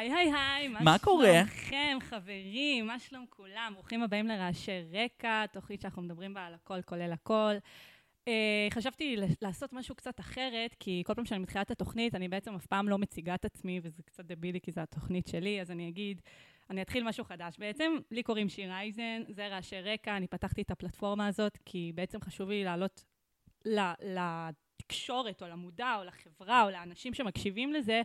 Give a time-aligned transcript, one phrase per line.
[0.00, 1.32] היי, היי, היי, מה קורה?
[1.32, 2.86] שלומכם, חברים?
[2.86, 3.72] מה שלום כולם?
[3.74, 7.54] ברוכים הבאים לרעשי רקע, תוכנית שאנחנו מדברים בה על הכל, כולל הכל.
[8.24, 8.30] Uh,
[8.70, 12.66] חשבתי לעשות משהו קצת אחרת, כי כל פעם שאני מתחילה את התוכנית, אני בעצם אף
[12.66, 16.20] פעם לא מציגה את עצמי, וזה קצת דבילי כי זו התוכנית שלי, אז אני אגיד,
[16.70, 17.58] אני אתחיל משהו חדש.
[17.58, 22.20] בעצם, לי קוראים שיר אייזן, זה רעשי רקע, אני פתחתי את הפלטפורמה הזאת, כי בעצם
[22.20, 23.04] חשוב לי לעלות
[24.00, 28.02] לתקשורת, או למודע, או לחברה, או לאנשים שמקשיבים לזה,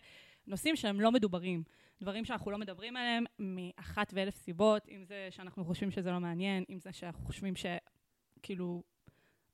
[0.48, 1.64] נושאים שהם לא מדוברים.
[2.05, 6.64] דברים שאנחנו לא מדברים עליהם מאחת ואלף סיבות, אם זה שאנחנו חושבים שזה לא מעניין,
[6.70, 8.84] אם זה שאנחנו חושבים שכאילו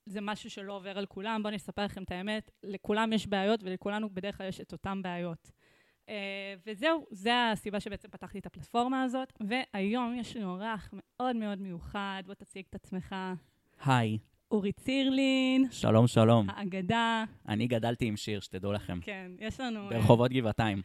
[0.05, 1.39] זה משהו שלא עובר על כולם.
[1.43, 5.01] בואו אני אספר לכם את האמת, לכולם יש בעיות ולכולנו בדרך כלל יש את אותן
[5.01, 5.51] בעיות.
[6.05, 6.11] Uh,
[6.65, 12.23] וזהו, זו הסיבה שבעצם פתחתי את הפלטפורמה הזאת, והיום יש לי אורח מאוד מאוד מיוחד,
[12.25, 13.15] בוא תציג את עצמך.
[13.85, 14.17] היי.
[14.51, 15.65] אורי צירלין.
[15.71, 16.49] שלום, שלום.
[16.49, 17.23] האגדה.
[17.47, 18.99] אני גדלתי עם שיר, שתדעו לכם.
[19.01, 19.89] כן, יש לנו...
[19.89, 20.81] ברחובות גבעתיים.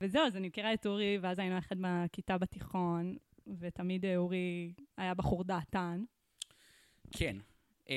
[0.00, 3.16] וזהו, אז אני מכירה את אורי, ואז היינו יחד בכיתה בתיכון,
[3.58, 6.02] ותמיד אורי היה בחור דעתן.
[7.10, 7.36] כן.
[7.84, 7.90] Um,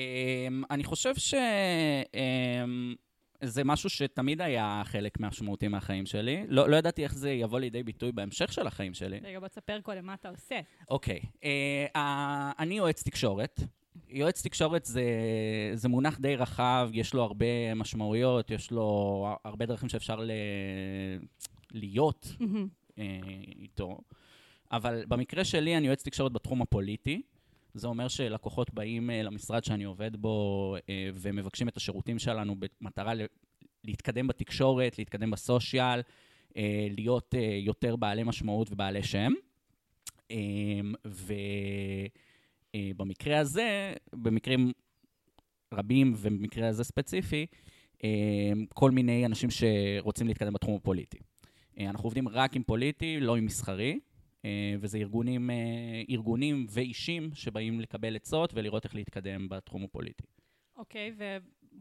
[0.70, 1.34] אני חושב ש...
[1.34, 2.96] Um,
[3.40, 6.44] זה משהו שתמיד היה חלק משמעותי מהחיים שלי.
[6.48, 9.20] לא, לא ידעתי איך זה יבוא לידי ביטוי בהמשך של החיים שלי.
[9.22, 10.60] רגע, בוא תספר קודם מה אתה עושה.
[10.90, 11.20] אוקיי.
[11.20, 11.26] Okay.
[11.26, 12.00] Uh, uh,
[12.58, 13.60] אני יועץ תקשורת.
[14.08, 15.04] יועץ תקשורת זה,
[15.74, 20.30] זה מונח די רחב, יש לו הרבה משמעויות, יש לו הרבה דרכים שאפשר ל...
[21.74, 22.98] להיות mm-hmm.
[22.98, 23.20] אה,
[23.58, 23.98] איתו.
[24.72, 27.22] אבל במקרה שלי אני יועץ תקשורת בתחום הפוליטי.
[27.74, 33.12] זה אומר שלקוחות באים אה, למשרד שאני עובד בו אה, ומבקשים את השירותים שלנו במטרה
[33.84, 36.00] להתקדם בתקשורת, להתקדם בסושיאל,
[36.56, 39.32] אה, להיות אה, יותר בעלי משמעות ובעלי שם.
[40.30, 40.36] אה,
[42.74, 44.72] ובמקרה הזה, במקרים
[45.74, 47.46] רבים ובמקרה הזה ספציפי,
[48.04, 51.18] אה, כל מיני אנשים שרוצים להתקדם בתחום הפוליטי.
[51.78, 53.98] אה, אנחנו עובדים רק עם פוליטי, לא עם מסחרי,
[54.44, 60.24] אה, וזה ארגונים, אה, ארגונים ואישים שבאים לקבל עצות ולראות איך להתקדם בתחום הפוליטי.
[60.76, 61.22] אוקיי, okay,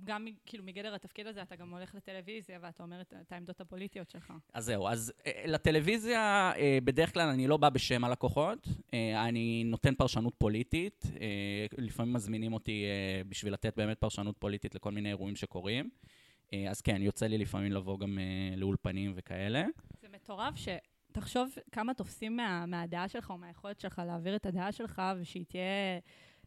[0.04, 4.10] וגם כאילו מגדר התפקיד הזה אתה גם הולך לטלוויזיה ואתה אומר את, את העמדות הפוליטיות
[4.10, 4.34] שלך.
[4.54, 5.14] אז זהו, אז
[5.46, 6.52] לטלוויזיה
[6.84, 8.68] בדרך כלל אני לא בא בשם הלקוחות,
[9.16, 11.06] אני נותן פרשנות פוליטית,
[11.78, 12.86] לפעמים מזמינים אותי
[13.30, 15.90] בשביל לתת באמת פרשנות פוליטית לכל מיני אירועים שקורים.
[16.54, 19.66] אה, אז כן, יוצא לי לפעמים לבוא גם uh, לאולפנים וכאלה.
[20.02, 20.68] זה מטורף ש...
[21.12, 26.00] תחשוב כמה תופסים מה, מהדעה שלך או מהיכולת שלך להעביר את הדעה שלך, ושהיא תהיה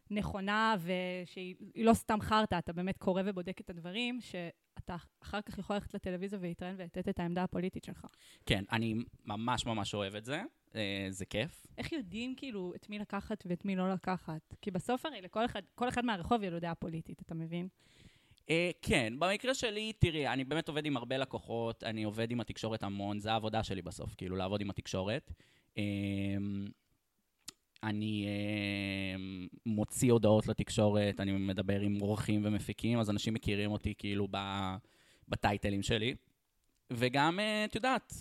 [0.09, 5.75] נכונה ושהיא לא סתם חרטא, אתה באמת קורא ובודק את הדברים, שאתה אחר כך יכול
[5.75, 8.05] ללכת לטלוויזיה ולהתראיין ולתת את העמדה הפוליטית שלך.
[8.45, 10.41] כן, אני ממש ממש אוהב את זה,
[10.75, 11.67] אה, זה כיף.
[11.77, 14.55] איך יודעים כאילו את מי לקחת ואת מי לא לקחת?
[14.61, 17.67] כי בסוף הרי לכל אחד, כל אחד מהרחוב יהיה לו דעה פוליטית, אתה מבין?
[18.47, 18.49] Uh,
[18.81, 23.19] כן, במקרה שלי, תראי, אני באמת עובד עם הרבה לקוחות, אני עובד עם התקשורת המון,
[23.19, 25.31] זה העבודה שלי בסוף, כאילו, לעבוד עם התקשורת.
[25.75, 25.79] Uh,
[27.83, 34.27] אני uh, מוציא הודעות לתקשורת, אני מדבר עם עורכים ומפיקים, אז אנשים מכירים אותי כאילו
[34.31, 34.37] ב,
[35.27, 36.15] בטייטלים שלי.
[36.91, 38.13] וגם, את יודעת,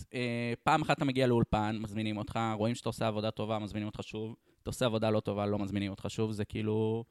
[0.63, 4.37] פעם אחת אתה מגיע לאולפן, מזמינים אותך, רואים שאתה עושה עבודה טובה, מזמינים אותך שוב,
[4.63, 7.05] אתה עושה עבודה לא טובה, לא מזמינים אותך שוב, זה כאילו...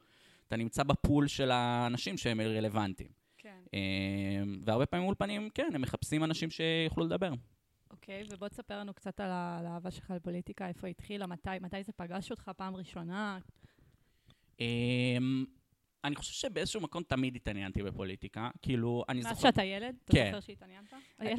[0.48, 3.10] אתה נמצא בפול של האנשים שהם רלוונטיים.
[3.38, 3.62] כן.
[3.74, 7.32] אמ, והרבה פעמים אולפנים, כן, הם מחפשים אנשים שיוכלו לדבר.
[7.90, 12.30] אוקיי, ובוא תספר לנו קצת על האהבה שלך לפוליטיקה, איפה התחילה, מתי, מתי זה פגש
[12.30, 13.38] אותך פעם ראשונה?
[14.60, 15.44] אמ,
[16.04, 18.50] אני חושב שבאיזשהו מקום תמיד התעניינתי בפוליטיקה.
[18.62, 19.34] כאילו, אני זוכר...
[19.34, 19.94] מאז שאתה ילד?
[20.04, 20.26] אתה כן.
[20.26, 20.92] זוכר שהתעניינת?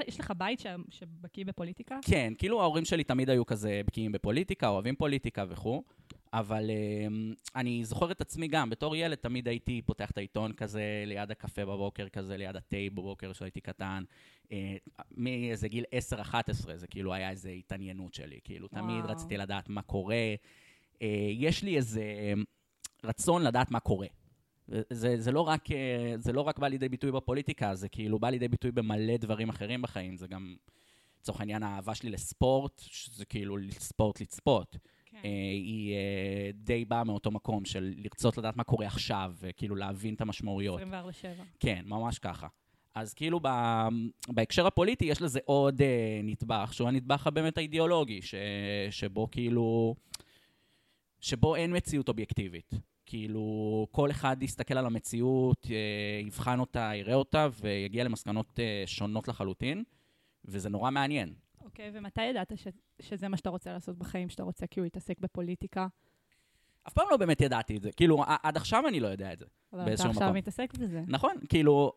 [0.08, 2.00] יש לך בית שבקיא בפוליטיקה?
[2.06, 5.84] כן, כאילו ההורים שלי תמיד היו כזה בקיאים בפוליטיקה, אוהבים פוליטיקה וכו'.
[6.34, 11.04] אבל uh, אני זוכר את עצמי גם, בתור ילד תמיד הייתי פותח את העיתון כזה
[11.06, 14.04] ליד הקפה בבוקר, כזה ליד התה בבוקר כשהייתי קטן.
[14.46, 14.50] Uh,
[15.12, 15.84] מאיזה גיל
[16.14, 16.34] 10-11
[16.76, 18.84] זה כאילו היה איזו התעניינות שלי, כאילו וואו.
[18.84, 20.36] תמיד רציתי לדעת מה קורה.
[20.94, 22.04] Uh, יש לי איזה
[23.04, 24.08] רצון לדעת מה קורה.
[24.90, 25.66] זה, זה, לא רק,
[26.18, 29.82] זה לא רק בא לידי ביטוי בפוליטיקה, זה כאילו בא לידי ביטוי במלא דברים אחרים
[29.82, 30.18] בחיים.
[30.18, 30.56] זה גם,
[31.22, 34.78] לצורך העניין, האהבה שלי לספורט, שזה כאילו ספורט לצפות.
[35.22, 35.28] כן.
[35.28, 40.14] אה, היא אה, די באה מאותו מקום של לרצות לדעת מה קורה עכשיו, וכאילו להבין
[40.14, 40.80] את המשמעויות.
[40.82, 40.84] 24-7.
[41.60, 42.48] כן, ממש ככה.
[42.96, 43.48] אז כאילו ב,
[44.28, 48.36] בהקשר הפוליטי יש לזה עוד אה, נדבך, שהוא הנדבך הבאמת האידיאולוגי, ש,
[48.92, 49.96] שבו כאילו...
[51.22, 52.74] שבו אין מציאות אובייקטיבית.
[53.06, 59.28] כאילו, כל אחד יסתכל על המציאות, אה, יבחן אותה, יראה אותה, ויגיע למסקנות אה, שונות
[59.28, 59.84] לחלוטין,
[60.46, 61.34] וזה נורא מעניין.
[61.68, 62.68] אוקיי, okay, ומתי ידעת ש,
[63.00, 65.88] שזה מה שאתה רוצה לעשות בחיים, שאתה רוצה כאילו להתעסק בפוליטיקה?
[66.88, 67.92] אף פעם לא באמת ידעתי את זה.
[67.92, 69.46] כאילו, עד עכשיו אני לא יודע את זה.
[69.74, 71.04] אבל אתה עכשיו מתעסק בזה.
[71.08, 71.92] נכון, כאילו,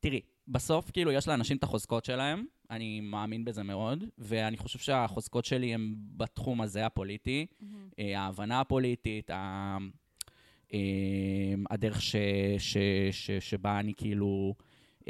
[0.00, 5.44] תראי, בסוף כאילו יש לאנשים את החוזקות שלהם, אני מאמין בזה מאוד, ואני חושב שהחוזקות
[5.44, 7.46] שלי הן בתחום הזה, הפוליטי,
[7.98, 9.76] אה, ההבנה הפוליטית, ה...
[10.72, 10.78] אה,
[11.70, 12.16] הדרך ש,
[12.58, 12.76] ש,
[13.10, 14.64] ש, שבה אני כאילו אה,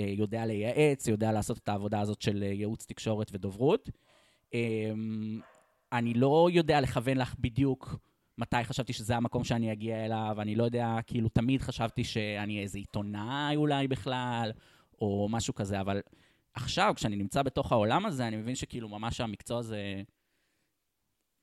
[0.06, 3.91] יודע לייעץ, יודע לעשות את העבודה הזאת של אה, ייעוץ תקשורת ודוברות.
[4.55, 4.93] אה,
[5.93, 7.97] אני לא יודע לכוון לך בדיוק
[8.39, 12.79] מתי חשבתי שזה המקום שאני אגיע אליו, אני לא יודע, כאילו תמיד חשבתי שאני איזה
[12.79, 14.53] עיתונאי אולי בכלל,
[15.00, 16.01] או משהו כזה, אבל
[16.55, 20.03] עכשיו, כשאני נמצא בתוך העולם הזה, אני מבין שכאילו ממש המקצוע הזה,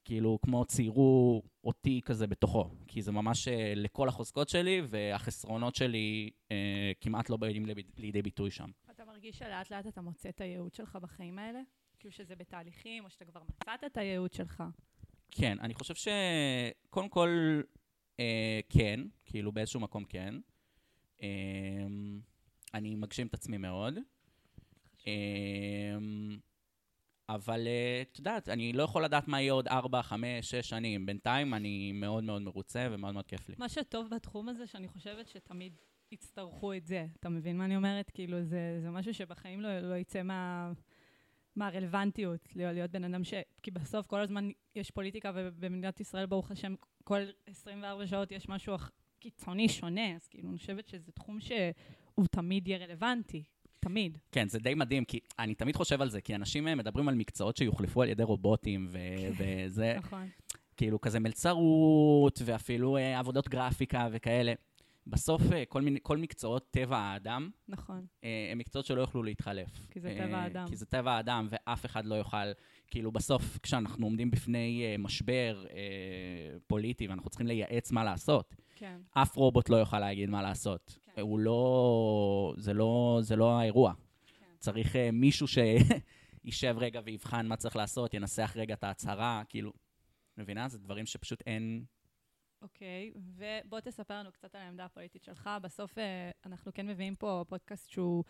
[0.05, 6.29] כאילו כמו ציירו אותי כזה בתוכו, כי זה ממש אה, לכל החוזקות שלי, והחסרונות שלי
[6.51, 7.65] אה, כמעט לא באים
[7.97, 8.69] לידי- ביטוי שם.
[8.91, 11.59] אתה מרגיש שלאט לאט אתה מוצא את הייעוד שלך בחיים האלה?
[11.99, 14.63] כאילו שזה בתהליכים, או שאתה כבר מצאת את הייעוד שלך?
[15.31, 17.61] כן, אני חושב שקודם כל,
[18.19, 20.35] אה, כן, כאילו באיזשהו מקום כן.
[21.23, 21.27] אה,
[22.73, 23.97] אני מגשים את עצמי מאוד.
[25.07, 25.13] אה,
[27.29, 31.05] אבל אה, את יודעת, אני לא יכול לדעת מה יהיה עוד 4, 5, 6 שנים.
[31.05, 33.55] בינתיים אני מאוד מאוד מרוצה ומאוד מאוד כיף לי.
[33.57, 35.77] מה שטוב בתחום הזה, שאני חושבת שתמיד
[36.11, 37.05] יצטרכו את זה.
[37.19, 38.11] אתה מבין מה אני אומרת?
[38.13, 40.71] כאילו, זה, זה משהו שבחיים לא, לא יצא מה,
[41.55, 43.33] מהרלוונטיות, להיות, בן אדם ש...
[43.63, 48.75] כי בסוף כל הזמן יש פוליטיקה, ובמדינת ישראל, ברוך השם, כל 24 שעות יש משהו
[49.19, 53.43] קיצוני שונה, אז כאילו, אני חושבת שזה תחום שהוא תמיד יהיה רלוונטי.
[53.85, 54.17] תמיד.
[54.31, 57.15] כן, זה די מדהים, כי אני תמיד חושב על זה, כי אנשים אה, מדברים על
[57.15, 58.97] מקצועות שיוחלפו על ידי רובוטים, ו-
[59.37, 59.95] וזה...
[59.97, 60.29] נכון.
[60.77, 64.53] כאילו כזה מלצרות, ואפילו אה, עבודות גרפיקה וכאלה.
[65.07, 68.05] בסוף אה, כל, מיני, כל מקצועות טבע האדם, נכון.
[68.23, 69.87] אה, הם מקצועות שלא יוכלו להתחלף.
[69.91, 70.67] כי זה טבע האדם.
[70.67, 72.51] כי זה טבע האדם, ואף אחד לא יוכל,
[72.87, 75.65] כאילו בסוף, כשאנחנו עומדים בפני משבר
[76.67, 78.97] פוליטי ואנחנו צריכים לייעץ מה לעשות, כן.
[79.11, 81.04] אף רובוט לא יוכל להגיד מה לעשות.
[81.21, 82.53] הוא לא...
[82.57, 83.93] זה לא, זה לא האירוע.
[84.25, 84.45] כן.
[84.59, 89.71] צריך אה, מישהו שישב רגע ויבחן מה צריך לעשות, ינסח רגע את ההצהרה, כאילו...
[90.37, 90.67] מבינה?
[90.67, 91.85] זה דברים שפשוט אין...
[92.61, 95.49] אוקיי, ובוא תספר לנו קצת על העמדה הפוליטית שלך.
[95.61, 98.23] בסוף אה, אנחנו כן מביאים פה פודקאסט שהוא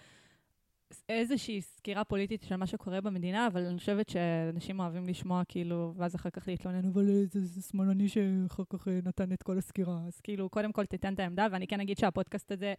[1.09, 6.15] איזושהי סקירה פוליטית של מה שקורה במדינה, אבל אני חושבת שאנשים אוהבים לשמוע, כאילו, ואז
[6.15, 9.99] אחר כך להתלונן, אבל אה, זה, זה שמאלני שאחר כך אה, נתן את כל הסקירה.
[10.07, 12.73] אז כאילו, קודם כל תיתן את העמדה, ואני כן אגיד שהפודקאסט הזה,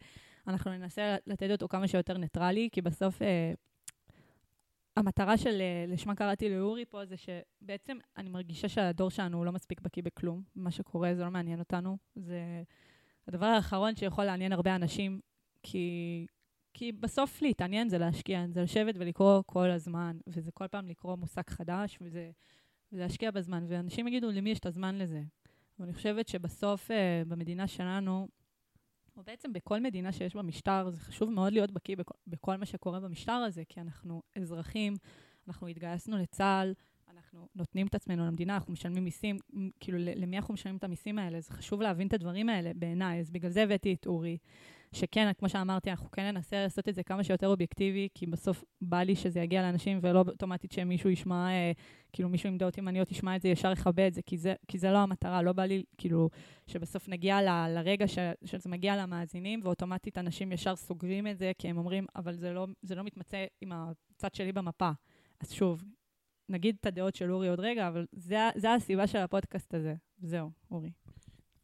[0.48, 3.52] אנחנו ננסה לתת אותו כמה שיותר ניטרלי, כי בסוף אה,
[4.96, 9.80] המטרה של אה, לשמה קראתי לאורי פה זה שבעצם אני מרגישה שהדור שלנו לא מספיק
[9.80, 10.42] בקיא בכלום.
[10.56, 11.96] מה שקורה זה לא מעניין אותנו.
[12.14, 12.62] זה
[13.28, 15.20] הדבר האחרון שיכול לעניין הרבה אנשים,
[15.62, 16.26] כי,
[16.78, 21.42] כי בסוף להתעניין זה להשקיע, זה לשבת ולקרוא כל הזמן, וזה כל פעם לקרוא מושג
[21.50, 22.30] חדש, וזה,
[22.92, 23.64] וזה להשקיע בזמן.
[23.68, 25.22] ואנשים יגידו, למי יש את הזמן לזה?
[25.78, 28.28] ואני חושבת שבסוף אה, במדינה שלנו,
[29.16, 32.66] או בעצם בכל מדינה שיש בה משטר, זה חשוב מאוד להיות בקיא בכל, בכל מה
[32.66, 34.94] שקורה במשטר הזה, כי אנחנו אזרחים,
[35.48, 36.74] אנחנו התגייסנו לצה"ל,
[37.10, 39.36] אנחנו נותנים את עצמנו למדינה, אנחנו משלמים מיסים,
[39.80, 41.40] כאילו, למי אנחנו משלמים את המיסים האלה?
[41.40, 44.38] זה חשוב להבין את הדברים האלה בעיניי, אז בגלל זה הבאתי את אורי,
[44.92, 49.02] שכן, כמו שאמרתי, אנחנו כן ננסה לעשות את זה כמה שיותר אובייקטיבי, כי בסוף בא
[49.02, 51.72] לי שזה יגיע לאנשים, ולא אוטומטית שמישהו ישמע, אה,
[52.12, 54.78] כאילו מישהו עם דעות ימניות ישמע את זה, ישר יכבה את זה, כי זה, כי
[54.78, 56.30] זה לא המטרה, לא בא לי, כאילו,
[56.66, 61.68] שבסוף נגיע ל, לרגע ש, שזה מגיע למאזינים, ואוטומטית אנשים ישר סוגרים את זה, כי
[61.68, 64.90] הם אומרים, אבל זה לא, זה לא מתמצא עם הצד שלי במפה.
[65.40, 65.84] אז שוב,
[66.48, 69.94] נגיד את הדעות של אורי עוד רגע, אבל זה, זה הסיבה של הפודקאסט הזה.
[70.18, 70.90] זהו, אורי.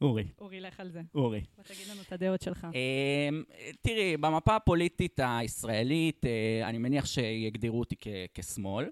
[0.02, 1.02] אורי, אורי, לך על זה.
[1.14, 1.40] אורי.
[1.56, 2.66] בוא תגיד לנו את הדעות שלך.
[2.74, 3.42] אמ,
[3.82, 7.96] תראי, במפה הפוליטית הישראלית, אה, אני מניח שיגדירו אותי
[8.34, 8.86] כשמאל.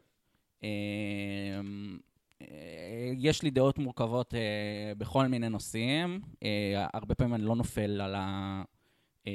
[0.62, 1.98] אמ,
[2.42, 6.20] אה, יש לי דעות מורכבות אה, בכל מיני נושאים.
[6.42, 8.62] אה, הרבה פעמים אני לא נופל על ה...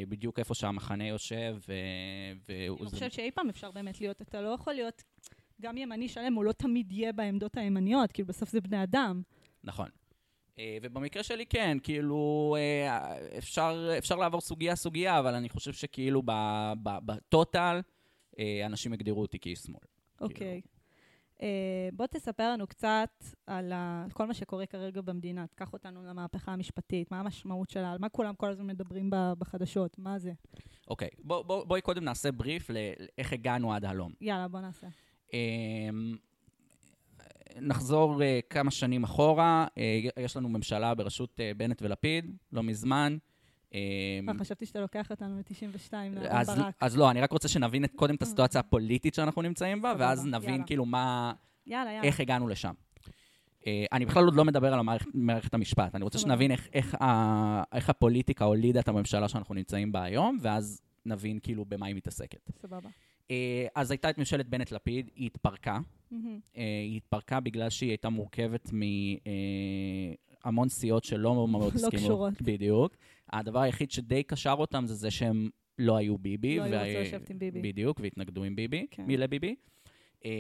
[0.10, 1.74] בדיוק איפה שהמחנה יושב, ו...
[2.50, 5.04] אני חושבת שאי פעם אפשר באמת להיות, אתה לא יכול להיות
[5.62, 9.22] גם ימני שלם, הוא לא תמיד יהיה בעמדות הימניות, כאילו בסוף זה בני אדם.
[9.64, 9.90] נכון.
[10.60, 16.22] אה, ובמקרה שלי כן, כאילו, אה, אפשר, אפשר לעבור סוגיה-סוגיה, אבל אני חושב שכאילו
[16.84, 17.82] בטוטל,
[18.40, 19.80] אה, אנשים הגדירו אותי כאיש שמאל.
[20.22, 20.62] אוקיי.
[21.42, 21.48] אה,
[21.94, 23.10] בוא תספר לנו קצת
[23.48, 25.48] על ה- כל מה שקורה כרגע במדינה.
[25.48, 30.20] תקח אותנו למהפכה המשפטית, מה המשמעות שלה, על מה כולם כל הזמן מדברים בחדשות, מה
[30.20, 30.32] זה?
[30.88, 34.12] אוקיי, בוא, בוא, בואי קודם נעשה בריף לאיך הגענו עד הלום.
[34.22, 34.88] יאללה, בוא נעשה.
[35.34, 36.16] אמ,
[37.62, 43.18] נחזור אה, כמה שנים אחורה, אה, יש לנו ממשלה בראשות אה, בנט ולפיד, לא מזמן.
[44.40, 45.94] חשבתי שאתה לוקח אותנו ל-92,
[46.30, 46.76] אז, ברק.
[46.82, 50.64] אז לא, אני רק רוצה שנבין קודם את הסיטואציה הפוליטית שאנחנו נמצאים בה, ואז נבין.
[50.66, 51.34] כאילו מה,
[51.68, 52.08] יאללה, יאללה.
[52.08, 52.74] איך הגענו לשם.
[53.92, 54.80] אני בכלל עוד לא מדבר על
[55.14, 56.20] מערכת המשפט, אני רוצה.
[56.20, 56.52] שנבין
[57.72, 62.50] איך הפוליטיקה הולידה את הממשלה שאנחנו נמצאים בה היום, ואז נבין כאילו במה היא מתעסקת.
[62.62, 62.90] סבבה.
[63.32, 65.80] אה, אז הייתה את ממשלת בנט-לפיד, היא התפרקה.
[66.12, 66.40] מהמם.
[66.58, 68.70] אה, היא התפרקה בגלל שהיא הייתה מורכבת
[70.46, 72.04] מהמון סיעות שלא מאוד לא הסכימו.
[72.04, 72.42] קשורות.
[72.42, 72.96] בדיוק.
[73.34, 76.58] הדבר היחיד שדי קשר אותם זה זה שהם לא היו ביבי.
[76.58, 77.62] לא היו וה- רצו לשבת עם ביבי.
[77.62, 79.04] בדיוק, והתנגדו עם ביבי, כן.
[79.06, 79.56] מי לביבי.
[80.26, 80.32] אה,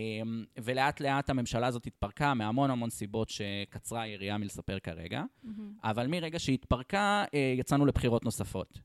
[0.63, 5.24] ולאט לאט הממשלה הזאת התפרקה מהמון המון סיבות שקצרה היריעה מלספר כרגע.
[5.44, 5.74] מהמם.
[5.84, 8.80] אבל מרגע שהיא התפרקה, אה, יצאנו לבחירות נוספות.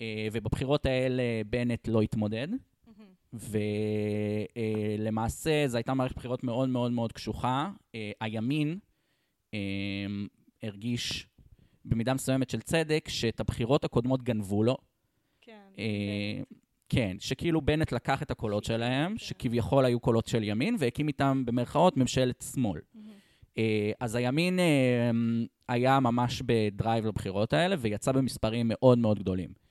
[0.00, 2.48] אה, ובבחירות האלה בנט לא התמודד.
[4.56, 7.70] ולמעשה זו הייתה מערכת בחירות מאוד מאוד מאוד קשוחה.
[7.94, 8.78] אה, הימין
[9.54, 9.58] אה,
[10.62, 11.26] הרגיש
[11.84, 14.76] במידה מסוימת של צדק שאת הבחירות הקודמות גנבו לו.
[15.40, 15.68] כן.
[15.78, 16.42] אה,
[16.88, 19.18] כן, שכאילו בנט לקח את הקולות שלהם, כן.
[19.18, 22.80] שכביכול היו קולות של ימין, והקים איתם במרכאות ממשלת שמאל.
[23.58, 24.58] אה, אז הימין
[25.68, 29.69] היה ממש בדרייב לבחירות האלה, ויצא במספרים מאוד מאוד גדולים.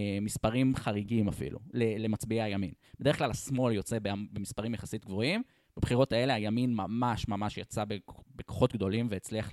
[0.00, 2.72] אה, מספרים חריגים אפילו, למצביעי הימין.
[3.00, 5.42] בדרך כלל השמאל יוצא במספרים יחסית גבוהים,
[5.76, 9.50] בבחירות האלה הימין ממש ממש יצא בכ- בכוחות גדולים והצליח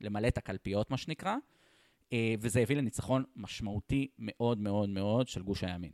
[0.00, 1.36] למלא את הקלפיות, מה שנקרא,
[2.12, 5.92] אה, וזה הביא לניצחון משמעותי מאוד מאוד מאוד של גוש הימין.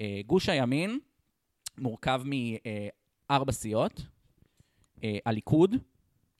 [0.00, 0.98] אה, גוש הימין
[1.78, 4.06] מורכב מארבע סיעות,
[5.26, 5.76] הליכוד,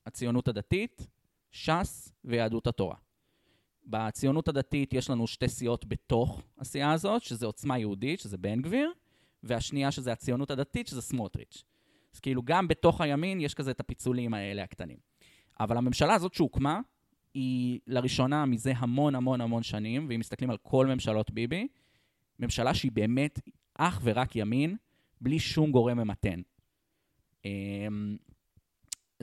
[0.07, 1.07] הציונות הדתית,
[1.53, 2.97] ש"ס ויהדות התורה.
[3.87, 8.93] בציונות הדתית יש לנו שתי סיעות בתוך הסיעה הזאת, שזה עוצמה יהודית, שזה בן גביר,
[9.43, 11.65] והשנייה שזה הציונות הדתית, שזה סמוטריץ'.
[12.15, 14.97] אז כאילו גם בתוך הימין יש כזה את הפיצולים האלה הקטנים.
[15.61, 16.81] אבל הממשלה הזאת שהוקמה,
[17.35, 21.69] היא לראשונה מזה המון המון המון שנים, ואם מסתכלים על כל ממשלות ביבי,
[22.39, 23.41] ממשלה שהיא באמת
[23.75, 24.77] אך ורק ימין,
[25.21, 26.41] בלי שום גורם ממתן.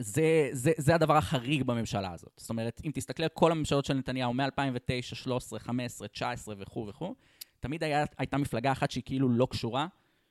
[0.02, 2.32] זה, זה, זה הדבר החריג בממשלה הזאת.
[2.36, 7.14] זאת אומרת, אם תסתכלי על כל הממשלות של נתניהו מ-2009, 13, 15, 19 וכו' וכו',
[7.60, 9.86] תמיד היה, הייתה מפלגה אחת שהיא כאילו לא קשורה,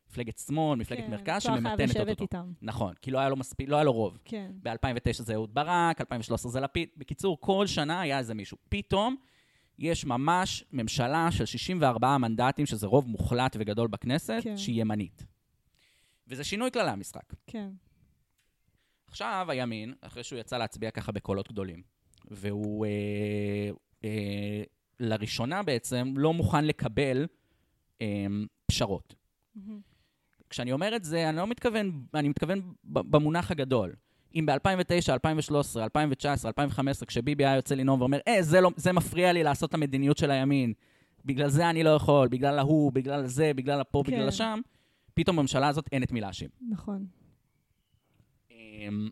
[0.09, 2.23] מפלגת שמאל, מפלגת כן, מרכז, שממתנת אותו.
[2.23, 2.51] איתם.
[2.61, 4.17] נכון, כי לא היה לו מספיק, לא היה לו רוב.
[4.25, 4.51] כן.
[4.63, 6.89] ב-2009 זה אהוד ברק, 2013 זה לפיד.
[6.97, 8.57] בקיצור, כל שנה היה איזה מישהו.
[8.69, 9.15] פתאום
[9.79, 14.57] יש ממש ממשלה של 64 מנדטים, שזה רוב מוחלט וגדול בכנסת, כן.
[14.57, 15.23] שהיא ימנית.
[16.27, 17.33] וזה שינוי כללי המשחק.
[17.47, 17.69] כן.
[19.11, 21.81] עכשיו הימין, אחרי שהוא יצא להצביע ככה בקולות גדולים,
[22.31, 23.69] והוא אה,
[24.03, 24.63] אה,
[24.99, 27.27] לראשונה בעצם לא מוכן לקבל
[28.01, 28.25] אה,
[28.65, 29.15] פשרות.
[29.55, 29.79] מהמם.
[30.49, 33.95] כשאני אומר את זה, אני לא מתכוון, אני מתכוון במונח הגדול.
[34.35, 39.33] אם ב-2009, 2013, 2019, 2015, כשביבי היה יוצא לנאום ואומר, אה, זה, לא, זה מפריע
[39.33, 40.73] לי לעשות את המדיניות של הימין,
[41.25, 44.11] בגלל זה אני לא יכול, בגלל ההוא, בגלל זה, בגלל הפה, כן.
[44.11, 44.59] בגלל השם,
[45.13, 46.49] פתאום בממשלה הזאת אין את מי להאשים.
[46.69, 47.05] נכון.
[48.71, 49.09] אמ,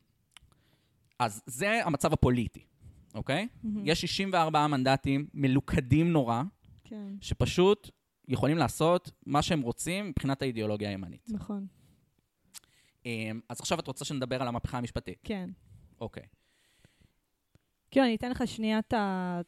[1.20, 2.66] אז זה המצב הפוליטי,
[3.16, 3.48] אוקיי?
[3.64, 3.84] מהמם.
[3.86, 6.44] יש 64 מנדטים מלוכדים נורא,
[6.84, 7.14] כן.
[7.22, 7.90] שפשוט
[8.28, 11.28] יכולים לעשות מה שהם רוצים מבחינת האידיאולוגיה הימנית.
[11.30, 11.68] נכון.
[13.06, 15.20] אמ, אז עכשיו את רוצה שנדבר על המהפכה המשפטית.
[15.24, 15.50] כן.
[16.02, 16.24] אוקיי.
[17.92, 19.42] כאילו, אני אתן לך שנייה את ה...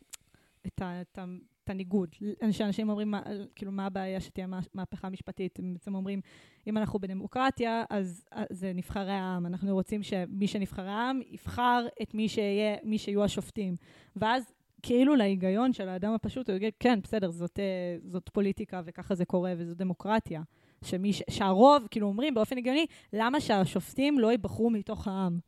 [0.68, 1.02] את ה...
[1.02, 1.26] את ה...
[1.64, 2.16] את הניגוד.
[2.52, 3.22] שאנשים אומרים, מה,
[3.56, 5.60] כאילו, מה הבעיה שתהיה מה- מהפכה משפטית?
[5.60, 6.22] הם בעצם אומרים,
[6.68, 9.46] אם אנחנו בדמוקרטיה, אז זה נבחרי העם.
[9.46, 13.76] אנחנו רוצים שמי שנבחרי העם יבחר את מי, שיהיה, מי שיהיו השופטים.
[14.16, 14.54] ואז
[14.84, 19.26] כאילו להיגיון של האדם הפשוט, הוא יגיד, כן, בסדר, זאת, אה, זאת פוליטיקה וככה זה
[19.26, 20.42] קורה וזו דמוקרטיה.
[20.84, 21.12] שמי.
[21.30, 25.40] שהרוב, כאילו אומרים באופן הגיוני, למה שהשופטים לא ייבחרו מתוך העם?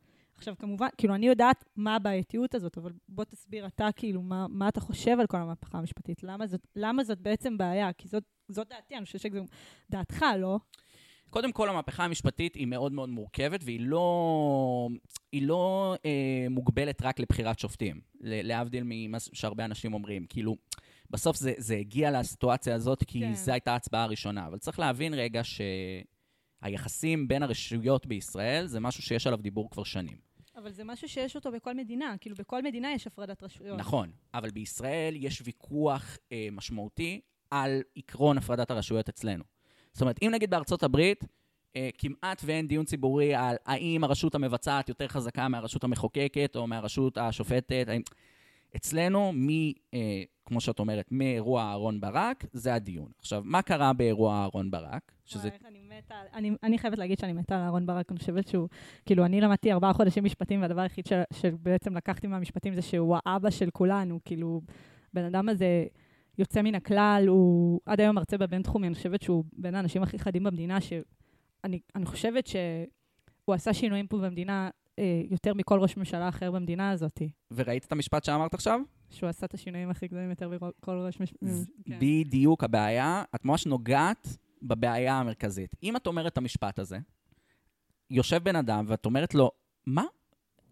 [0.44, 4.68] עכשיו, כמובן, כאילו, אני יודעת מה הבעייתיות הזאת, אבל בוא תסביר אתה, כאילו, מה, מה
[4.68, 6.22] אתה חושב על כל המהפכה המשפטית?
[6.22, 7.92] למה זאת, למה זאת בעצם בעיה?
[7.92, 9.44] כי זאת, זאת דעתי, אני חושבת שזו
[9.90, 10.58] דעתך, לא?
[11.30, 14.88] קודם כל, המהפכה המשפטית היא מאוד מאוד מורכבת, והיא לא,
[15.32, 20.26] היא לא אה, מוגבלת רק לבחירת שופטים, להבדיל ממה שהרבה אנשים אומרים.
[20.28, 20.56] כאילו,
[21.10, 23.34] בסוף זה, זה הגיע לסיטואציה הזאת כי כן.
[23.34, 24.46] זו הייתה ההצבעה הראשונה.
[24.46, 25.40] אבל צריך להבין רגע
[26.62, 30.33] שהיחסים בין הרשויות בישראל זה משהו שיש עליו דיבור כבר שנים.
[30.64, 32.14] אבל זה משהו שיש אותו בכל מדינה.
[32.20, 33.78] כאילו, בכל מדינה יש הפרדת רשויות.
[33.78, 39.44] נכון, אבל בישראל יש ויכוח אה, משמעותי על עקרון הפרדת הרשויות אצלנו.
[39.92, 41.24] זאת אומרת, אם נגיד בארצות הברית,
[41.76, 47.18] אה, כמעט ואין דיון ציבורי על האם הרשות המבצעת יותר חזקה מהרשות המחוקקת או מהרשות
[47.18, 47.84] השופטת.
[47.88, 48.02] האם...
[48.76, 49.48] אצלנו, מ,
[49.94, 53.10] אה, כמו שאת אומרת, מאירוע אהרון ברק, זה הדיון.
[53.18, 55.12] עכשיו, מה קרה באירוע אהרון ברק?
[55.24, 55.48] שזה...
[55.48, 56.14] וואי, אני מתה.
[56.34, 58.68] אני, אני חייבת להגיד שאני מתה על אהרן ברק, אני חושבת שהוא...
[59.06, 63.50] כאילו, אני למדתי ארבעה חודשים משפטים, והדבר היחיד של, שבעצם לקחתי מהמשפטים זה שהוא האבא
[63.50, 64.20] של כולנו.
[64.24, 64.60] כאילו,
[65.12, 65.86] בן אדם הזה
[66.38, 70.44] יוצא מן הכלל, הוא עד היום מרצה בבינתחומי, אני חושבת שהוא בין האנשים הכי חדים
[70.44, 76.50] במדינה, שאני אני חושבת שהוא עשה שינויים פה במדינה אה, יותר מכל ראש ממשלה אחר
[76.50, 77.22] במדינה הזאת.
[77.50, 78.80] וראית את המשפט שאמרת עכשיו?
[79.10, 81.38] שהוא עשה את השינויים הכי גדולים יותר מכל ראש ממשלה.
[81.98, 85.76] בדיוק הבעיה, את ממש נוגעת בבעיה המרכזית.
[85.82, 86.98] אם את אומרת את המשפט הזה,
[88.10, 89.50] יושב בן אדם ואת אומרת לו,
[89.86, 90.04] מה?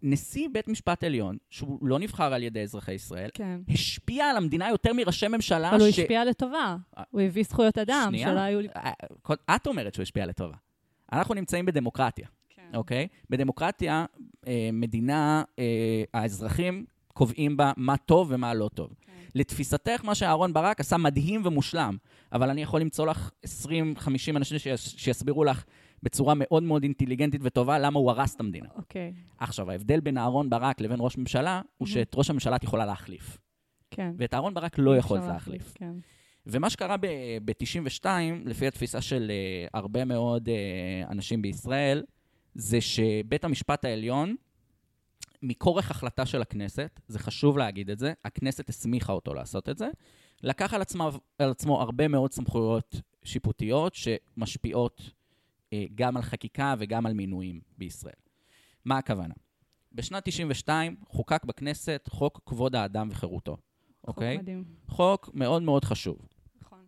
[0.03, 3.61] נשיא בית משפט עליון, שהוא לא נבחר על ידי אזרחי ישראל, כן.
[3.69, 6.77] השפיע על המדינה יותר מראשי ממשלה אבל הוא השפיע לטובה.
[7.11, 8.29] הוא הביא זכויות אדם, שנייה.
[8.29, 8.61] שלא היו...
[8.77, 10.57] אה, את אומרת שהוא השפיע לטובה.
[11.13, 12.33] אנחנו נמצאים בדמוקרטיה, כן.
[12.75, 13.09] אוקיי?
[13.31, 14.05] בדמוקרטיה,
[14.47, 15.65] אה, מדינה, אה,
[16.15, 18.95] האזרחים קובעים בה מה טוב ומה לא טוב.
[19.01, 19.13] כן.
[19.35, 21.97] לתפיסתך, מה שאהרן ברק עשה מדהים ומושלם,
[22.33, 25.65] אבל אני יכול למצוא לך 20-50 אנשים שיס, שיסבירו לך
[26.03, 28.69] בצורה מאוד מאוד אינטליגנטית וטובה למה הוא הרס את המדינה.
[28.77, 31.91] אוקיי, עכשיו, ההבדל בין אהרן ברק לבין ראש ממשלה, הוא Mhm.
[31.91, 33.39] שאת ראש הממשלה את יכולה להחליף.
[33.91, 34.13] כן.
[34.19, 35.73] ואת אהרן ברק לא יכולת אפשר להחליף.
[35.75, 35.93] כן.
[36.47, 36.97] ומה שקרה
[37.45, 38.07] ב-92,
[38.45, 42.03] לפי התפיסה של uh, הרבה מאוד uh, אנשים בישראל,
[42.55, 44.37] זה שבית המשפט העליון,
[45.43, 49.89] מכורח החלטה של הכנסת, זה חשוב להגיד את זה, הכנסת הסמיכה אותו לעשות את זה,
[50.43, 57.07] לקח על, עצמה, על עצמו הרבה מאוד סמכויות שיפוטיות שמשפיעות uh, גם על חקיקה וגם
[57.07, 58.13] על מינויים בישראל.
[58.85, 59.35] מה הכוונה?
[59.93, 63.57] בשנת 92 חוקק בכנסת חוק כבוד האדם וחירותו,
[64.07, 64.37] אוקיי?
[64.37, 64.65] חוק מדהים.
[64.89, 66.29] חוק מאוד מאוד חשוב.
[66.61, 66.85] נכון.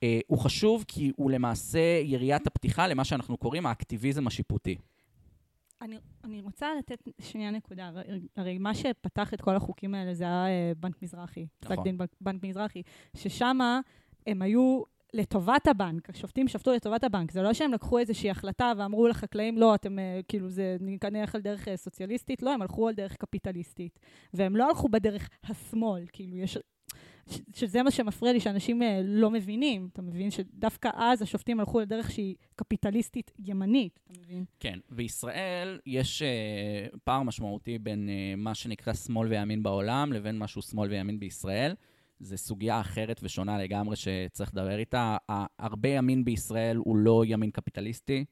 [0.00, 4.76] Uh, הוא חשוב כי הוא למעשה יריית הפתיחה למה שאנחנו קוראים האקטיביזם השיפוטי.
[5.82, 7.90] אני, אני רוצה לתת שנייה נקודה.
[8.36, 11.46] הרי, מה שפתח את כל החוקים האלה זה היה אה, בנק מזרחי.
[11.58, 11.84] פסק נכון.
[11.84, 12.82] דין בנק, בנק מזרחי.
[13.16, 13.58] ששם
[14.26, 14.82] הם היו
[15.14, 17.30] לטובת הבנק, השופטים שפטו לטובת הבנק.
[17.30, 21.40] זה לא שהם לקחו איזושהי החלטה ואמרו לחקלאים, לא, אתם אה, כאילו, זה נלך על
[21.40, 23.98] דרך אה, סוציאליסטית, לא, הם הלכו על דרך קפיטליסטית.
[24.34, 26.58] והם לא הלכו בדרך השמאל, כאילו, יש...
[27.54, 29.88] שזה מה שמפריע לי, שאנשים אה, לא מבינים.
[29.92, 34.44] אתה מבין שדווקא אז השופטים הלכו לדרך שהיא קפיטליסטית ימנית, אתה מבין?
[34.60, 40.62] כן, בישראל יש uh, פער משמעותי בין uh, מה שנקרא שמאל וימין בעולם לבין משהו
[40.62, 41.74] שמאל וימין בישראל.
[42.20, 45.16] זו סוגיה אחרת ושונה לגמרי שצריך לדבר איתה.
[45.58, 48.24] הרבה ימין בישראל הוא לא ימין קפיטליסטי.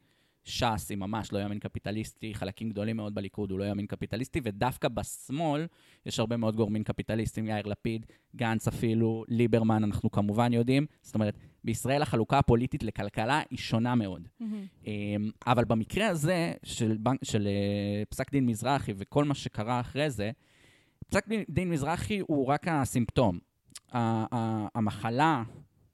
[0.44, 4.88] ש"ס היא ממש לא ימין קפיטליסטי, חלקים גדולים מאוד בליכוד הוא לא ימין קפיטליסטי, ודווקא
[4.88, 5.66] בשמאל
[6.06, 10.86] יש הרבה מאוד גורמים קפיטליסטים, יאיר לפיד, גנץ אפילו, ליברמן, אנחנו כמובן יודעים.
[11.02, 14.28] זאת אומרת, בישראל החלוקה הפוליטית לכלכלה היא שונה מאוד.
[14.86, 20.10] אמ, אבל במקרה הזה של, בנק, של אה, פסק דין מזרחי וכל מה שקרה אחרי
[20.10, 20.30] זה,
[21.08, 23.38] פסק דין, דין מזרחי הוא רק הסימפטום.
[24.74, 25.42] המחלה,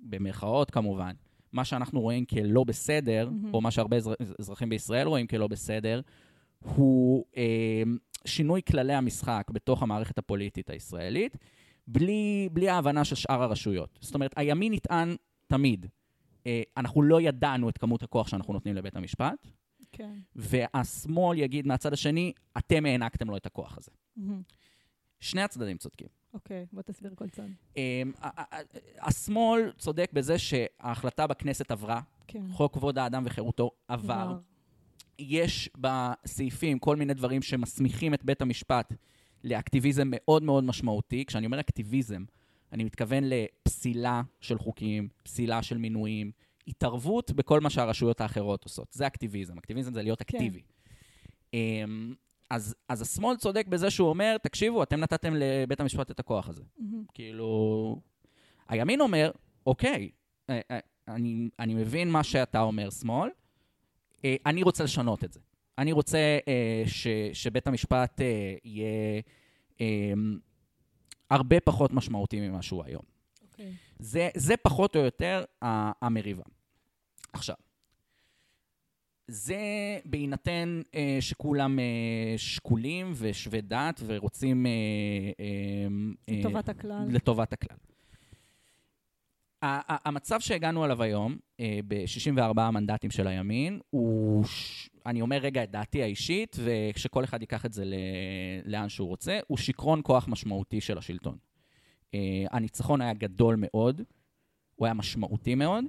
[0.01, 1.13] במרכאות כמובן,
[1.53, 3.55] מה שאנחנו רואים כלא בסדר, מהמם.
[3.55, 6.01] או מה שהרבה אזר, אזרחים בישראל רואים כלא בסדר,
[6.59, 7.83] הוא אה,
[8.25, 11.37] שינוי כללי המשחק בתוך המערכת הפוליטית הישראלית,
[11.87, 13.99] בלי, בלי ההבנה של שאר הרשויות.
[14.01, 15.87] זאת אומרת, הימין נטען תמיד,
[16.47, 19.47] אה, אנחנו לא ידענו את כמות הכוח שאנחנו נותנים לבית המשפט,
[19.93, 20.15] כן.
[20.37, 23.91] והשמאל יגיד מהצד השני, אתם הענקתם לו את הכוח הזה.
[24.17, 24.43] מהמם.
[25.21, 26.09] שני הצדדים צודקים.
[26.35, 27.43] אוקיי, בוא תסביר כל צד.
[27.77, 28.13] אמ,
[29.01, 32.43] השמאל צודק בזה שההחלטה בכנסת עברה, כן.
[32.53, 34.39] חוק כבוד האדם וחירותו עבר.
[35.19, 38.93] יש בסעיפים כל מיני דברים שמסמיכים את בית המשפט
[39.45, 41.25] לאקטיביזם מאוד מאוד משמעותי.
[41.25, 42.25] כשאני אומר אקטיביזם,
[42.73, 46.31] אני מתכוון לפסילה של חוקים, פסילה של מינויים,
[46.69, 48.93] התערבות בכל מה שהרשויות האחרות עושות.
[48.93, 49.59] זה אקטיביזם.
[49.59, 50.39] אקטיביזם זה להיות כן.
[50.39, 50.63] אקטיבי.
[51.55, 52.15] אמ,
[52.51, 56.63] אז, אז השמאל צודק בזה שהוא אומר, תקשיבו, אתם נתתם לבית המשפט את הכוח הזה.
[56.79, 57.05] מהמם.
[57.15, 58.01] כאילו...
[58.69, 59.31] הימין אומר,
[59.67, 60.11] אוקיי,
[60.51, 63.31] אה, אה, אני, אני מבין מה שאתה אומר, שמאל,
[64.25, 65.41] אה, אני רוצה לשנות את זה.
[65.79, 66.39] אני רוצה
[66.87, 68.21] ש, שבית המשפט
[68.65, 69.21] יהיה
[71.31, 73.03] הרבה פחות משמעותי ממה שהוא היום.
[73.43, 73.73] אוקיי.
[73.99, 76.43] זה, זה פחות או יותר המריבה.
[77.33, 77.57] עכשיו,
[79.31, 79.59] זה
[80.05, 81.85] בהינתן אה, שכולם אה,
[82.37, 84.67] שקולים ושווי דת ורוצים...
[84.67, 84.71] אה,
[85.41, 85.87] אה,
[86.35, 87.07] אה, לטובת הכלל.
[87.11, 87.77] לטובת הכלל.
[89.63, 95.71] המצב שהגענו אליו היום, אה, ב-64 המנדטים של הימין, הוא, ש- אני אומר רגע את
[95.71, 97.95] דעתי האישית, ושכל אחד ייקח את זה ל-
[98.65, 101.37] לאן שהוא רוצה, הוא שיכרון כוח משמעותי של השלטון.
[102.15, 102.19] אה,
[102.51, 104.03] הניצחון היה גדול מאוד,
[104.77, 105.85] הוא היה משמעותי מאוד,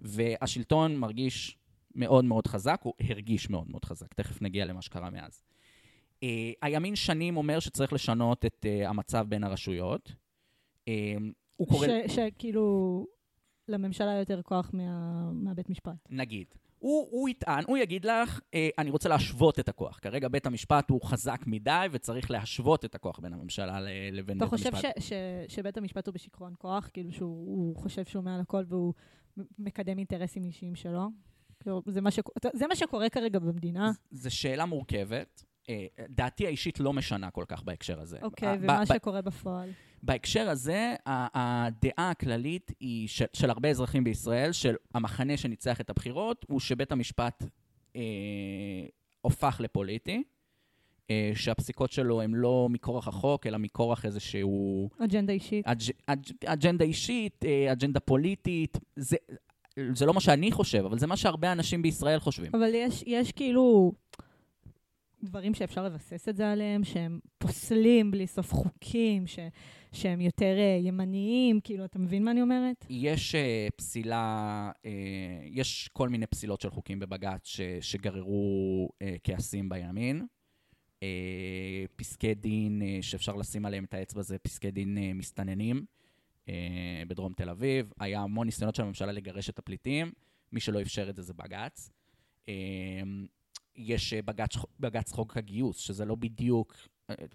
[0.00, 1.56] והשלטון מרגיש
[1.96, 4.14] מאוד מאוד חזק, הוא הרגיש מאוד מאוד חזק.
[4.14, 5.42] תכף נגיע למה שקרה מאז.
[6.14, 6.18] Uh,
[6.62, 10.12] הימין שנים אומר שצריך לשנות את uh, המצב בין הרשויות.
[10.84, 10.88] Uh,
[11.56, 13.06] הוא קורא, שכאילו,
[13.68, 16.08] לממשלה יותר כוח מה- מהבית משפט.
[16.10, 16.46] נגיד,
[16.78, 19.98] הוא, הוא יטען, הוא יגיד לך, אה, אני רוצה להשוות את הכוח.
[20.02, 24.44] כרגע בית המשפט הוא חזק מדי וצריך להשוות את הכוח בין הממשלה ל- לבין אתה
[24.44, 24.90] בית חושב המשפט.
[24.98, 25.12] ש- ש-
[25.54, 26.90] שבית המשפט הוא בשיכרון כוח?
[26.92, 28.92] כאילו שהוא הוא חושב שהוא מעל הכל והוא
[29.58, 31.06] מקדם אינטרסים אישיים שלו?
[31.66, 33.90] כאילו, זה מה, שק- זה מה שקורה כרגע במדינה.
[34.10, 35.44] זו שאלה מורכבת.
[35.68, 38.18] אה, דעתי האישית לא משנה כל כך בהקשר הזה.
[38.22, 39.70] אוקיי, ב- ומה שקורה בפועל.
[40.02, 46.44] בהקשר הזה, הדעה הכללית היא של, של הרבה אזרחים בישראל, של המחנה שניצח את הבחירות,
[46.48, 47.44] הוא שבית המשפט
[47.96, 48.00] אה,
[49.20, 50.22] הופך לפוליטי,
[51.10, 54.88] אה, שהפסיקות שלו הן לא מכורח החוק, אלא מכורח איזשהו...
[54.98, 55.66] אג'נדה אישית.
[55.66, 58.78] אג', אג', אג'נדה אישית, אה, אג'נדה פוליטית.
[58.96, 59.16] זה,
[59.92, 62.50] זה לא מה שאני חושב, אבל זה מה שהרבה אנשים בישראל חושבים.
[62.54, 63.92] אבל יש, יש כאילו
[65.22, 69.38] דברים שאפשר לבסס את זה עליהם, שהם פוסלים בלי סוף חוקים, ש,
[69.92, 72.86] שהם יותר uh, ימניים, כאילו, אתה מבין מה אני אומרת?
[72.90, 73.38] יש uh,
[73.76, 74.86] פסילה, uh,
[75.44, 80.26] יש כל מיני פסילות של חוקים בבג"ץ ש, שגררו uh, כעסים בימין.
[81.00, 81.02] Uh,
[81.96, 85.84] פסקי דין uh, שאפשר לשים עליהם את האצבע זה פסקי דין uh, מסתננים
[87.08, 87.92] בדרום תל אביב.
[88.00, 90.12] היה המון ניסיונות של הממשלה לגרש את הפליטים,
[90.52, 91.90] מי שלא אפשר את זה זה בג"ץ.
[92.44, 92.48] Uh,
[93.76, 96.74] יש uh, בג"ץ, בג"ץ חוק הגיוס, שזה לא בדיוק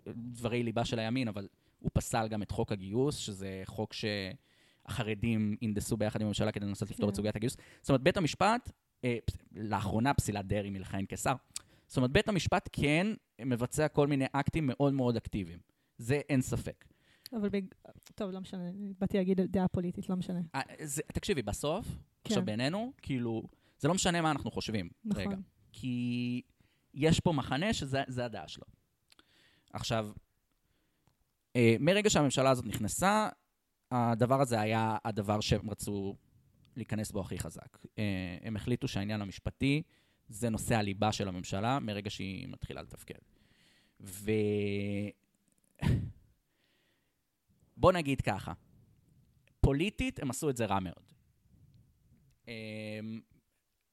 [0.08, 1.48] דברי ליבה של הימין, אבל
[1.80, 6.92] הוא פסל גם את חוק הגיוס, שזה חוק שהחרדים ינדסו ביחד עם הממשלה כדי לנסות
[6.92, 7.16] לפתור את כן.
[7.16, 7.58] סוגיית הגיוס.
[7.82, 8.72] זאת אומרת, בית המשפט,
[9.04, 9.18] אה,
[9.56, 11.34] לאחרונה פסילת דרעי מלכהן כשר,
[11.88, 13.08] זאת אומרת, בית המשפט כן
[13.46, 15.60] מבצע כל מיני אקטים מאוד מאוד אקטיביים.
[15.98, 16.86] זה אין ספק.
[17.34, 17.62] אבל בג...
[18.16, 18.64] טוב, לא משנה,
[19.00, 20.40] באתי להגיד דעה פוליטית, לא משנה.
[20.56, 21.96] אה, זה, תקשיבי, בסוף, כן.
[22.24, 23.44] עכשיו בינינו, כאילו,
[23.80, 24.90] זה לא משנה מה אנחנו חושבים.
[25.06, 25.22] נכון.
[25.22, 25.36] רגע.
[25.72, 26.42] כי
[26.94, 28.66] יש פה מחנה שזה זה הדעה שלו.
[29.74, 30.10] עכשיו,
[31.56, 33.30] אה, מרגע שהממשלה הזאת נכנסה,
[33.92, 36.16] הדבר הזה היה הדבר שהם רצו
[36.76, 37.78] להיכנס בו הכי חזק.
[37.98, 39.82] אה, הם החליטו שהעניין המשפטי
[40.30, 43.20] זה נושא הליבה של הממשלה מרגע שהיא מתחילה לתפקד.
[44.02, 44.32] ו...
[47.82, 48.54] בוא נגיד ככה,
[49.62, 51.12] פוליטית הם עשו את זה רע מאוד.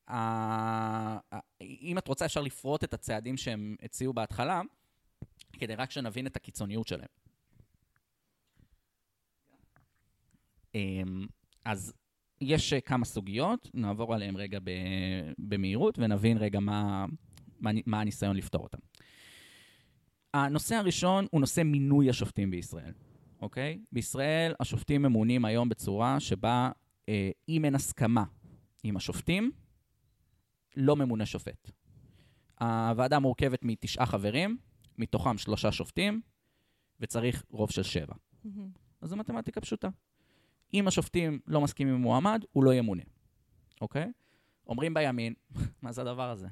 [0.08, 1.18] ה-
[1.60, 4.60] אם את רוצה, אפשר לפרוט את הצעדים שהם הציעו בהתחלה,
[5.52, 7.08] כדי רק שנבין את הקיצוניות שלהם.
[10.74, 11.26] אמ,
[11.64, 11.92] אז
[12.40, 14.58] יש אה, כמה סוגיות, נעבור עליהן רגע
[15.38, 17.06] במהירות ונבין רגע מה,
[17.60, 18.78] מה הניסיון לפתור אותן.
[20.34, 22.92] הנושא הראשון הוא נושא מינוי השופטים בישראל,
[23.42, 23.78] אוקיי?
[23.92, 26.70] בישראל השופטים ממונים היום בצורה שבה
[27.08, 28.24] אה, אם אין הסכמה
[28.82, 29.52] עם השופטים,
[30.76, 31.70] לא ממונה שופט.
[32.60, 34.58] הוועדה מורכבת מתשעה חברים,
[34.98, 36.20] מתוכם שלושה שופטים,
[37.00, 38.14] וצריך רוב של שבע.
[38.44, 38.70] מהמם.
[39.00, 39.88] אז זו מתמטיקה פשוטה.
[40.74, 43.02] אם השופטים לא מסכימים עם מועמד, הוא לא ימונה,
[43.80, 44.12] אוקיי?
[44.66, 45.34] אומרים בימין,
[45.82, 46.48] מה זה הדבר הזה?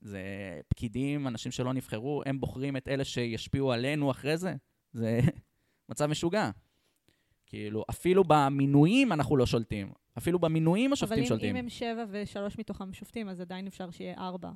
[0.00, 0.20] זה
[0.68, 4.54] פקידים, אנשים שלא נבחרו, הם בוחרים את אלה שישפיעו עלינו אחרי זה?
[4.96, 5.20] זה
[5.90, 6.50] מצב משוגע.
[7.46, 9.92] כאילו, אפילו במינויים אנחנו לא שולטים.
[10.18, 11.56] אפילו במינויים אבל השופטים אם, שולטים.
[11.56, 14.50] אם הם שבע ושלוש מתוכם שופטים, אז עדיין אפשר שיהיה ארבע.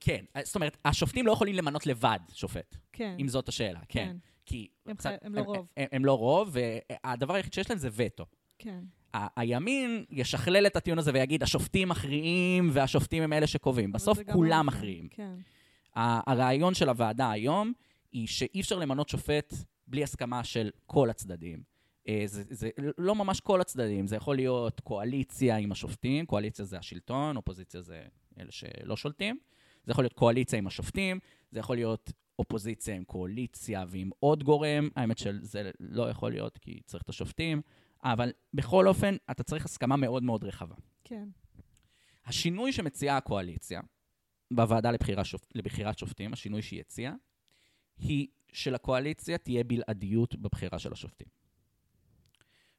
[0.00, 4.16] כן, זאת אומרת, השופטים לא יכולים למנות לבד שופט, כן, אם זאת השאלה, כן.
[4.46, 4.68] כי...
[4.86, 5.66] הם קצת- חי- הם לא רוב.
[5.76, 6.56] הם, הם לא רוב,
[7.04, 8.26] והדבר היחיד שיש להם זה וטו.
[8.58, 8.84] כן.
[9.14, 13.90] ה- הימין ישכלל את הטיעון הזה ויגיד, השופטים מכריעים והשופטים הם אלה שקובעים.
[13.90, 14.78] אבל בסוף גם לא כולם נכון.
[14.78, 15.08] מכריעים.
[15.08, 15.34] כן.
[15.94, 17.72] הרעיון של הוועדה היום
[18.14, 19.54] היא שאי אפשר למנות שופט
[19.86, 21.62] בלי הסכמה של כל הצדדים.
[22.08, 26.78] אה, זה, זה לא ממש כל הצדדים, זה יכול להיות קואליציה עם השופטים, קואליציה זה
[26.78, 28.02] השלטון, אופוזיציה זה
[28.38, 29.38] אלה שלא שולטים.
[29.84, 31.18] זה יכול להיות קואליציה עם השופטים,
[31.50, 34.88] זה יכול להיות אופוזיציה עם קואליציה ועם עוד גורם.
[34.96, 37.62] האמת שזה לא יכול להיות כי צריך את השופטים,
[38.04, 40.74] אבל בכל אופן, אתה צריך הסכמה מאוד מאוד רחבה.
[41.04, 41.28] כן.
[42.26, 43.80] השינוי שמציעה הקואליציה
[44.50, 45.44] בוועדה לבחירה שופ...
[45.54, 47.14] לבחירת שופטים, השינוי שהיא הציעה,
[47.98, 51.28] היא שלקואליציה תהיה בלעדיות בבחירה של השופטים.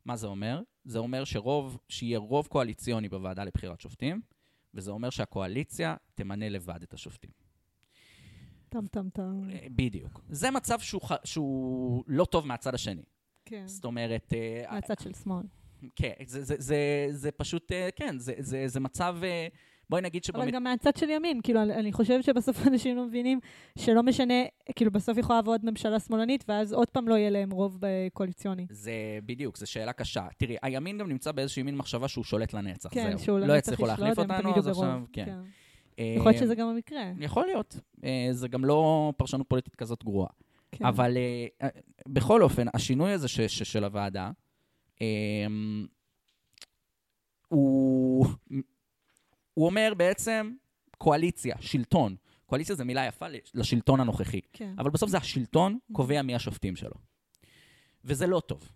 [0.06, 0.62] מה זה אומר?
[0.86, 4.22] זה אומר שרוב, שיהיה רוב קואליציוני בוועדה לבחירת שופטים,
[4.74, 7.32] וזה אומר שהקואליציה תמנה לבד את השופטים.
[8.70, 9.50] טם טם טם.
[9.50, 10.22] אה, בדיוק.
[10.30, 11.12] זה מצב שהוא, ח...
[11.24, 13.04] שהוא לא טוב מהצד השני.
[13.46, 13.68] כן.
[13.68, 15.46] זאת אומרת, אה, מהצד של שמאל.
[15.96, 19.48] כן, זה, זה, זה, זה פשוט, אה, כן, זה, זה, זה מצב, אה,
[19.90, 20.44] בואי נגיד שבאמת...
[20.44, 23.40] אבל גם מהצד של ימין, כאילו, אני חושבת שבסוף אנשים לא מבינים
[23.78, 24.44] שלא משנה,
[24.76, 28.68] כאילו, בסוף יכולה לעבוד ממשלה שמאלנית, ואז עוד פעם לא יהיה להם רוב בקואליציוני.
[28.70, 28.94] זה
[29.26, 30.28] בדיוק, זו שאלה קשה.
[30.38, 33.20] תראי, הימין גם נמצא באיזושהי מין מחשבה שהוא שולט לנצח, כן, זהו.
[33.20, 34.86] שהוא לא לנצח יצליחו ישלוט, להחליף הם אותנו, תמיד אז יהיו ברוב.
[34.86, 35.26] עכשיו, כן.
[35.26, 35.40] כן.
[36.00, 37.04] אה, יכול להיות שזה גם המקרה.
[37.20, 37.80] יכול להיות.
[38.04, 40.30] אה, זה גם לא פרשנות פוליטית כזאת גרועה.
[40.72, 40.86] כן.
[40.86, 41.18] אבל
[41.62, 41.68] אה,
[42.08, 44.32] בכל אופן, השינוי הזה ש, ש, של הוועדה,
[47.48, 48.26] הוא,
[49.56, 50.54] הוא אומר בעצם
[50.98, 52.16] קואליציה, שלטון.
[52.46, 54.42] קואליציה זו מילה יפה לשלטון הנוכחי.
[54.54, 54.74] כן.
[54.78, 56.96] אבל בסוף זה השלטון קובע מי השופטים שלו.
[58.04, 58.70] וזה לא טוב.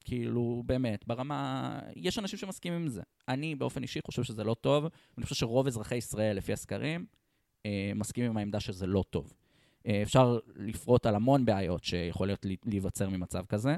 [0.00, 1.78] כאילו, באמת, ברמה...
[1.96, 3.02] יש אנשים שמסכימים עם זה.
[3.28, 7.06] אני באופן אישי חושב שזה לא טוב, ואני חושב שרוב אזרחי ישראל, לפי הסקרים,
[7.66, 9.32] אה, מסכימים עם העמדה שזה לא טוב.
[9.86, 13.76] אה, אפשר לפרוט על המון בעיות שיכול להיות לי- להיווצר ממצב כזה.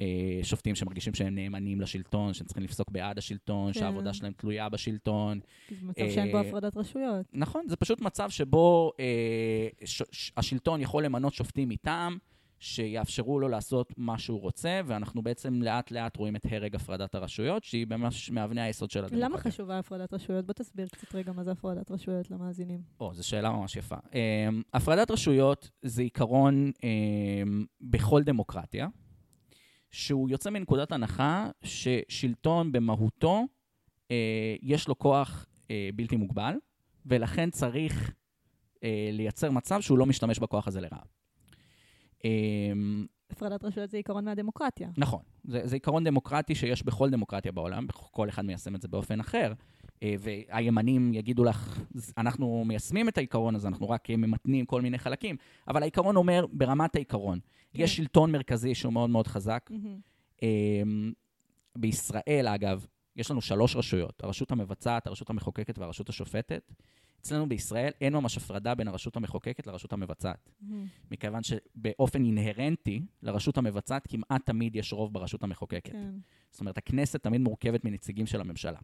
[0.00, 0.06] אה,
[0.42, 3.80] שופטים שמרגישים שהם נאמנים לשלטון, שהם צריכים לפסוק בעד השלטון, כן.
[3.80, 5.40] שהעבודה שלהם תלויה בשלטון.
[5.70, 7.26] זה מצב שאין בו אה, הפרדת רשויות.
[7.32, 8.92] נכון, זה פשוט מצב שבו
[9.84, 12.18] ש- השלטון יכול למנות שופטים מטעם,
[12.62, 17.86] שיאפשרו לו לעשות מה שהוא רוצה, ואנחנו בעצם לאט-לאט רואים את הרג הפרדת הרשויות, שהיא
[17.90, 19.28] ממש מאבני היסוד של הדמוקרטיה.
[19.28, 20.46] למה חשובה הפרדת רשויות?
[20.46, 22.80] בוא תסביר קצת רגע מה זה הפרדת רשויות למאזינים.
[23.00, 23.96] או, זו שאלה ממש יפה.
[23.96, 24.14] Um,
[24.74, 28.88] הפרדת רשויות זה עיקרון um, בכל דמוקרטיה,
[29.90, 33.44] שהוא יוצא מנקודת הנחה ששלטון במהותו,
[34.08, 34.12] uh,
[34.62, 36.54] יש לו כוח uh, בלתי מוגבל,
[37.06, 38.80] ולכן צריך uh,
[39.12, 41.02] לייצר מצב שהוא לא משתמש בכוח הזה לרעה.
[42.26, 44.88] Um, הפרדת רשויות זה עיקרון מהדמוקרטיה.
[44.96, 49.20] נכון, זה, זה עיקרון דמוקרטי שיש בכל דמוקרטיה בעולם, כל אחד מיישם את זה באופן
[49.20, 49.52] אחר.
[50.02, 54.98] אה, והימנים יגידו לך, "ז- אנחנו מיישמים את העיקרון הזה, אנחנו רק ממתנים כל מיני
[54.98, 55.36] חלקים,
[55.68, 57.38] אבל העיקרון אומר, ברמת העיקרון,
[57.74, 57.82] כן.
[57.82, 59.70] יש שלטון מרכזי שהוא מאוד מאוד חזק.
[60.42, 61.12] אמ,
[61.78, 66.72] בישראל, אגב, יש לנו שלוש רשויות, הרשות המבצעת, הרשות המחוקקת והרשות השופטת.
[67.22, 70.50] אצלנו בישראל אין ממש הפרדה בין הרשות המחוקקת לרשות המבצעת.
[70.60, 70.86] מהמם.
[71.10, 75.92] מכיוון שבאופן אינהרנטי, לרשות המבצעת כמעט תמיד יש רוב ברשות המחוקקת.
[75.92, 76.10] כן.
[76.50, 78.78] זאת אומרת, הכנסת תמיד מורכבת מנציגים של הממשלה.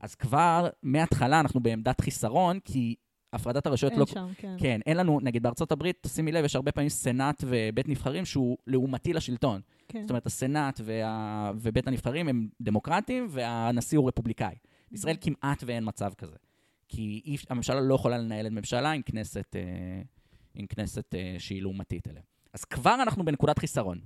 [0.00, 2.94] אז כבר מההתחלה אנחנו בעמדת חיסרון, כי
[3.32, 3.98] הפרדת הרשויות לא...
[3.98, 4.56] אין שם, כן.
[4.58, 8.58] כן, אין לנו, נגיד בארצות הברית, שימי לב, יש הרבה פעמים סנאט ובית נבחרים שהוא
[8.66, 9.60] לעומתי לשלטון.
[9.88, 10.00] כן.
[10.00, 11.52] זאת אומרת, הסנאט וה...
[11.56, 14.54] ובית הנבחרים הם דמוקרטים והנשיא הוא רפובליקאי.
[14.90, 16.36] בישראל כמעט ואין מצב כזה.
[16.90, 17.36] כי אי...
[17.50, 20.02] הממשלה לא יכולה לנהל את ממשלה עם כנסת, אה,
[20.54, 22.22] עם כנסת אה, שהיא לעומתית אליה.
[22.52, 24.00] אז כבר אנחנו בנקודת חיסרון.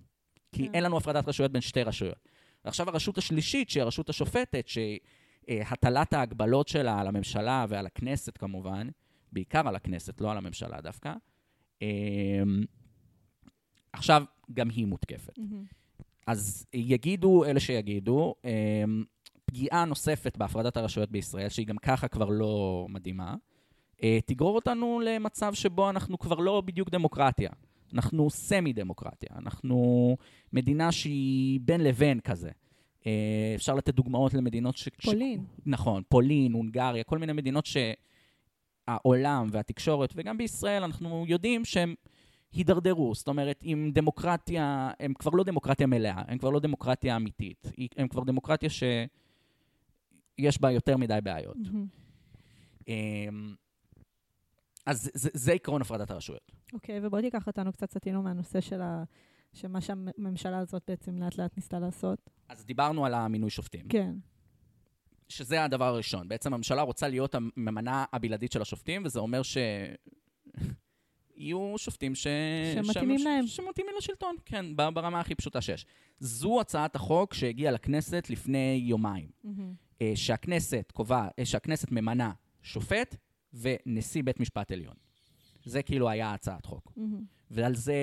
[0.53, 0.75] כי כן.
[0.75, 2.29] אין לנו הפרדת רשויות בין שתי רשויות.
[2.65, 8.89] ועכשיו הרשות השלישית, שהיא הרשות השופטת, שהטלת ההגבלות שלה על הממשלה ועל הכנסת כמובן,
[9.33, 11.13] בעיקר על הכנסת, לא על הממשלה דווקא,
[11.83, 11.89] אה,
[13.93, 15.39] עכשיו גם היא מותקפת.
[15.39, 15.65] מהמם.
[16.27, 19.05] אז יגידו אלה שיגידו, אמ,
[19.45, 23.35] פגיעה נוספת בהפרדת הרשויות בישראל, שהיא גם ככה כבר לא מדהימה,
[24.03, 27.51] אה, תגרור אותנו למצב שבו אנחנו כבר לא בדיוק דמוקרטיה.
[27.95, 29.29] אנחנו סמי-דמוקרטיה.
[29.37, 30.17] אנחנו
[30.53, 32.51] מדינה שהיא בין לבין כזה.
[33.07, 34.89] אה, אפשר לתת דוגמאות למדינות ש...
[35.05, 35.41] פולין.
[35.41, 35.61] ש...
[35.67, 37.67] נכון, פולין, הונגריה, כל מיני מדינות
[38.87, 41.95] שהעולם והתקשורת, וגם בישראל, אנחנו יודעים שהם
[42.53, 43.15] הידרדרו.
[43.15, 47.73] זאת אומרת, עם דמוקרטיה, הם כבר לא דמוקרטיה מלאה, הם כבר לא דמוקרטיה אמיתית.
[47.97, 48.71] הם כבר דמוקרטיה
[50.41, 51.57] שיש בה יותר מדי בעיות.
[52.89, 53.55] אמ,
[54.87, 56.53] אז זה, זה עקרון הפרדת הרשויות.
[56.73, 59.05] אוקיי, ובוא תיקח אותנו קצת סטינו מהנושא של ה...
[59.53, 62.31] שמה שהממשלה הזאת בעצם לאט לאט ניסתה לעשות.
[62.49, 64.15] אז דיברנו על המינוי שופטים, כן.
[65.29, 66.29] שזה הדבר הראשון.
[66.29, 69.57] בעצם הממשלה רוצה להיות הממנה הבלעדית של השופטים, וזה אומר ש...
[71.37, 72.27] יהיו שופטים ש...
[72.75, 73.23] שמתאימים ש...
[73.23, 73.47] להם.
[73.47, 75.87] שמתאימים לשלטון, כן, ברמה הכי פשוטה שיש.
[76.19, 79.29] זו הצעת החוק שהגיעה לכנסת לפני יומיים.
[79.45, 79.84] מהמם.
[80.03, 83.17] אה, שהכנסת קובע, אה, שהכנסת ממנה שופט
[83.55, 84.95] ונשיא בית משפט עליון.
[85.65, 86.93] זה כאילו היה הצעת חוק.
[86.97, 87.25] מהמם.
[87.51, 87.95] ועל זה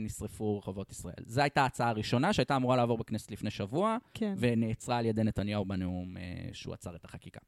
[0.00, 1.24] נשרפו רחובות ישראל.
[1.26, 4.34] זו הייתה ההצעה הראשונה שהייתה אמורה לעבור בכנסת לפני שבוע, כן.
[4.38, 7.40] ונעצרה על ידי נתניהו בנאום אה, שהוא עצר את החקיקה.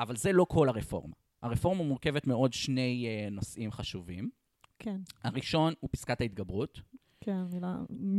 [0.00, 1.14] אבל זה לא כל הרפורמה.
[1.42, 4.30] הרפורמה מורכבת מעוד שני אה, נושאים חשובים.
[4.78, 5.00] כן.
[5.24, 6.80] הראשון הוא פסקת ההתגברות.
[7.20, 7.76] כן, מילה,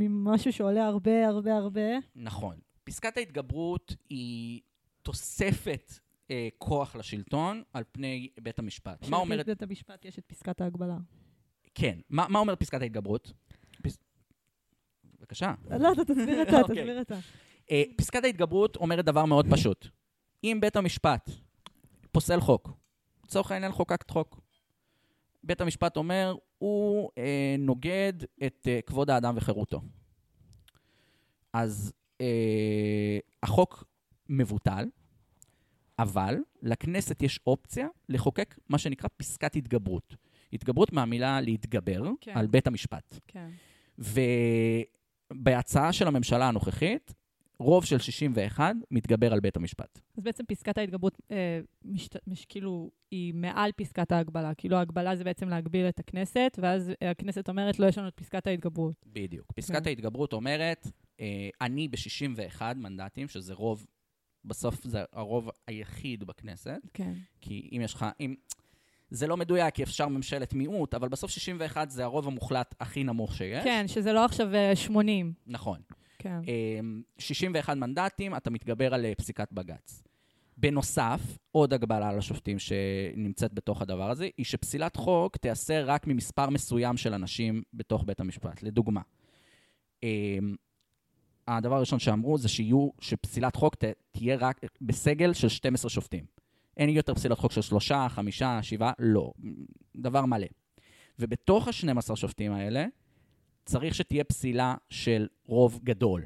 [0.09, 1.89] משהו שעולה הרבה הרבה הרבה.
[2.15, 2.55] נכון.
[2.83, 4.61] פסקת ההתגברות היא
[5.01, 5.93] תוספת
[6.31, 9.07] אה, כוח לשלטון על פני בית המשפט.
[9.09, 9.45] מה אומרת...
[9.45, 10.97] בית המשפט יש את פסקת ההגבלה.
[11.75, 11.99] כן.
[12.09, 13.33] מה, מה אומרת פסקת ההתגברות?
[13.83, 13.97] פס...
[15.19, 15.53] בבקשה.
[15.79, 16.75] לא, אתה תסביר אתה, אוקיי.
[16.75, 17.19] תסביר אתה.
[17.71, 19.87] אה, פסקת ההתגברות אומרת דבר מאוד פשוט.
[20.43, 21.29] אם בית המשפט
[22.11, 22.69] פוסל חוק,
[23.25, 24.39] לצורך העניין חוקקת חוק,
[25.43, 28.13] בית המשפט אומר, הוא אה, נוגד
[28.45, 29.81] את אה, כבוד האדם וחירותו.
[31.53, 33.83] אז אה, החוק
[34.29, 34.85] מבוטל,
[35.99, 40.15] אבל לכנסת יש אופציה לחוקק מה שנקרא פסקת התגברות.
[40.53, 42.31] התגברות מהמילה להתגבר כן.
[42.35, 43.19] על בית המשפט.
[43.27, 43.49] כן.
[45.31, 47.13] ובהצעה של הממשלה הנוכחית,
[47.59, 49.99] רוב של 61 מתגבר על בית המשפט.
[50.17, 54.53] אז בעצם פסקת ההתגברות, אה, משת, מש, כאילו, היא מעל פסקת ההגבלה.
[54.53, 58.13] כאילו, ההגבלה זה בעצם להגביל את הכנסת, ואז אה, הכנסת אומרת, לא, יש לנו את
[58.15, 58.95] פסקת ההתגברות.
[59.05, 59.51] בדיוק.
[59.51, 59.89] פסקת כן.
[59.89, 60.87] ההתגברות אומרת,
[61.19, 63.85] אה, אני ב-61 מנדטים, שזה רוב,
[64.45, 67.13] בסוף זה הרוב היחיד בכנסת, כן.
[67.41, 68.35] כי אם יש לך, אם...
[69.11, 73.35] זה לא מדויק, כי אפשר ממשלת מיעוט, אבל בסוף 61 זה הרוב המוחלט הכי נמוך
[73.35, 73.63] שיש.
[73.63, 75.33] כן, שזה לא עכשיו אה, 80.
[75.47, 75.79] נכון.
[76.19, 76.39] כן.
[76.47, 76.79] אה,
[77.17, 80.03] 61 מנדטים, אתה מתגבר על אה, פסיקת בג"ץ.
[80.57, 86.49] בנוסף, עוד הגבלה על השופטים שנמצאת בתוך הדבר הזה, היא שפסילת חוק תיעשה רק ממספר
[86.49, 88.63] מסוים של אנשים בתוך בית המשפט.
[88.63, 89.01] לדוגמה,
[90.03, 90.55] אמ,
[91.57, 96.25] הדבר הראשון שאמרו זה שיהיו, שפסילת חוק ת, תהיה רק בסגל של 12 שופטים.
[96.77, 99.31] אין יותר פסילת חוק של שלושה, חמישה, שבעה, לא.
[99.95, 100.47] דבר מלא.
[101.19, 102.85] ובתוך ה-12 שופטים האלה,
[103.65, 106.25] צריך שתהיה פסילה של רוב גדול.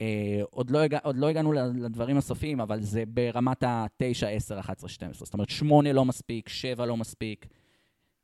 [0.00, 4.88] אה, עוד, לא הגע, עוד לא הגענו לדברים הסופיים, אבל זה ברמת ה-9, 10, 11,
[4.88, 5.24] 12.
[5.24, 7.46] זאת אומרת, 8 לא מספיק, 7 לא מספיק.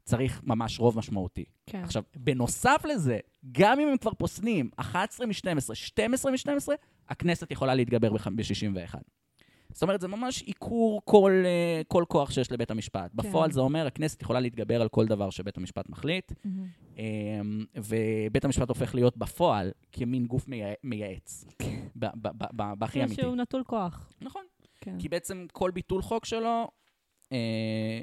[0.05, 1.45] צריך ממש רוב משמעותי.
[1.67, 1.83] כן.
[1.85, 3.19] עכשיו, בנוסף לזה,
[3.53, 6.69] גם אם הם כבר פוסלים 11 מ-12, 12 מ-12,
[7.09, 8.95] הכנסת יכולה להתגבר ב-61.
[9.73, 13.11] זאת אומרת, זה ממש עיקור כל, אה, כל כוח שיש לבית המשפט.
[13.11, 13.17] כן.
[13.29, 16.67] בפועל זה אומר, הכנסת יכולה להתגבר על כל דבר שבית המשפט מחליט, מהמם.
[16.99, 21.45] אמ, ובית המשפט הופך להיות בפועל כמין גוף מייע- מייעץ,
[21.99, 22.07] ב-
[22.79, 23.23] בהכי כמו אמיתי.
[23.23, 24.11] שהוא נטול כוח.
[24.21, 24.43] נכון.
[24.81, 24.97] כן.
[24.99, 26.69] כי בעצם כל ביטול חוק שלו
[27.33, 28.01] אה,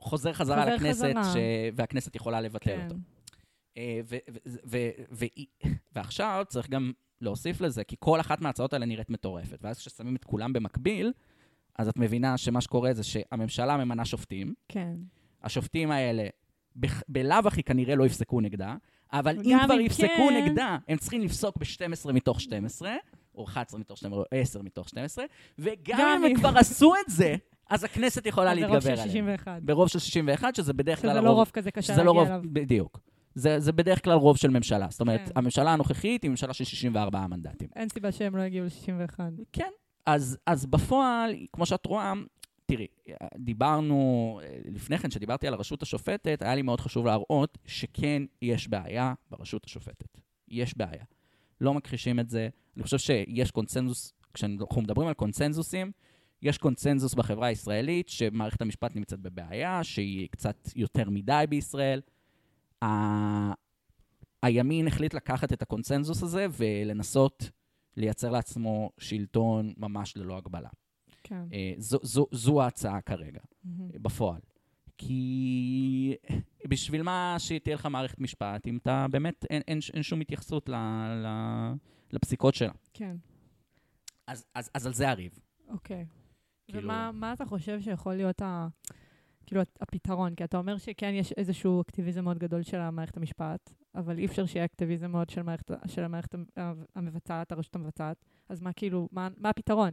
[0.00, 1.24] חוזר חזרה חוזר לכנסת, חזרה.
[1.24, 1.36] ש...
[1.74, 2.84] והכנסת יכולה לבטל כן.
[2.84, 2.94] אותו.
[3.76, 4.16] אה, ו-
[4.46, 9.58] ו- ו- ו- ועכשיו צריך גם להוסיף לזה, כי כל אחת מההצעות האלה נראית מטורפת,
[9.62, 11.12] ואז כששמים את כולם במקביל,
[11.78, 14.94] אז את מבינה שמה שקורה זה שהממשלה ממנה שופטים, כן.
[15.42, 16.26] השופטים האלה
[16.76, 18.76] בח- בלאו הכי כנראה לא יפסקו נגדה,
[19.12, 22.94] אבל אם כבר אם יפסקו כן- נגדה, הם צריכים לפסוק ב-12 מתוך 12,
[23.34, 25.24] או 11 מתוך 12, או 10 מתוך 12,
[25.58, 27.34] וגם גם אם הם כבר עשו את זה,
[27.70, 29.08] אז הכנסת יכולה ברוב להתגבר של עליהם.
[29.08, 29.62] 61.
[29.62, 31.20] ברוב של 61, שזה בדרך כלל שזה.
[31.20, 32.42] לא רוב כזה קשה שזה לא להגיע רוב, אליו.
[32.52, 33.00] בדיוק.
[33.34, 34.86] זה, זה בדרך כלל רוב של ממשלה.
[34.90, 35.32] זאת אומרת, כן.
[35.36, 37.68] הממשלה הנוכחית היא ממשלה של 64 מנדטים.
[37.76, 39.20] אין סיבה שהם לא יגיעו ל-61.
[39.52, 39.70] כן.
[40.06, 42.12] אז, אז בפועל, כמו שאת רואה,
[42.66, 42.86] תראי,
[43.38, 49.14] דיברנו, לפני כן, כשדיברתי על הרשות השופטת, היה לי מאוד חשוב להראות שכן יש בעיה
[49.30, 50.18] ברשות השופטת.
[50.48, 51.04] יש בעיה.
[51.60, 52.48] לא מכחישים את זה.
[52.76, 55.92] אני חושב שיש קונצנזוס, כשאנחנו מדברים על קונצנזוסים,
[56.44, 62.00] יש קונצנזוס בחברה הישראלית שמערכת המשפט נמצאת בבעיה, שהיא קצת יותר מדי בישראל.
[62.84, 63.52] ה-
[64.42, 67.50] הימין החליט לקחת את הקונצנזוס הזה ולנסות
[67.96, 70.68] לייצר לעצמו שלטון ממש ללא הגבלה.
[71.22, 71.44] כן.
[71.52, 73.88] אה, זו, זו, זו ההצעה כרגע, מהמם.
[73.92, 74.40] בפועל.
[74.98, 76.16] כי
[76.68, 80.74] בשביל מה שתהיה לך מערכת משפט, אם אתה באמת, אין, אין, אין שום התייחסות ל,
[81.24, 81.26] ל,
[82.12, 82.72] לפסיקות שלה.
[82.94, 83.16] כן.
[84.26, 85.38] אז, אז, אז על זה הריב.
[85.68, 86.06] אוקיי.
[86.66, 88.68] כאילו- ומה מה אתה חושב שיכול להיות ה...
[89.46, 90.34] כאילו, הפתרון?
[90.34, 94.46] כי אתה אומר שכן, יש איזשהו אקטיביזם מאוד גדול של המערכת המשפט, אבל אי אפשר
[94.46, 98.16] שיהיה אקטיביזם מאוד של המערכת, של המערכת המ- המבצעת, הרשות המבצעת.
[98.48, 99.90] אז מה כאילו, מה, מה הפתרון?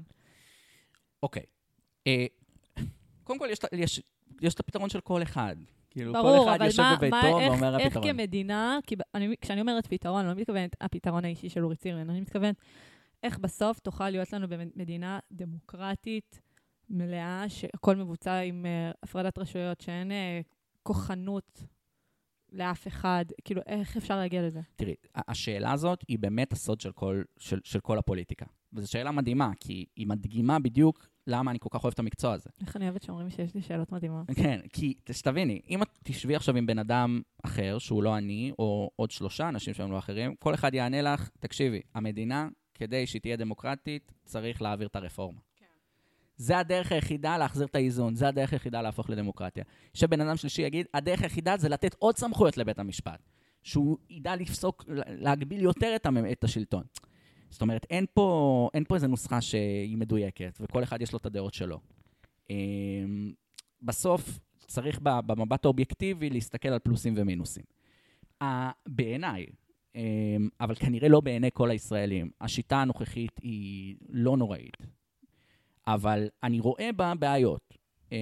[1.24, 1.44] אוקיי.
[2.08, 2.26] אה,
[3.24, 4.02] קודם כל, יש, יש,
[4.42, 5.56] יש את הפתרון של כל אחד.
[5.90, 8.08] כאילו, ברור, כל אחד יושב מה, בביתו מה, איך, ואומר איך הפתרון.
[8.14, 12.22] כמדינה, כי אני, כשאני אומרת פתרון, אני לא מתכוונת הפתרון האישי של אורי צירלין, אני
[12.22, 12.56] מתכוונת
[13.24, 16.42] איך בסוף תוכל להיות לנו במדינה דמוקרטית,
[16.91, 20.13] מלאה, שהכל מבוצע עם uh, הפרדת רשויות, שאין uh,
[20.84, 21.63] כוחנות
[22.51, 24.62] לאף אחד, כאילו, איך אפשר להגיע לזה?
[24.75, 28.45] תראי, השאלה הזאת היא באמת הסוד של כל, של, של כל הפוליטיקה.
[28.73, 32.49] וזו שאלה מדהימה, כי היא מדגימה בדיוק למה אני כל כך אוהב את המקצוע הזה.
[32.62, 34.27] איך אני אוהבת שאומרים שיש לי שאלות מדהימות.
[34.36, 38.91] כן, כי שתביני, אם את תשבי עכשיו עם בן אדם אחר, שהוא לא אני, או
[38.95, 43.38] עוד שלושה אנשים שהם לא אחרים, כל אחד יענה לך, תקשיבי, המדינה, כדי שהיא תהיה
[43.38, 45.39] דמוקרטית, צריך להעביר את הרפורמה.
[46.41, 49.63] זה הדרך היחידה להחזיר את האיזון, זה הדרך היחידה להפוך לדמוקרטיה.
[49.93, 53.19] שבן אדם שלישי יגיד, הדרך היחידה זה לתת עוד סמכויות לבית המשפט.
[53.63, 56.84] שהוא ידע לפסוק, להגביל יותר את, המ- את השלטון.
[57.49, 61.25] זאת אומרת, אין פה, אין פה איזו נוסחה שהיא מדויקת, וכל אחד יש לו את
[61.25, 61.80] הדעות שלו.
[62.49, 63.32] אמ,
[63.82, 67.63] בסוף צריך במבט האובייקטיבי להסתכל על פלוסים ומינוסים.
[68.88, 69.45] בעיניי,
[69.95, 74.77] אמ, אבל כנראה לא בעיני כל הישראלים, השיטה הנוכחית היא לא נוראית,
[75.88, 77.82] אבל אני רואה בה בעיות.
[78.12, 78.17] אמ,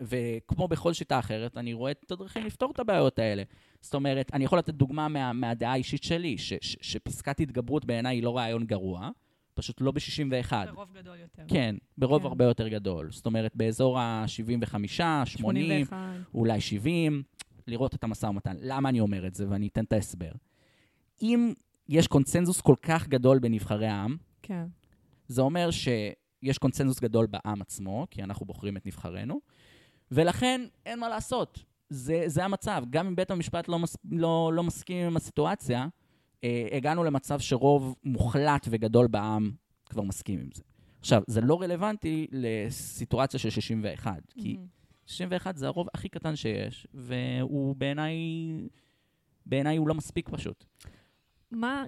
[0.00, 3.42] וכמו בכל שיטה אחרת, אני רואה את הדרכים לפתור את הבעיות האלה.
[3.80, 8.16] זאת אומרת, אני יכול לתת דוגמה מה, מהדעה האישית שלי, ש, ש, שפסקת התגברות בעיניי
[8.16, 9.10] היא לא רעיון גרוע,
[9.54, 10.52] פשוט לא ב-61.
[10.74, 11.42] ברוב גדול יותר.
[11.48, 12.28] כן, ברוב כן.
[12.28, 13.10] הרבה יותר גדול.
[13.10, 15.96] זאת אומרת, באזור ה-75, 80, 81.
[16.34, 17.22] אולי 70,
[17.66, 18.56] לראות את המשא ומתן.
[18.60, 19.46] למה אני אומר את זה?
[19.48, 20.32] ואני אתן את ההסבר.
[21.22, 21.52] אם
[21.88, 24.64] יש קונצנזוס כל כך גדול בנבחרי העם, כן.
[25.28, 25.70] זה אומר
[26.42, 29.40] שיש קונצנזוס גדול בעם עצמו, כי אנחנו בוחרים את נבחרינו,
[30.10, 31.64] ולכן אין מה לעשות.
[31.90, 32.84] זה, זה המצב.
[32.90, 35.86] גם אם בית המשפט לא, מס, לא, לא מסכים עם הסיטואציה,
[36.44, 39.50] אה, הגענו למצב שרוב מוחלט וגדול בעם
[39.86, 40.62] כבר מסכים עם זה.
[41.00, 44.66] עכשיו, זה לא רלוונטי לסיטואציה של 61, כי מהמם.
[45.06, 48.16] 61 זה הרוב הכי קטן שיש, והוא בעיניי,
[49.46, 50.64] בעיניי הוא לא מספיק פשוט.
[51.52, 51.84] מה,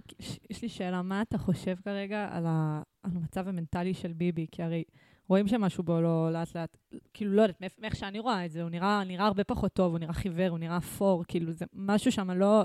[0.51, 4.47] יש לי שאלה, מה אתה חושב כרגע על, ה, על המצב המנטלי של ביבי?
[4.53, 4.85] כי הרי
[5.29, 6.77] רואים שמשהו בו לא לאט לאט,
[7.15, 9.99] כאילו, לא יודעת, מאיך- שאני רואה את זה, הוא נראה, נראה הרבה פחות טוב, הוא
[9.99, 12.65] נראה חיוור, הוא נראה אפור, כאילו, זה משהו שם לא,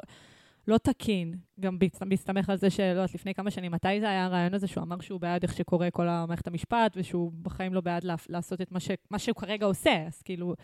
[0.68, 1.34] לא תקין.
[1.60, 4.68] גם בהסת- בהסתמך על זה שלא יודעת, לפני כמה שנים, מתי זה היה הרעיון הזה
[4.68, 8.72] שהוא אמר שהוא בעד איך שקורה כל המערכת המשפט, ושהוא בחיים לא בעד לעשות את
[8.72, 10.56] מה, ש, מה שהוא כרגע עושה, אז כאילו...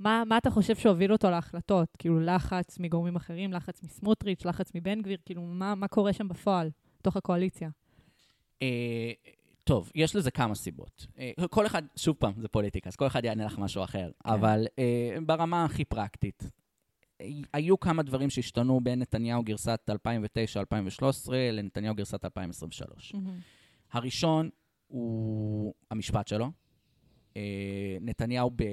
[0.00, 1.88] מה, מה אתה חושב שהוביל אותו להחלטות?
[1.98, 6.70] כאילו, לחץ מגורמים אחרים, לחץ מסמוטריץ', לחץ מבן גביר, כאילו, מה, מה קורה שם בפועל,
[7.00, 7.68] בתוך הקואליציה?
[8.62, 9.12] אה,
[9.64, 11.06] טוב, יש לזה כמה סיבות.
[11.18, 14.10] אה, כל אחד, שוב פעם, זה פוליטיקה, אז כל אחד יענה לך משהו אחר.
[14.24, 14.30] כן.
[14.30, 16.50] אבל אה, ברמה הכי פרקטית,
[17.52, 19.90] היו כמה דברים שהשתנו בין נתניהו גרסת
[21.28, 23.14] 2009-2013 לנתניהו גרסת 2023.
[23.92, 24.50] הראשון
[24.86, 26.50] הוא המשפט שלו.
[27.36, 28.64] אה, נתניהו, ב,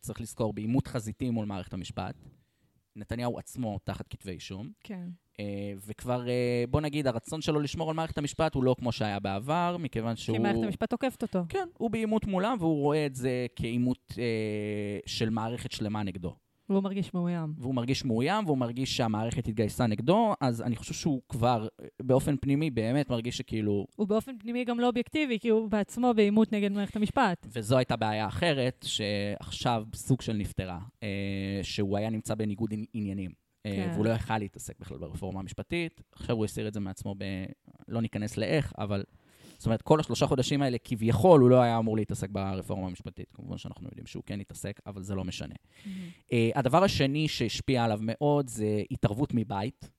[0.00, 2.14] צריך לזכור, בעימות חזיתי מול מערכת המשפט.
[2.96, 4.70] נתניהו עצמו תחת כתבי אישום.
[4.84, 5.08] כן.
[5.40, 9.20] אה, וכבר, אה, בוא נגיד, הרצון שלו לשמור על מערכת המשפט הוא לא כמו שהיה
[9.20, 10.36] בעבר, מכיוון שהוא...
[10.36, 11.44] כי מערכת המשפט תוקפת אותו.
[11.48, 16.34] כן, הוא בעימות מולם, והוא רואה את זה כעימות אה, של מערכת שלמה נגדו.
[16.68, 17.54] והוא מרגיש מאוים.
[17.58, 21.68] והוא מרגיש מאוים, והוא מרגיש שהמערכת התגייסה נגדו, אז אני חושב שהוא כבר,
[22.02, 23.86] באופן פנימי, באמת מרגיש שכאילו...
[23.96, 27.46] הוא באופן פנימי גם לא אובייקטיבי, כי הוא בעצמו בעימות נגד מערכת המשפט.
[27.52, 31.08] וזו הייתה בעיה אחרת, שעכשיו סוג של נפתרה, אה,
[31.62, 33.30] שהוא היה נמצא בניגוד עני- עניינים.
[33.66, 33.90] אה, כן.
[33.94, 36.02] והוא לא יכל להתעסק בכלל ברפורמה המשפטית.
[36.12, 37.24] עכשיו הוא הסיר את זה מעצמו ב...
[37.88, 39.04] לא ניכנס לאיך, אבל...
[39.62, 43.26] זאת אומרת, כל השלושה חודשים האלה, כביכול, הוא לא היה אמור להתעסק ברפורמה המשפטית.
[43.34, 45.54] כמובן שאנחנו יודעים שהוא כן התעסק, אבל זה לא משנה.
[45.84, 49.90] Uh, הדבר השני שהשפיע עליו מאוד זה התערבות מבית.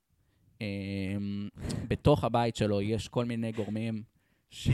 [0.59, 0.61] Uh,
[1.87, 4.03] בתוך הבית שלו יש כל מיני גורמים
[4.49, 4.69] ש...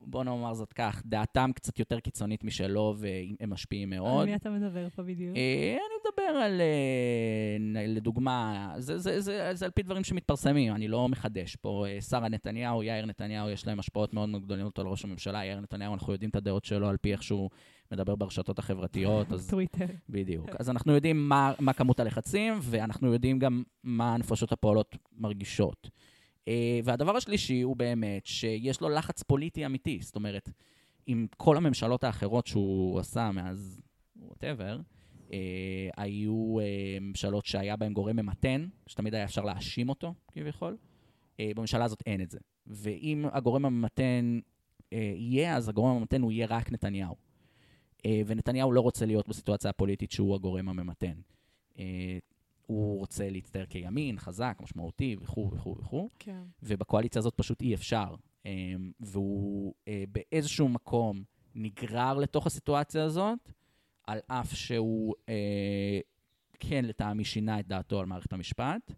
[0.00, 4.20] בוא נאמר זאת כך, דעתם קצת יותר קיצונית משלו והם משפיעים מאוד.
[4.20, 5.36] על מי אתה מדבר פה בדיוק?
[5.36, 10.88] אה, אני מדבר על, אה, לדוגמה, זה, זה, זה, זה על פי דברים שמתפרסמים, אני
[10.88, 11.84] לא מחדש פה.
[11.88, 15.44] אה, שרה נתניהו, יאיר נתניהו, יש להם השפעות מאוד מאוד גדולות על ראש הממשלה.
[15.44, 17.50] יאיר נתניהו, אנחנו יודעים את הדעות שלו על פי איך שהוא
[17.92, 19.86] מדבר ברשתות החברתיות, אז טוויטר.
[20.08, 20.48] בדיוק.
[20.58, 25.90] אז אנחנו יודעים מה, מה כמות הלחצים, ואנחנו יודעים גם מה הנפשות הפועלות מרגישות.
[26.48, 29.98] אה, והדבר השלישי הוא באמת שיש לו לחץ פוליטי אמיתי.
[30.02, 30.50] זאת אומרת,
[31.06, 33.80] עם כל הממשלות האחרות שהוא עשה מאז
[34.16, 34.80] ווטאבר,
[35.32, 40.76] אה, היו אה, ממשלות שהיה בהן גורם ממתן, שתמיד היה אפשר להאשים אותו, כביכול.
[41.40, 42.38] אה, בממשלה הזאת אין את זה.
[42.66, 44.38] ואם הגורם הממתן
[44.92, 47.14] אה, יהיה, אז הגורם הממתן הוא יהיה רק נתניהו.
[48.06, 51.14] אה, ונתניהו לא רוצה להיות בסיטואציה הפוליטית שהוא הגורם הממתן.
[51.78, 52.18] אה,
[52.66, 56.42] הוא רוצה להצטייר כימין, חזק, משמעותי וכו' וכו' וכו', כן.
[56.62, 58.14] ובקואליציה הזאת פשוט אי אפשר.
[58.46, 58.52] אה,
[59.00, 61.22] והוא אה, באיזשהו מקום
[61.54, 63.52] נגרר לתוך הסיטואציה הזאת,
[64.06, 66.00] על אף שהוא אה,
[66.60, 68.92] כן לטעמי שינה את דעתו על מערכת המשפט,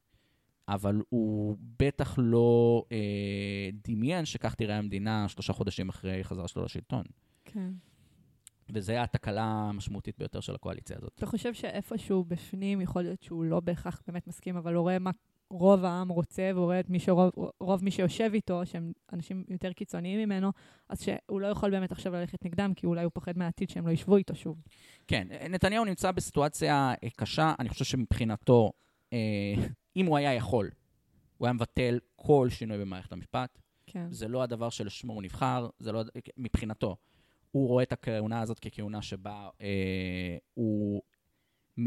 [0.68, 7.04] אבל הוא בטח לא אה, דמיין שכך תראה המדינה שלושה חודשים אחרי חזרה שלו לשלטון.
[7.44, 7.70] כן.
[8.70, 11.12] וזו התקלה המשמעותית ביותר של הקואליציה הזאת.
[11.14, 15.10] אתה חושב שאיפשהו בפנים, יכול להיות שהוא לא בהכרח באמת מסכים, אבל הוא רואה מה
[15.50, 19.72] רוב העם רוצה, והוא רואה את מי שרוב רוב מי שיושב איתו, שהם אנשים יותר
[19.72, 20.52] קיצוניים ממנו,
[20.88, 23.92] אז שהוא לא יכול באמת עכשיו ללכת נגדם, כי אולי הוא פוחד מהעתיד שהם לא
[23.92, 24.62] ישבו איתו שוב.
[25.06, 28.72] כן, נתניהו נמצא בסיטואציה אה, קשה, אני חושב שמבחינתו,
[29.12, 29.54] אה,
[29.96, 30.70] אם הוא היה יכול,
[31.36, 33.58] הוא היה מבטל כל שינוי במערכת המשפט.
[33.86, 34.06] כן.
[34.10, 36.02] זה לא הדבר שלשמו הוא נבחר, זה לא,
[36.36, 36.96] מבחינתו.
[37.56, 41.02] הוא רואה את הכהונה הזאת ככהונה שבה אה, הוא
[41.80, 41.84] מ,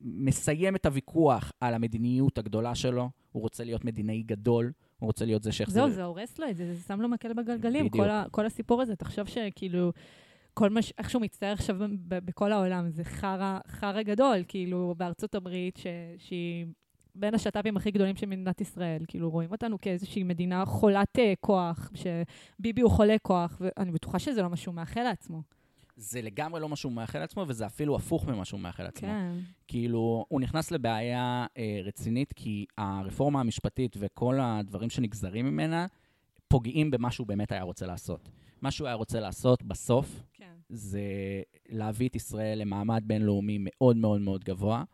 [0.00, 5.42] מסיים את הוויכוח על המדיניות הגדולה שלו, הוא רוצה להיות מדינאי גדול, הוא רוצה להיות
[5.42, 5.82] זה שיחזיר...
[5.86, 8.04] זהו, זה הורס לו את זה, זה שם לו מקל בגלגלים, בדיוק.
[8.04, 8.96] כל, ה, כל הסיפור הזה.
[8.96, 9.92] תחשוב שכאילו,
[10.54, 11.76] כל מה, ש- איך שהוא מצטייר עכשיו
[12.08, 15.86] ב- בכל העולם, זה חרא, חרא גדול, כאילו, בארצות הברית, ש,
[16.18, 16.66] שהיא
[17.14, 19.04] בין השת"פים הכי גדולים של מדינת ישראל.
[19.08, 24.42] כאילו, רואים אותנו כאיזושהי מדינה חולת אה, כוח, שביבי הוא חולה כוח, ואני בטוחה שזה
[24.42, 25.42] לא מה שהוא מאחל לעצמו.
[25.96, 29.08] זה לגמרי לא מה שהוא מאחל לעצמו, וזה אפילו הפוך ממה שהוא מאחל לעצמו.
[29.08, 29.32] כן.
[29.68, 35.86] כאילו, הוא נכנס לבעיה אה, רצינית, כי הרפורמה המשפטית וכל הדברים שנגזרים ממנה
[36.48, 38.28] פוגעים במה שהוא באמת היה רוצה לעשות.
[38.62, 40.54] מה שהוא היה רוצה לעשות בסוף, כן.
[40.68, 41.02] זה
[41.68, 44.84] להביא את ישראל למעמד בינלאומי מאוד מאוד מאוד גבוה,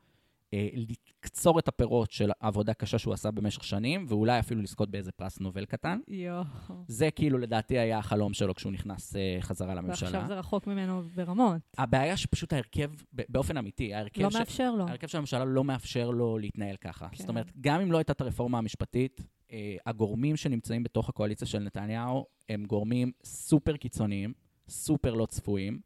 [0.53, 5.41] לקצור את הפירות של העבודה קשה שהוא עשה במשך שנים, ואולי אפילו לזכות באיזה פרס
[5.41, 5.99] נובל קטן.
[6.09, 6.45] יואו.
[6.89, 10.11] זה כאילו, לדעתי, היה החלום שלו כשהוא נכנס אה, חזרה לממשלה.
[10.11, 11.57] ועכשיו זה רחוק ממנו ברמות.
[11.79, 14.89] הבעיה שפשוט ההרכב, באופן אמיתי, ההרכב לא ש- מאפשר לו.
[14.89, 17.09] ההרכב של הממשלה לא מאפשר לו להתנהל ככה.
[17.09, 17.17] כן.
[17.17, 19.21] זאת אומרת, גם אם לא הייתה את הרפורמה המשפטית,
[19.53, 24.33] אה, הגורמים שנמצאים בתוך הקואליציה של נתניהו הם גורמים סופר קיצוניים,
[24.69, 25.81] סופר לא צפויים,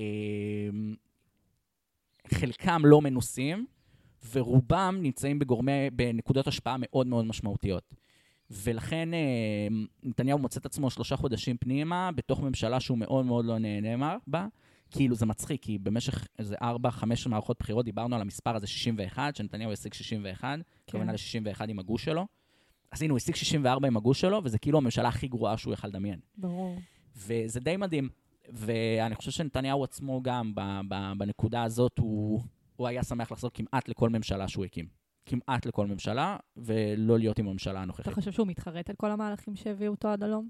[0.00, 0.04] אה,
[2.34, 3.66] חלקם לא מנוסים,
[4.32, 7.94] ורובם נמצאים בגורמי, בנקודות השפעה מאוד מאוד משמעותיות.
[8.50, 9.68] ולכן אה,
[10.02, 14.46] נתניהו מוצא את עצמו שלושה חודשים פנימה, בתוך ממשלה שהוא מאוד מאוד לא נהנה בה.
[14.90, 19.36] כאילו זה מצחיק, כי במשך איזה ארבע, חמש מערכות בחירות דיברנו על המספר הזה 61,
[19.36, 20.58] שנתניהו השיג 61,
[20.88, 22.26] הכוונה ל-61 עם הגוש שלו.
[22.92, 25.88] אז הנה, הוא השיג 64 עם הגוש שלו, וזה כאילו הממשלה הכי גרועה שהוא יכל
[25.88, 26.20] לדמיין.
[26.36, 26.78] ברור.
[27.16, 28.08] וזה די מדהים.
[28.52, 30.52] ואני חושב שנתניהו עצמו גם,
[31.18, 32.40] בנקודה הזאת, הוא,
[32.80, 34.86] הוא היה שמח לחזור כמעט לכל ממשלה שהוא הקים.
[35.26, 38.14] כמעט לכל ממשלה, ולא להיות עם הממשלה אתה הנוכחית.
[38.14, 40.48] חושב שהוא מתחרט על כל המהלכים שהביאו אותו עד הלום?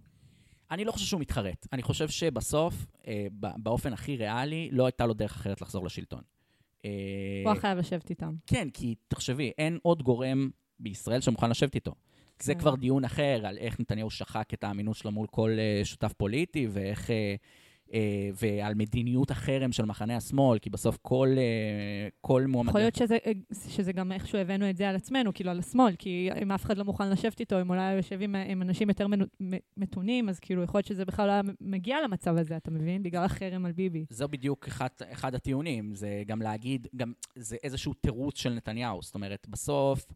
[0.70, 1.66] אני לא חושב שהוא מתחרט.
[1.72, 6.22] אני חושב שבסוף, אה, באופן הכי ריאלי, לא הייתה לו דרך אחרת לחזור לשלטון.
[6.85, 6.91] אה,
[7.45, 8.35] הוא היה חייב לשבת איתם.
[8.47, 10.51] כן, כי תחשבי, אין עוד גורם
[10.81, 11.95] בישראל שמוכן לשבת איתו.
[12.43, 12.61] זה כן.
[12.61, 16.66] כבר דיון אחר על איך נתניהו שחק את האמינות שלו מול כל uh, שותף פוליטי,
[16.70, 17.11] ואיך...
[17.11, 17.12] Uh,
[18.34, 22.68] ועל מדיניות החרם של מחנה השמאל, כי בסוף כל, uh, כל מועמד...
[22.68, 23.18] יכול להיות שזה,
[23.68, 26.78] שזה גם איכשהו הבאנו את זה על עצמנו, כאילו על השמאל, כי אם אף אחד
[26.78, 29.07] לא מוכן לשבת איתו, אם אולי הוא יושב עם, עם אנשים יותר
[29.76, 33.03] מתונים, אז כאילו יכול להיות שזה בכלל לא היה מגיע למצב הזה, אתה מבין?
[33.03, 34.05] בגלל החרם על ביבי.
[34.11, 39.03] זהו בדיוק אחד, אחד הטיעונים, זה גם להגיד, גם זה איזשהו תירוץ של נתניהו.
[39.03, 40.14] זאת אומרת, בסוף אה,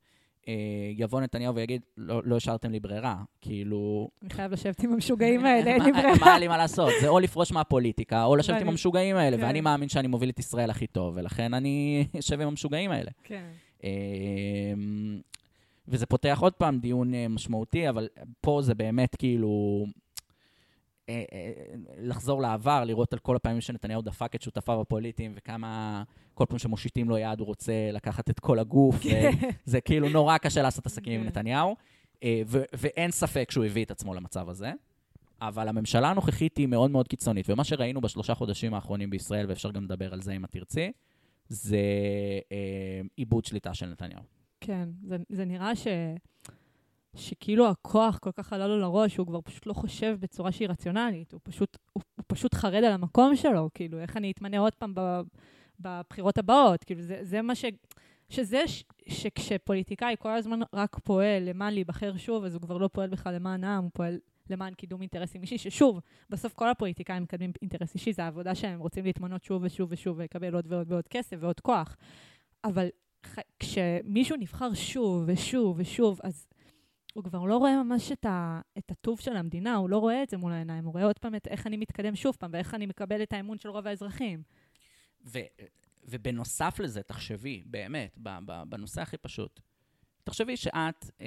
[0.97, 3.17] יבוא נתניהו ויגיד, לא, לא השארתם לי ברירה.
[3.41, 6.13] כאילו, אני חייב לשבת עם המשוגעים האלה, אין לי ברירה.
[6.21, 6.91] מה היה לי מה לעשות?
[7.01, 9.43] זה או לפרוש מהפוליטיקה, או לשבת עם המשוגעים האלה, כן.
[9.43, 13.11] ואני מאמין שאני מוביל את ישראל הכי טוב, ולכן אני אשב עם המשוגעים האלה.
[13.25, 13.45] כן.
[13.85, 15.21] אמ,
[15.89, 18.09] וזה פותח עוד פעם דיון אה, משמעותי, אבל
[18.41, 19.87] פה זה באמת כאילו
[21.09, 21.53] אה, אה,
[21.99, 26.03] לחזור לעבר, לראות על כל הפעמים שנתניהו דפק את שותפיו הפוליטיים, וכמה
[26.35, 28.97] כל פעם שמושיטים לו יד הוא רוצה לקחת את כל הגוף,
[29.67, 31.27] וזה כאילו נורא קשה לעשות עסקים עם כן.
[31.27, 31.77] נתניהו,
[32.23, 34.73] אה, ו- ואין ספק שהוא הביא את עצמו למצב הזה.
[35.41, 39.85] אבל הממשלה הנוכחית היא מאוד מאוד קיצונית, ומה שראינו בשלושה חודשים האחרונים בישראל, ואפשר גם
[39.85, 40.93] לדבר על זה אם את תרצי,
[41.49, 41.79] זה
[43.19, 44.23] איבוד שליטה של נתניהו.
[44.61, 45.87] כן, זה, זה נראה ש...
[47.17, 51.33] שכאילו הכוח כל כך עלה לו לראש, הוא כבר פשוט לא חושב בצורה שהיא רציונלית,
[51.33, 54.95] הוא פשוט, הוא, הוא פשוט חרד על המקום שלו, כאילו, איך אני אתמנה עוד פעם
[55.81, 57.65] בבחירות הבאות, כאילו, זה, זה מה ש...
[58.29, 63.11] שזה ש, שכשפוליטיקאי כל הזמן רק פועל למען להיבחר שוב, אז הוא כבר לא פועל
[63.11, 64.19] בכלל למען העם, הוא פועל
[64.51, 66.01] למען קידום אינטרסים אישי, ששוב,
[66.31, 70.55] בסוף כל הפוליטיקאים מקדמים אינטרס אישי, זה העבודה שהם רוצים להתמנות שוב ושוב ושוב ולקבל
[70.55, 71.97] עוד ועוד ועוד כסף ועוד כוח.
[72.65, 72.89] אבל
[73.59, 76.47] כשמישהו נבחר שוב ושוב ושוב, אז
[77.15, 80.31] הוא כבר לא רואה ממש את, ה, את הטוב של המדינה, הוא לא רואה את
[80.31, 82.87] זה מול העיניים, הוא רואה עוד פעם את איך אני מתקדם שוב פעם, ואיך אני
[82.87, 84.43] מקבל את האמון של רוב האזרחים.
[85.27, 85.39] ו,
[86.05, 89.61] ובנוסף לזה, תחשבי, באמת, ב, ב, בנושא הכי פשוט,
[90.25, 91.27] תחשבי שאת, אה,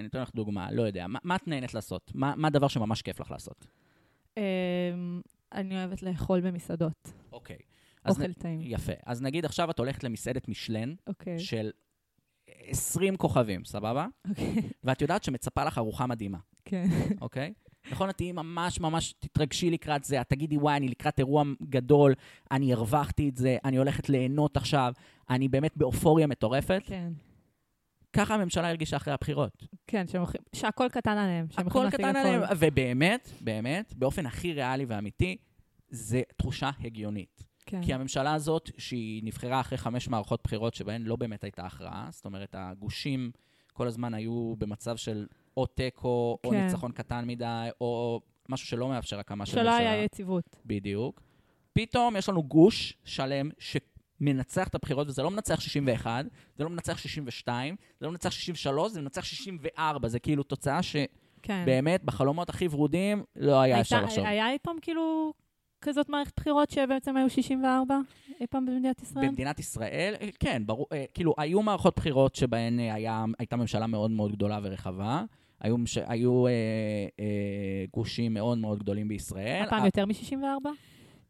[0.00, 2.12] אני אתן לך דוגמה, לא יודע, מה, מה את נהנית לעשות?
[2.14, 3.66] מה, מה הדבר שממש כיף לך לעשות?
[4.36, 4.42] אמ,
[5.52, 7.58] אני אוהבת לאכול במסעדות, אוקיי.
[8.08, 8.60] אוכל נ, טעים.
[8.62, 8.92] יפה.
[9.06, 11.70] אז נגיד עכשיו את הולכת למסעדת משלן אוקיי, של
[12.60, 14.06] 20 כוכבים, סבבה?
[14.30, 16.86] אוקיי, ואת יודעת שמצפה לך ארוחה מדהימה, כן.
[17.20, 17.52] אוקיי?
[17.92, 22.14] נכון, את תהיי ממש ממש, תתרגשי לקראת זה, את תגידי, וואי, אני לקראת אירוע גדול,
[22.50, 24.92] אני הרווחתי את זה, אני הולכת ליהנות עכשיו,
[25.30, 26.82] אני באמת באופוריה מטורפת.
[26.84, 27.12] כן,
[28.12, 29.66] ככה הממשלה הרגישה אחרי הבחירות.
[29.86, 32.42] כן, הולכים- שהכל קטן עליהם, הכל קטן עליהם.
[32.58, 35.36] ובאמת, באמת, באופן הכי ריאלי ואמיתי,
[35.88, 37.44] זה תחושה הגיונית.
[37.66, 42.08] כן, כי הממשלה הזאת, שהיא נבחרה אחרי חמש מערכות בחירות שבהן לא באמת הייתה הכרעה,
[42.10, 43.30] זאת אומרת, הגושים
[43.72, 46.64] כל הזמן היו במצב של או תיקו, או כן.
[46.64, 49.78] ניצחון קטן מדי, או משהו שלא מאפשר הקמה של ממשלה.
[49.78, 50.56] שלא היה יציבות.
[50.66, 51.20] בדיוק.
[51.72, 56.24] פתאום יש לנו גוש שלם שמנצח את הבחירות, וזה לא מנצח 61,
[56.56, 60.08] זה לא מנצח 62, זה לא מנצח 63, זה מנצח 64.
[60.08, 60.80] זה כאילו תוצאה
[61.42, 61.62] כן.
[61.64, 64.24] שבאמת, בחלומות הכי ורודים, לא היה אפשר לחשוב.
[64.24, 65.32] היה אי פעם כאילו
[65.84, 67.98] כזאת מערכת בחירות שבעצם היו 64
[68.40, 69.28] אי פעם במדינת ישראל?
[69.28, 73.86] במדינת ישראל, אה, כן, ברור, אה, כאילו, היו מערכות בחירות שבהן אה, היה, הייתה ממשלה
[73.86, 75.24] מאוד מאוד גדולה ורחבה.
[75.60, 75.76] היו,
[76.06, 76.52] היו אה,
[77.20, 79.64] אה, גושים מאוד מאוד גדולים בישראל.
[79.66, 80.68] הפעם יותר מ-64?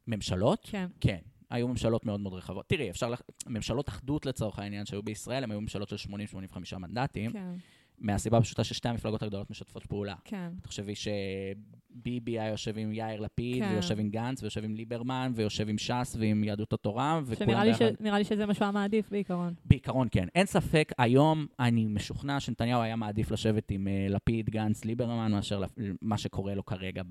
[0.07, 0.69] ממשלות?
[0.71, 0.87] כן.
[1.01, 1.19] כן.
[1.51, 2.69] היו ממשלות מאוד מאוד רחבות.
[2.69, 3.23] תראי, אפשר, לח...
[3.47, 7.55] ממשלות אחדות לצורך העניין שהיו בישראל, הם היו ממשלות של 80-85 מנדטים, כן,
[8.05, 10.15] מהסיבה הפשוטה ששתי המפלגות הגדולות משתפות פעולה.
[10.25, 10.51] כן.
[10.63, 13.71] תחשבי שביבי היה יושב עם יאיר לפיד, כן.
[13.73, 17.79] ויושב עם גנץ, ויושב עם ליברמן, ויושב עם ש"ס ועם יהדות התורה, וכולם לי, ש...
[17.79, 17.95] ביחד.
[18.01, 19.55] נראה לי שזה מה שהוא היה מעדיף בעיקרון.
[19.65, 20.29] בעיקרון כן.
[20.35, 25.61] אין ספק, היום אני משוכנע שנתניהו היה מעדיף לשבת עם uh, לפיד, גנץ, ליברמן, מאשר
[25.61, 27.03] לפ- מה שקורה לו כרגע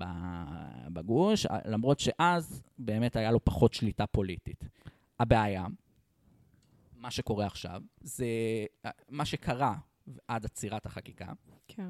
[0.88, 4.64] בגוש, אה, למרות שאז באמת היה לו פחות שליטה פוליטית.
[5.20, 5.66] הבעיה,
[6.96, 8.26] מה שקורה עכשיו, זה
[8.86, 9.74] אה, מה שקרה
[10.28, 11.32] עד עצירת החקיקה,
[11.68, 11.88] כן.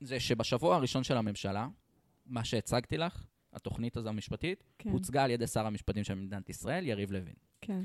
[0.00, 1.68] זה שבשבוע הראשון של הממשלה,
[2.26, 4.90] מה שהצגתי לך, התוכנית הזו המשפטית, כן.
[4.90, 7.34] הוצגה על ידי שר המשפטים של מדינת ישראל, יריב לוין.
[7.60, 7.84] כן.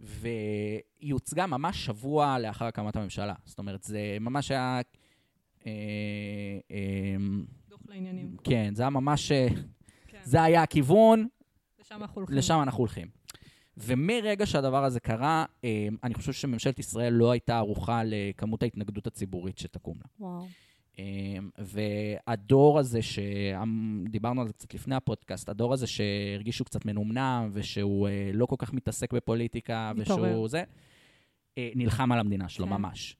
[0.00, 3.34] והיא הוצגה ממש שבוע לאחר הקמת הממשלה.
[3.44, 4.80] זאת אומרת, זה ממש היה...
[5.66, 5.72] אה,
[6.70, 7.16] אה,
[7.68, 8.36] דוח לעניינים.
[8.44, 9.32] כן, זה היה ממש...
[9.32, 9.48] אה,
[10.06, 10.20] כן.
[10.22, 11.28] זה היה הכיוון,
[11.78, 12.36] לשם אנחנו הולכים.
[12.36, 13.08] לשם אנחנו הולכים.
[13.76, 19.58] ומרגע שהדבר הזה קרה, אה, אני חושב שממשלת ישראל לא הייתה ערוכה לכמות ההתנגדות הציבורית
[19.58, 20.26] שתקום לה.
[20.26, 20.46] וואו.
[20.98, 21.04] אה,
[21.58, 28.30] והדור הזה, שדיברנו על זה קצת לפני הפודקאסט, הדור הזה שהרגישו קצת מנומנם, ושהוא אה,
[28.34, 29.92] לא כל כך מתעסק בפוליטיקה.
[29.96, 30.64] ושהוא זה,
[31.58, 32.72] אה, נלחם על המדינה שלו, כן.
[32.72, 33.16] ממש.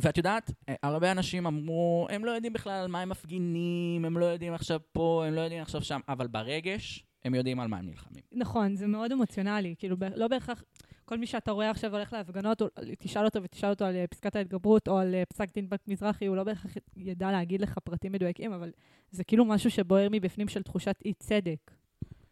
[0.00, 4.18] ואת יודעת, אה, הרבה אנשים אמרו, הם לא יודעים בכלל על מה הם מפגינים, הם
[4.18, 7.78] לא יודעים עכשיו פה, הם לא יודעים עכשיו שם, אבל ברגש, הם יודעים על מה
[7.78, 8.22] הם נלחמים.
[8.32, 9.74] נכון, זה מאוד אמוציונלי.
[9.78, 10.62] כאילו, לא בהכרח...
[11.04, 12.62] כל מי שאתה רואה עכשיו הולך להפגנות,
[12.98, 16.26] תשאל אותו ותשאל אותו על אה, פסקת ההתגברות או על אה, פסק דין בנק מזרחי,
[16.26, 18.70] הוא לא בהכרח ידע להגיד לך פרטים מדויקים, אבל
[19.10, 21.70] זה כאילו משהו שבוער מבפנים של תחושת אי צדק.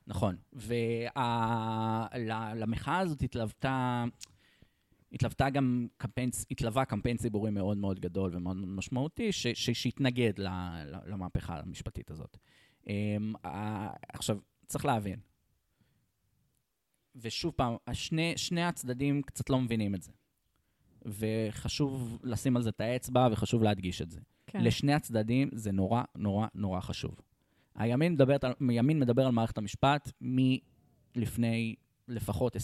[0.07, 0.36] נכון.
[2.12, 4.05] ולמחאה הזאת התלוותה,
[5.12, 10.32] התלוותה גם קמפיין, התלווה קמפיין ציבורי מאוד מאוד גדול ומאוד מאוד משמעותי, ש, ש, שהתנגד
[10.39, 10.49] ל,
[10.86, 12.36] ל, למהפכה המשפטית הזאת.
[12.84, 12.91] Um,
[14.12, 14.39] עכשיו,
[14.69, 15.19] צריך להבין,
[17.16, 20.12] ושוב פעם, השני, שני הצדדים קצת לא מבינים את זה.
[21.05, 24.21] וחשוב לשים על זה את האצבע, וחשוב להדגיש את זה.
[24.47, 24.64] כן.
[24.64, 27.21] לשני הצדדים זה נורא נורא נורא חשוב.
[27.75, 31.75] הימין, מדברת על, הימין מדבר על מערכת המשפט מלפני
[32.09, 32.61] לפחות 20-30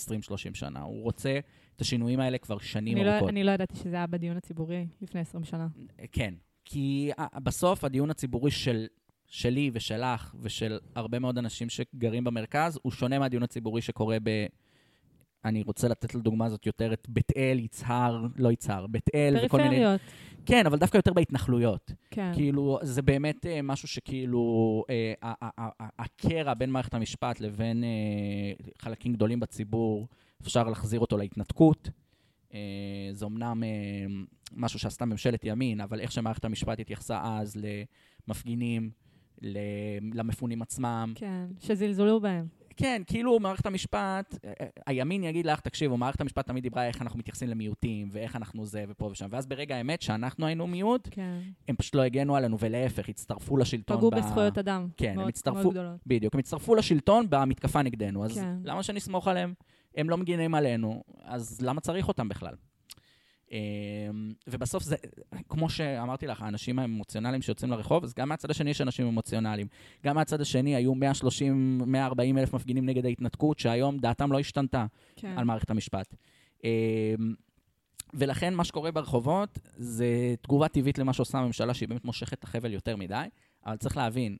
[0.54, 0.82] שנה.
[0.82, 1.38] הוא רוצה
[1.76, 3.28] את השינויים האלה כבר שנים אני לא, ארוכות.
[3.28, 5.68] אני לא ידעתי שזה היה בדיון הציבורי לפני 20 שנה.
[6.12, 6.34] כן,
[6.64, 8.86] כי ה- בסוף הדיון הציבורי של,
[9.26, 14.46] שלי ושלך ושל הרבה מאוד אנשים שגרים במרכז, הוא שונה מהדיון הציבורי שקורה ב...
[15.44, 19.56] אני רוצה לתת לדוגמה הזאת יותר את בית אל, יצהר, לא יצהר, בית אל וכל
[19.56, 19.68] מיני...
[19.68, 20.00] פריפריות,
[20.46, 21.92] כן, אבל דווקא יותר בהתנחלויות.
[22.10, 22.30] כן.
[22.34, 25.32] כאילו, זה באמת אה, משהו שכאילו, אה,
[25.98, 27.88] הקרע בין מערכת המשפט לבין אה,
[28.78, 30.08] חלקים גדולים בציבור,
[30.42, 31.90] אפשר להחזיר אותו להתנתקות.
[32.54, 33.68] אה, זה אמנם אה,
[34.52, 37.56] משהו שעשתה ממשלת ימין, אבל איך שמערכת המשפט התייחסה אז
[38.26, 38.90] למפגינים,
[40.14, 41.12] למפונים עצמם.
[41.14, 42.46] כן, שזלזלו בהם.
[42.76, 44.38] כן, כאילו מערכת המשפט,
[44.86, 48.84] הימין יגיד לך, תקשיבו, מערכת המשפט תמיד דיברה איך אנחנו מתייחסים למיעוטים, ואיך אנחנו זה
[48.88, 51.38] ופה ושם, ואז ברגע האמת, שאנחנו היינו מיעוט, כן.
[51.68, 53.96] הם פשוט לא הגנו עלינו, ולהפך, הצטרפו לשלטון.
[53.96, 54.88] פגעו ב- בזכויות אדם.
[54.96, 56.00] כן, הם מאוד- הצטרפו- מאוד גדולות.
[56.06, 58.56] בדיוק, הם הצטרפו לשלטון במתקפה נגדנו, אז כן.
[58.64, 59.54] למה שנסמוך עליהם?
[59.96, 62.54] הם לא מגינים עלינו, אז למה צריך אותם בכלל?
[63.52, 64.96] אמ, ובסוף זה,
[65.48, 69.66] כמו שאמרתי לך, האנשים האמוציונליים שיוצאים לרחוב, אז גם מהצד השני יש אנשים אמוציונליים.
[70.04, 74.86] גם מהצד השני היו 130, 140 אלף מפגינים נגד ההתנתקות, שהיום דעתם לא השתנתה.
[75.16, 75.34] כן.
[75.38, 76.14] על מערכת המשפט.
[76.64, 76.70] אמ,
[78.14, 82.72] ולכן מה שקורה ברחובות זה תגובה טבעית למה שעושה הממשלה, שהיא באמת מושכת את החבל
[82.72, 83.26] יותר מדי,
[83.66, 84.36] אבל צריך להבין,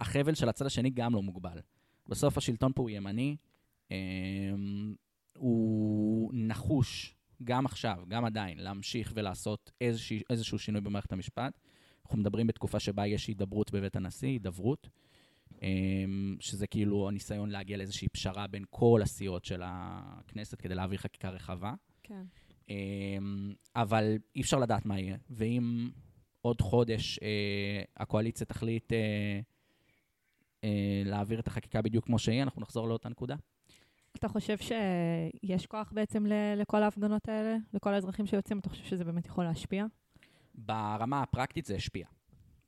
[0.00, 1.58] החבל של הצד השני גם לא מוגבל.
[2.08, 3.36] בסוף השלטון פה הוא ימני,
[3.90, 4.94] אמ,
[5.38, 7.14] הוא נחוש,
[7.44, 11.58] גם עכשיו, גם עדיין, להמשיך ולעשות איזושהי, איזשהו שינוי במערכת המשפט.
[12.04, 14.88] אנחנו מדברים בתקופה שבה יש הידברות בבית הנשיא, הידברות,
[15.62, 21.30] אמ, שזה כאילו הניסיון להגיע לאיזושהי פשרה בין כל הסיעות של הכנסת כדי להעביר חקיקה
[21.30, 21.74] רחבה.
[22.02, 22.22] כן.
[22.68, 25.16] אמ, אבל אי אפשר לדעת מה יהיה.
[25.30, 25.90] ואם
[26.42, 29.40] עוד חודש אה, הקואליציה תחליט אה,
[30.64, 33.36] אה, להעביר את החקיקה בדיוק כמו שהיא, אנחנו נחזור לאותה נקודה.
[34.16, 37.56] אתה חושב שיש כוח בעצם ל- לכל ההפגנות האלה?
[37.74, 38.58] לכל האזרחים שיוצאים?
[38.58, 39.84] אתה חושב שזה באמת יכול להשפיע?
[40.54, 42.06] ברמה הפרקטית זה השפיע.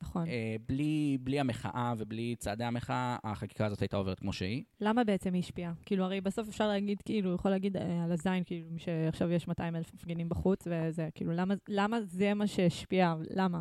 [0.03, 0.27] נכון.
[0.29, 4.63] אה, בלי, בלי המחאה ובלי צעדי המחאה, החקיקה הזאת הייתה עוברת כמו שהיא.
[4.81, 5.73] למה בעצם היא השפיעה?
[5.87, 9.77] כאילו, הרי בסוף אפשר להגיד, כאילו, יכול להגיד אה, על הזין, כאילו, שעכשיו יש 200
[9.77, 13.15] אלף מפגינים בחוץ, וזה, כאילו, למה, למה זה מה שהשפיע?
[13.31, 13.61] למה?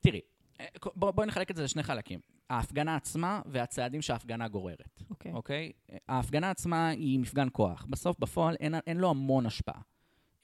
[0.00, 0.20] תראי,
[0.60, 0.66] אה,
[0.96, 2.20] בוא- בואי נחלק את זה לשני חלקים.
[2.50, 5.02] ההפגנה עצמה והצעדים שההפגנה גוררת.
[5.10, 5.32] אוקיי.
[5.32, 5.72] אוקיי?
[6.08, 7.86] ההפגנה עצמה היא מפגן כוח.
[7.90, 9.80] בסוף, בפועל, אין, אין לו המון השפעה.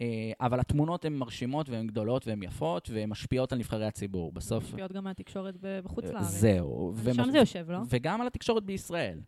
[0.00, 4.32] אה, אבל התמונות הן מרשימות והן גדולות והן יפות והן משפיעות על נבחרי הציבור.
[4.32, 4.64] בסוף...
[4.64, 6.26] משפיעות גם מהתקשורת ב- בחוץ אה, לארץ.
[6.26, 6.94] זהו.
[7.12, 7.78] שם זה יושב, לא?
[7.88, 9.20] וגם על התקשורת בישראל.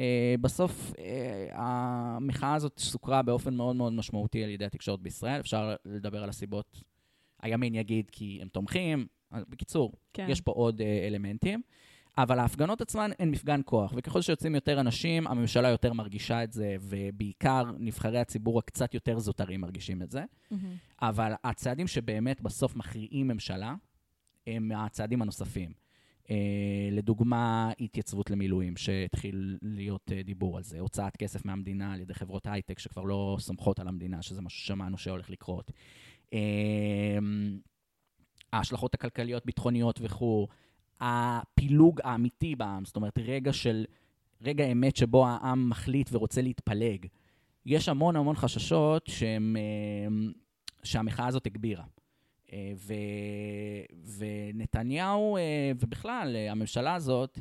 [0.00, 5.40] אה, בסוף, אה, המחאה הזאת סוקרה באופן מאוד מאוד משמעותי על ידי התקשורת בישראל.
[5.40, 6.82] אפשר לדבר על הסיבות.
[7.42, 9.06] הימין יגיד כי הם תומכים.
[9.32, 10.26] בקיצור, כן.
[10.30, 11.62] יש פה עוד אלמנטים.
[12.18, 16.76] אבל ההפגנות עצמן הן מפגן כוח, וככל שיוצאים יותר אנשים, הממשלה יותר מרגישה את זה,
[16.80, 20.24] ובעיקר נבחרי הציבור הקצת יותר זוטרים מרגישים את זה.
[20.50, 20.76] מהמם.
[21.02, 23.74] אבל הצעדים שבאמת בסוף מכריעים ממשלה,
[24.46, 25.72] הם הצעדים הנוספים.
[26.24, 26.30] Uh,
[26.92, 32.46] לדוגמה, התייצבות למילואים, שהתחיל להיות uh, דיבור על זה, הוצאת כסף מהמדינה על ידי חברות
[32.46, 35.72] הייטק שכבר לא סומכות על המדינה, שזה משהו ששמענו שהולך לקרות.
[36.26, 36.34] Uh,
[38.52, 40.46] ההשלכות הכלכליות, ביטחוניות וכו',
[41.00, 43.84] הפילוג האמיתי בעם, זאת אומרת, רגע של,
[44.42, 47.06] רגע אמת שבו העם מחליט ורוצה להתפלג.
[47.66, 50.30] יש המון המון חששות שהם, אה,
[50.82, 51.84] שהמחאה הזאת הגבירה.
[52.52, 52.94] אה, ו,
[54.18, 57.38] ונתניהו, אה, ובכלל, הממשלה הזאת,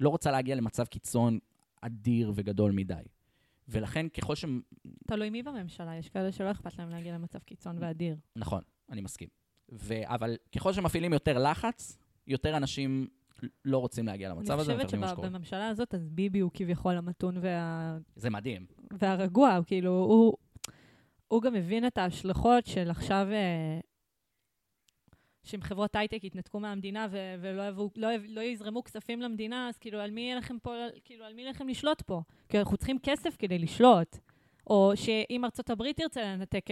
[0.00, 1.38] לא רוצה להגיע למצב קיצון
[1.80, 3.02] אדיר וגדול מדי.
[3.68, 4.44] ולכן ככל ש...
[5.06, 8.16] תלוי מי בממשלה, יש כאלה שלא אכפת להם להגיע למצב קיצון ואדיר.
[8.36, 9.28] נכון, אני מסכים.
[9.72, 9.94] ו...
[10.04, 11.98] אבל ככל שמפעילים יותר לחץ,
[12.30, 13.06] יותר אנשים
[13.64, 14.72] לא רוצים להגיע למצב הזה.
[14.74, 17.98] אני חושבת שבממשלה הזאת, אז ביבי הוא כביכול המתון וה...
[18.16, 18.66] זה מדהים.
[18.90, 20.36] והרגוע, כאילו, הוא,
[21.28, 23.26] הוא גם מבין את ההשלכות של עכשיו...
[23.32, 23.80] אה,
[25.44, 29.98] שאם חברות הייטק יתנתקו מהמדינה ו- ולא יבוא, לא, לא יזרמו כספים למדינה, אז כאילו,
[29.98, 30.74] על מי יהיה לכם פה,
[31.04, 32.22] כאילו, על מי יהיה לכם לשלוט פה?
[32.48, 34.18] כי אנחנו צריכים כסף כדי לשלוט.
[34.66, 36.64] או שאם ארצות הברית תרצה לנתק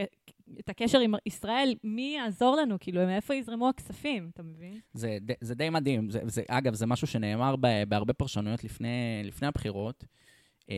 [0.60, 2.76] את הקשר עם ישראל, מי יעזור לנו?
[2.80, 4.80] כאילו, מאיפה יזרמו הכספים, אתה מבין?
[4.92, 6.10] זה, זה די מדהים.
[6.10, 7.54] זה, זה, אגב, זה משהו שנאמר
[7.88, 10.04] בהרבה פרשנויות לפני, לפני הבחירות.
[10.60, 10.70] Uh,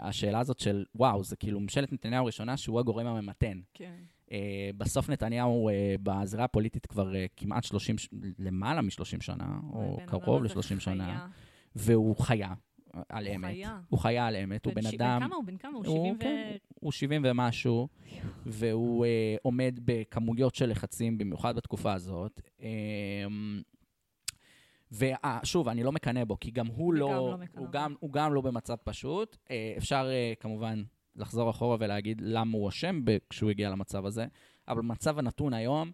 [0.00, 3.60] השאלה הזאת של, וואו, זה כאילו ממשלת נתניהו הראשונה שהוא הגורם הממתן.
[3.74, 3.94] כן.
[4.28, 4.32] Uh,
[4.76, 5.72] בסוף נתניהו uh,
[6.02, 7.96] בזירה הפוליטית כבר uh, כמעט 30,
[8.38, 11.28] למעלה מ-30 שנה, או קרוב ל-30 שנה,
[11.76, 12.54] והוא חיה.
[13.08, 13.50] על אמת.
[13.50, 13.80] הוא חיה.
[13.88, 15.20] הוא חיה על אמת, הוא בן אדם...
[15.20, 15.44] בן כמה הוא?
[15.44, 15.76] בן כמה?
[15.76, 16.18] הוא 70 ו...
[16.18, 17.88] כן, הוא 70 ומשהו,
[18.46, 19.08] והוא uh,
[19.42, 22.40] עומד בכמויות של לחצים, במיוחד בתקופה הזאת.
[22.58, 22.62] Um,
[24.92, 27.08] ושוב, אני לא מקנא בו, כי גם הוא לא...
[27.08, 29.36] לא הוא, גם, הוא גם לא במצב פשוט.
[29.36, 30.82] Uh, אפשר uh, כמובן
[31.16, 34.26] לחזור אחורה ולהגיד למה הוא אשם כשהוא הגיע למצב הזה,
[34.68, 35.90] אבל במצב הנתון היום,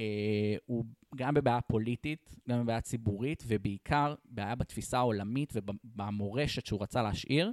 [0.00, 0.84] אה, הוא
[1.16, 7.52] גם בבעיה פוליטית, גם בבעיה ציבורית, ובעיקר בעיה בתפיסה העולמית ובמורשת שהוא רצה להשאיר,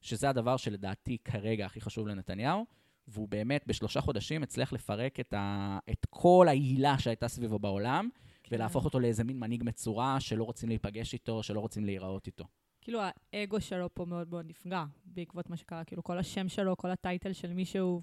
[0.00, 2.66] שזה הדבר שלדעתי כרגע הכי חשוב לנתניהו,
[3.08, 8.08] והוא באמת בשלושה חודשים הצליח לפרק את, ה, את כל ההילה שהייתה סביבו בעולם,
[8.42, 8.56] כן.
[8.56, 12.44] ולהפוך אותו לאיזה מין מנהיג מצורע שלא רוצים להיפגש איתו, שלא רוצים להיראות איתו.
[12.80, 13.00] כאילו
[13.32, 17.32] האגו שלו פה מאוד מאוד נפגע בעקבות מה שקרה, כאילו כל השם שלו, כל הטייטל
[17.32, 18.02] של מישהו,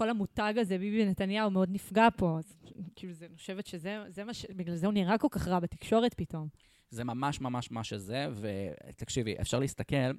[0.00, 2.38] כל המותג הזה, ביבי נתניהו, מאוד נפגע פה.
[2.38, 2.56] אז
[2.96, 4.46] כאילו, זה, אני חושבת שזה זה מה ש...
[4.56, 6.48] בגלל זה הוא נראה כל כך רע בתקשורת פתאום.
[6.90, 10.12] זה ממש ממש מה שזה, ותקשיבי, אפשר להסתכל,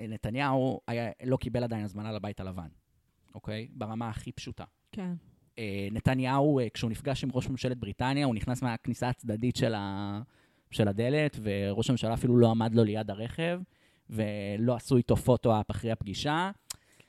[0.00, 2.68] נתניהו היה, לא קיבל עדיין הזמנה לבית הלבן,
[3.34, 3.68] אוקיי?
[3.70, 4.64] ברמה הכי פשוטה.
[4.92, 5.14] כן.
[5.58, 10.20] אה, נתניהו, אה, כשהוא נפגש עם ראש ממשלת בריטניה, הוא נכנס מהכניסה הצדדית של, ה...
[10.70, 13.60] של הדלת, וראש הממשלה אפילו לא עמד לו ליד הרכב,
[14.10, 16.50] ולא עשו איתו פוטו-אפ אחרי הפגישה.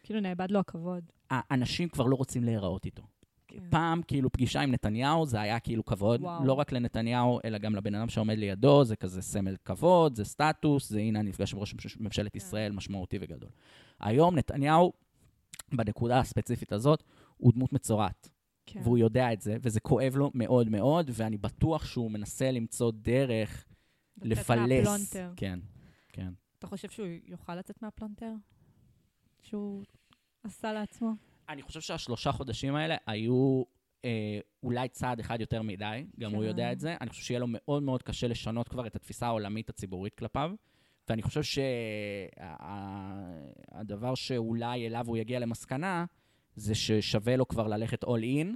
[0.04, 1.04] כאילו נאבד לו הכבוד.
[1.30, 3.04] האנשים כבר לא רוצים להיראות איתו.
[3.48, 3.70] כן.
[3.70, 6.46] פעם, כאילו, פגישה עם נתניהו, זה היה כאילו כבוד, וואו.
[6.46, 10.90] לא רק לנתניהו, אלא גם לבן אדם שעומד לידו, זה כזה סמל כבוד, זה סטטוס,
[10.90, 12.38] זה הנה, נפגש עם ראש ממשלת כן.
[12.38, 13.50] ישראל, משמעותי וגדול.
[14.00, 14.94] היום נתניהו,
[15.72, 17.04] בנקודה הספציפית הזאת,
[17.38, 18.30] הוא דמות מצורעת.
[18.66, 18.80] כן.
[18.84, 23.66] והוא יודע את זה, וזה כואב לו מאוד מאוד, ואני בטוח שהוא מנסה למצוא דרך
[24.22, 24.50] לפלס.
[24.50, 25.34] מהפלונטר.
[25.36, 25.60] כן,
[26.10, 26.34] כן.
[26.60, 28.34] אתה חושב שהוא יוכל לצאת מהפלונטר?
[29.42, 29.84] שהוא
[30.48, 31.12] עשה לעצמו?
[31.50, 33.64] אני חושב שהשלושה חודשים האלה היו
[34.06, 36.36] אה, אולי צעד אחד יותר מדי, גם כן.
[36.36, 36.96] הוא יודע את זה.
[37.02, 40.52] אני חושב שיהיה לו מאוד מאוד קשה לשנות כבר את התפיסה העולמית הציבורית כלפיו.
[41.10, 41.42] ואני חושב
[42.44, 46.06] שהדבר שאולי אליו הוא יגיע למסקנה,
[46.56, 48.48] זה ששווה לו כבר ללכת all in,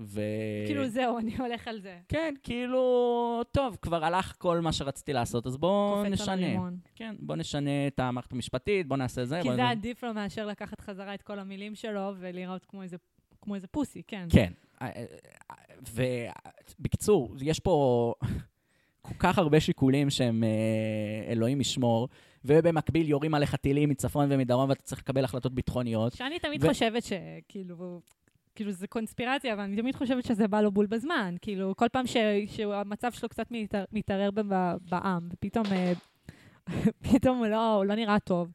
[0.00, 0.20] ו...
[0.66, 1.98] כאילו, זהו, אני הולך על זה.
[2.08, 6.70] כן, כאילו, טוב, כבר הלך כל מה שרציתי לעשות, אז בואו נשנה.
[6.94, 9.40] כן, בואו נשנה את המערכת המשפטית, בואו נעשה זה.
[9.42, 12.96] כי זה עדיף לו מאשר לקחת חזרה את כל המילים שלו ולראות כמו איזה,
[13.42, 14.26] כמו איזה פוסי, כן.
[14.30, 14.52] כן.
[14.82, 15.04] אה, אה,
[16.78, 18.14] ובקיצור, יש פה
[19.02, 22.08] כל כך הרבה שיקולים שהם אה, אלוהים ישמור.
[22.44, 26.12] ובמקביל יורים עליך טילים מצפון ומדרום, ואתה צריך לקבל החלטות ביטחוניות.
[26.12, 26.68] שאני תמיד ו...
[26.68, 28.00] חושבת שכאילו,
[28.54, 31.34] כאילו זה קונספירציה, אבל אני תמיד חושבת שזה בא לו בול בזמן.
[31.42, 34.30] כאילו, כל פעם ש, שהמצב שלו קצת מתער, מתערער
[34.90, 35.92] בעם, ופתאום אה,
[37.12, 38.52] פתאום הוא לא, הוא לא נראה טוב,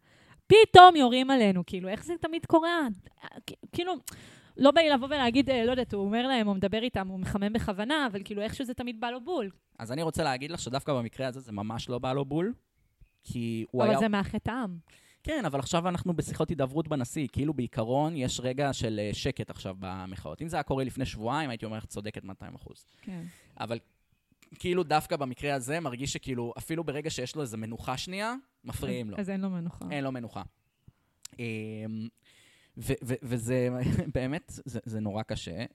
[0.48, 2.88] פתאום יורים עלינו, כאילו, איך זה תמיד קורה?
[3.72, 3.94] כאילו...
[4.58, 7.20] לא בא לי לבוא ולהגיד, אה, לא יודעת, הוא אומר להם, הוא מדבר איתם, הוא
[7.20, 9.50] מחמם בכוונה, אבל כאילו איכשהו זה תמיד בא לו בול.
[9.80, 12.54] אז אני רוצה להגיד לך שדווקא במקרה הזה זה ממש לא בא לו בול,
[13.24, 13.98] כי הוא אבל היה...
[13.98, 14.78] אבל זה מהחטא העם.
[15.26, 17.28] כן, אבל עכשיו אנחנו בשיחות הידברות בנשיא.
[17.32, 20.42] כאילו בעיקרון יש רגע של אה, שקט עכשיו במחאות.
[20.42, 22.86] אם זה היה קורה לפני שבועיים, הייתי אומר צודקת 200 אחוז.
[23.02, 23.24] כן.
[23.60, 23.80] אבל
[24.60, 29.18] כאילו דווקא במקרה הזה מרגיש שכאילו, אפילו ברגע שיש לו איזו מנוחה שנייה, מפריעים לו.
[29.18, 29.86] אז אין לו מנוחה.
[29.92, 30.44] אין לו מנוחה.
[32.78, 33.70] אמ, וזה
[34.16, 35.66] באמת, זה, זה נורא קשה,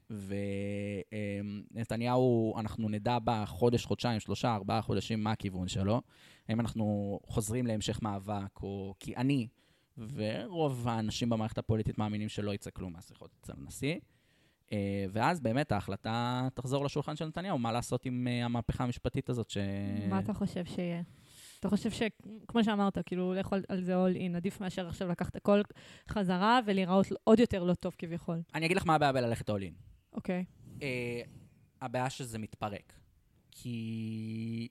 [1.73, 6.03] ונתניהו, אנחנו נדע בחודש, חודשיים, שלושה, ארבעה חודשים מה הכיוון שלו.
[6.49, 9.49] האם אנחנו חוזרים להמשך מאבק, או כי אני
[10.15, 13.97] ורוב האנשים במערכת הפוליטית מאמינים שלא יצא כלום מהשיחות אצל הנשיא.
[14.73, 19.51] אה, ואז באמת ההחלטה תחזור לשולחן של נתניהו, מה לעשות עם אה, המהפכה המשפטית הזאת
[19.51, 19.59] ש...
[20.09, 21.03] מה אתה חושב שיהיה?
[21.61, 25.61] אתה חושב שכמו שאמרת, כאילו, לאכול על זה all in, עדיף מאשר עכשיו לקחת הכל
[26.09, 28.43] חזרה ולהיראות עוד יותר לא טוב כביכול.
[28.55, 29.75] אני אגיד לך מה הבעיה בללכת all in.
[30.13, 30.45] אוקיי.
[30.83, 31.23] אה,
[31.81, 32.93] הבעיה שזה מתפרק.
[33.51, 34.69] כי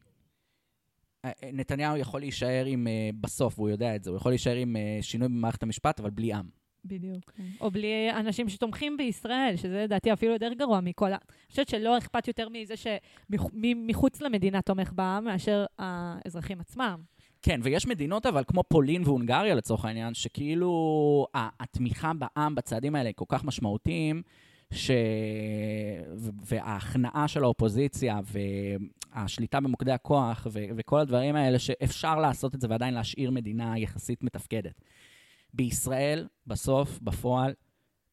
[1.26, 4.56] אה, אה, נתניהו יכול להישאר עם, אה, בסוף, והוא יודע את זה, הוא יכול להישאר
[4.56, 6.59] עם שינוי במערכת המשפט, אבל בלי עם.
[6.86, 7.32] בדיוק.
[7.32, 7.44] כן.
[7.62, 11.16] או בלי אנשים שתומכים בישראל, שזה לדעתי אפילו יותר גרוע מכל ה...
[11.16, 17.02] אני חושבת שלא אכפת יותר מזה שמחוץ למדינה תומך בעם, מאשר האזרחים עצמם.
[17.42, 23.16] כן, ויש מדינות, אבל כמו פולין והונגריה לצורך העניין, שכאילו התמיכה בעם בצעדים האלה היא
[23.16, 24.22] כל כך משמעותיים,
[24.74, 24.92] ש...
[26.46, 28.20] וההכנעה של האופוזיציה
[29.14, 34.24] והשליטה במוקדי הכוח ו- וכל הדברים האלה, שאפשר לעשות את זה ועדיין להשאיר מדינה יחסית
[34.24, 34.82] מתפקדת.
[35.54, 37.54] בישראל, בסוף, בפועל,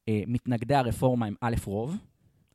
[0.09, 1.97] אה, מתנגדי הרפורמה הם א' רוב.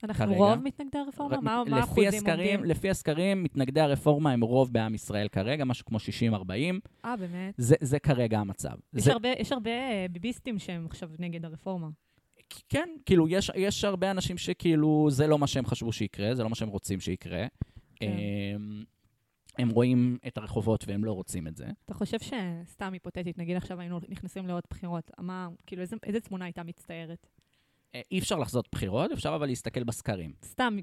[0.04, 0.38] אנחנו כרגע.
[0.38, 1.36] רוב מתנגדי הרפורמה?
[1.36, 2.64] ר- מה מה האחוזים הסקרים, עומדים?
[2.72, 6.80] לפי הסקרים, מתנגדי הרפורמה הם רוב בעם ישראל כרגע, משהו כמו 60-40.
[7.06, 7.54] אה, באמת?
[7.58, 8.74] זה, זה כרגע המצב.
[8.94, 11.88] יש זה, הרבה- יש הרבה אה, ביביסטים שהם עכשיו נגד הרפורמה.
[12.70, 16.50] כן, כאילו, יש, יש הרבה אנשים שכאילו, זה לא מה שהם חשבו שיקרה, זה לא
[16.50, 17.46] מה שהם רוצים שיקרה.
[17.96, 18.12] כן.
[19.58, 21.66] הם, רואים את הרחובות והם לא רוצים את זה.
[21.86, 26.46] אתה חושב שסתם היפותטית, נגיד עכשיו היינו נכנסים לעוד בחירות, מה, כאילו, איזה, איזה תמונה
[26.46, 27.28] הייתה מצטיירת?
[27.96, 30.34] אה, אי אפשר לחזות בחירות, אפשר אבל להסתכל בסקרים.
[30.46, 30.78] סתם,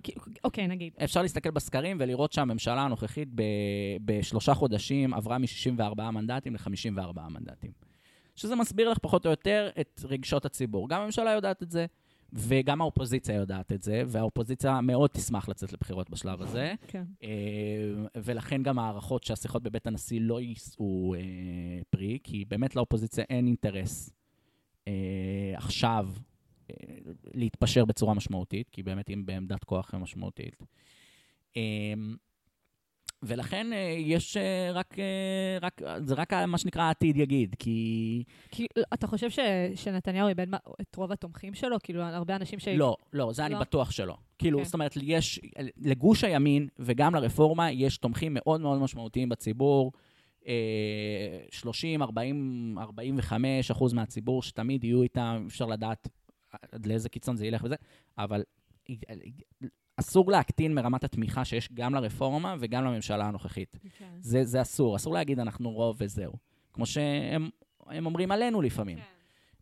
[0.45, 0.93] אוקיי, נגיד.
[1.05, 3.43] אפשר להסתכל בסקרים ולראות שהממשלה הנוכחית ב,
[4.05, 7.71] בשלושה חודשים עברה מ-64 מנדטים ל-54 מנדטים.
[8.37, 10.89] שזה מסביר לך פחות או יותר את רגשות הציבור.
[10.89, 11.87] גם הממשלה יודעת את זה,
[12.33, 16.74] וגם האופוזיציה יודעת את זה, והאופוזיציה מאוד תשמח לצאת לבחירות בשלב הזה.
[16.89, 17.05] כן.
[17.22, 17.29] אה,
[18.16, 21.20] ולכן גם הערכות שהשיחות בבית הנשיא לא יישאו אה,
[21.91, 24.11] פרי, כי באמת לאופוזיציה אין אינטרס
[24.89, 24.93] אה,
[25.55, 26.09] עכשיו
[27.35, 30.62] להתפשר בצורה משמעותית, כי באמת היא בעמדת כוח משמעותית.
[33.23, 38.25] ולכן אה, יש אה, רק, אה, רק, זה רק מה שנקרא העתיד יגיד, כי...
[38.51, 39.39] כי אתה חושב ש,
[39.75, 40.47] שנתניהו איבד
[40.81, 41.77] את רוב התומכים שלו?
[41.83, 42.69] כאילו, הרבה אנשים ש...
[42.69, 43.61] לא, לא, זה אני לא?
[43.61, 44.16] בטוח שלא.
[44.39, 44.64] כאילו, כן.
[44.64, 45.41] זאת אומרת, יש,
[45.77, 49.93] לגוש הימין וגם לרפורמה יש תומכים מאוד מאוד משמעותיים בציבור.
[50.49, 56.09] אה, 30, 40, 45 אחוז מהציבור שתמיד יהיו איתם, אפשר לדעת
[56.73, 57.75] עד לאיזה קיצון זה ילך וזה,
[58.19, 58.43] אבל
[60.01, 63.78] אסור להקטין מרמת התמיכה שיש גם לרפורמה וגם לממשלה הנוכחית.
[63.99, 64.16] כן.
[64.20, 66.32] זה, זה אסור, אסור להגיד אנחנו רוב וזהו.
[66.72, 67.51] כמו שהם
[67.86, 68.99] הם אומרים עלינו לפעמים.
[68.99, 69.05] כן.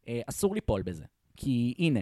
[0.08, 1.04] אה, אסור ליפול בזה.
[1.36, 2.00] כי הנה,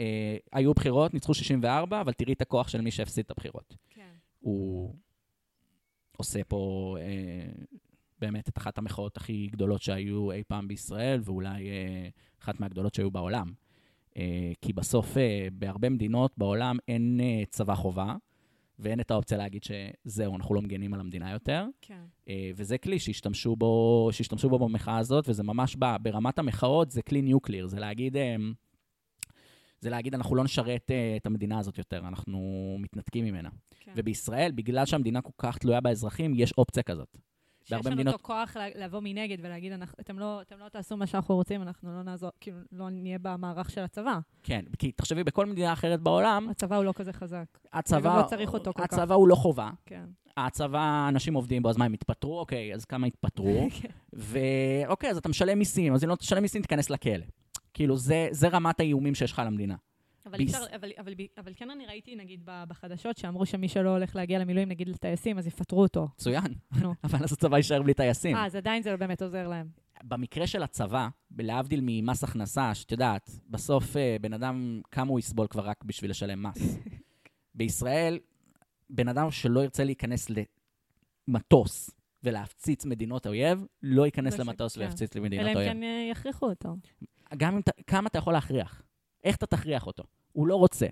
[0.00, 3.76] אה, היו בחירות, ניצחו 64, אבל תראי את הכוח של מי שהפסיד את הבחירות.
[3.90, 4.14] כן.
[4.40, 4.94] הוא
[6.16, 7.52] עושה פה אה,
[8.18, 12.08] באמת את אחת המחאות הכי גדולות שהיו אי פעם בישראל, ואולי אה,
[12.42, 13.52] אחת מהגדולות שהיו בעולם.
[14.16, 18.16] אה, כי בסוף, אה, בהרבה מדינות בעולם אין אה, צבא חובה,
[18.78, 21.66] ואין את האופציה להגיד שזהו, אנחנו לא מגנים על המדינה יותר.
[21.80, 22.32] כן.
[22.54, 27.22] וזה כלי שהשתמשו בו, שהשתמשו בו במחאה הזאת, וזה ממש ב, ברמת המחאות, זה כלי
[27.22, 28.16] ניוקליר, זה להגיד,
[29.84, 32.40] זה להגיד, אנחנו לא נשרת אה, את המדינה הזאת יותר, אנחנו
[32.80, 33.48] מתנתקים ממנה.
[33.80, 33.92] כן.
[33.96, 37.16] ובישראל, בגלל שהמדינה כל כך תלויה באזרחים, יש אופציה כזאת.
[37.64, 40.96] שיש בהרבה לנו מדינות- אותו כוח לבוא מנגד ולהגיד, "אנחנו- אתם לא, אתם לא תעשו
[40.96, 44.18] מה שאנחנו רוצים, אנחנו לא נעזור, כאילו, לא נהיה במערך של הצבא.
[44.42, 47.44] כן, כי תחשבי, בכל מדינה אחרת בעולם, הצבא הוא לא כזה חזק.
[47.72, 48.92] הצבא, לא צריך אותו כל כך.
[48.98, 49.70] הצבא הוא לא חובה.
[49.86, 50.04] כן.
[50.36, 52.38] הצבא, אנשים עובדים בו, אז מה, הם יתפטרו?
[52.40, 53.68] אוקיי, אז כמה יתפטרו?
[53.80, 53.88] כן.
[54.12, 57.24] ואוקיי, אז אתה משלם מיסים, אז אם לא תשלם מיסים, תיכנס לכלא.
[57.74, 59.74] כאילו, זה, זה רמת האיומים שיש לך על המדינה.
[60.26, 64.16] אבל, ביס- אפשר, אבל, אבל, אבל כן אני ראיתי, נגיד, בחדשות, שאמרו שמי שלא הולך
[64.16, 66.08] להגיע למילואים, נגיד לטייסים, אז יפטרו אותו.
[66.14, 66.54] מצוין.
[66.80, 66.94] נו.
[67.04, 68.36] אבל אז הצבא יישאר בלי טייסים.
[68.36, 69.68] אה, אז עדיין זה לא באמת עוזר להם.
[70.02, 71.08] במקרה של הצבא,
[71.38, 76.10] להבדיל ממס הכנסה, שאת יודעת, בסוף אה, בן אדם, כמה הוא יסבול כבר רק בשביל
[76.10, 76.78] לשלם מס.
[77.54, 78.18] בישראל,
[78.90, 80.28] בן אדם שלא ירצה להיכנס
[81.28, 81.90] למטוס
[82.22, 84.82] ולהפציץ מדינות אויב, לא ייכנס לא למטוס כן.
[84.82, 85.72] אלא למדינות אם אויב.
[85.72, 86.76] כן אה, יכריחו אותו.
[87.36, 88.82] גם אם, כמה אתה יכול להכריח?
[89.24, 90.02] איך אתה תכריח אותו?
[90.32, 90.86] הוא לא רוצה.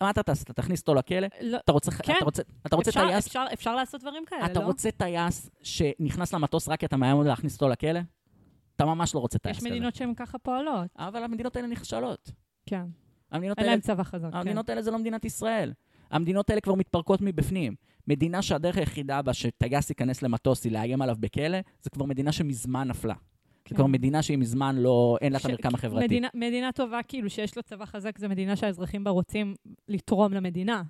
[0.00, 0.42] מה אתה תעשה?
[0.42, 1.26] אתה תכניס אותו לכלא?
[1.40, 2.14] לא, אתה רוצה, כן.
[2.16, 3.26] אתה רוצה, אתה רוצה אפשר, טייס?
[3.26, 4.64] אפשר, אפשר לעשות דברים כאלה, אתה לא?
[4.64, 8.00] רוצה טייס שנכנס למטוס רק כי אתה מאיים להכניס אותו לכלא?
[8.76, 9.70] אתה ממש לא רוצה טייס יש כזה.
[9.70, 10.86] מדינות שהן ככה פועלות.
[10.96, 12.30] אבל המדינות האלה נכשלות.
[12.66, 12.84] כן.
[13.30, 14.28] המדינות אין להם צבא חזק.
[14.30, 14.36] כן.
[14.36, 15.72] המדינות האלה זה לא מדינת ישראל.
[16.10, 17.74] המדינות האלה כבר מתפרקות מבפנים.
[18.08, 22.88] מדינה שהדרך היחידה בה שטייס ייכנס למטוס היא לאיים עליו בכלא, זה כבר מדינה שמזמן
[22.88, 23.14] נפלה.
[23.66, 23.76] כן.
[23.76, 26.04] כבר מדינה שהיא מזמן לא, אין לה את המרקם החברתי.
[26.04, 29.54] מדינה, מדינה טובה, כאילו, שיש לה צבא חזק, זו מדינה שהאזרחים בה רוצים
[29.88, 30.82] לתרום למדינה.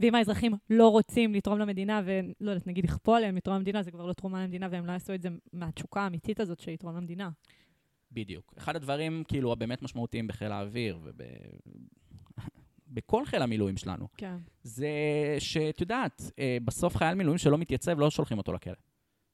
[0.00, 4.06] ואם האזרחים לא רוצים לתרום למדינה, ולא יודעת, נגיד יכפו עליהם לתרום למדינה, זה כבר
[4.06, 7.30] לא תרומה למדינה, והם לא יעשו את זה מהתשוקה האמיתית הזאת של לתרום למדינה.
[8.12, 8.54] בדיוק.
[8.58, 11.20] אחד הדברים, כאילו, הבאמת משמעותיים בחיל האוויר וב...
[12.90, 14.36] בכל חיל המילואים שלנו, כן.
[14.62, 14.88] זה
[15.38, 18.74] שאת יודעת, אה, בסוף חייל מילואים שלא מתייצב, לא שולחים אותו לכלא.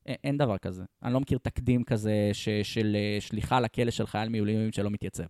[0.07, 0.85] אין דבר כזה.
[1.03, 5.25] אני לא מכיר תקדים כזה ש, של אה, שליחה לכלא של חייל מילואים שלא מתייצב.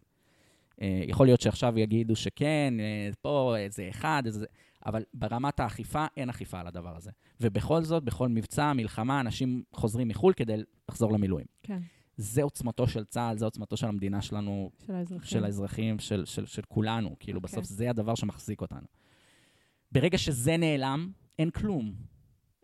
[0.82, 4.46] אה, יכול להיות שעכשיו יגידו שכן, אה, פה איזה אחד, איזה...
[4.86, 7.10] אבל ברמת האכיפה, אין אכיפה על הדבר הזה.
[7.40, 10.56] ובכל זאת, בכל מבצע, מלחמה, אנשים חוזרים מחו"ל כדי
[10.88, 11.46] לחזור למילואים.
[11.62, 11.78] כן,
[12.16, 15.28] זה עוצמתו של צה"ל, זה עוצמתו של המדינה שלנו, של האזרחים.
[15.28, 17.16] של האזרחים, של, של, של כולנו.
[17.20, 17.52] כאילו, אוקיי.
[17.52, 18.86] בסוף זה הדבר שמחזיק אותנו.
[19.92, 21.94] ברגע שזה נעלם, אין כלום.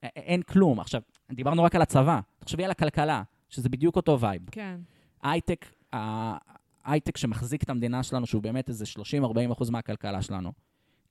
[0.03, 0.81] אין כלום.
[0.81, 1.01] עכשיו,
[1.33, 2.21] דיברנו רק על הצבא.
[2.39, 4.43] תחשבי על הכלכלה, שזה בדיוק אותו vibe.
[4.51, 4.81] כן,
[5.23, 8.85] הייטק, ההייטק שמחזיק את המדינה שלנו, שהוא באמת איזה
[9.23, 10.53] 30-40 אחוז מהכלכלה שלנו,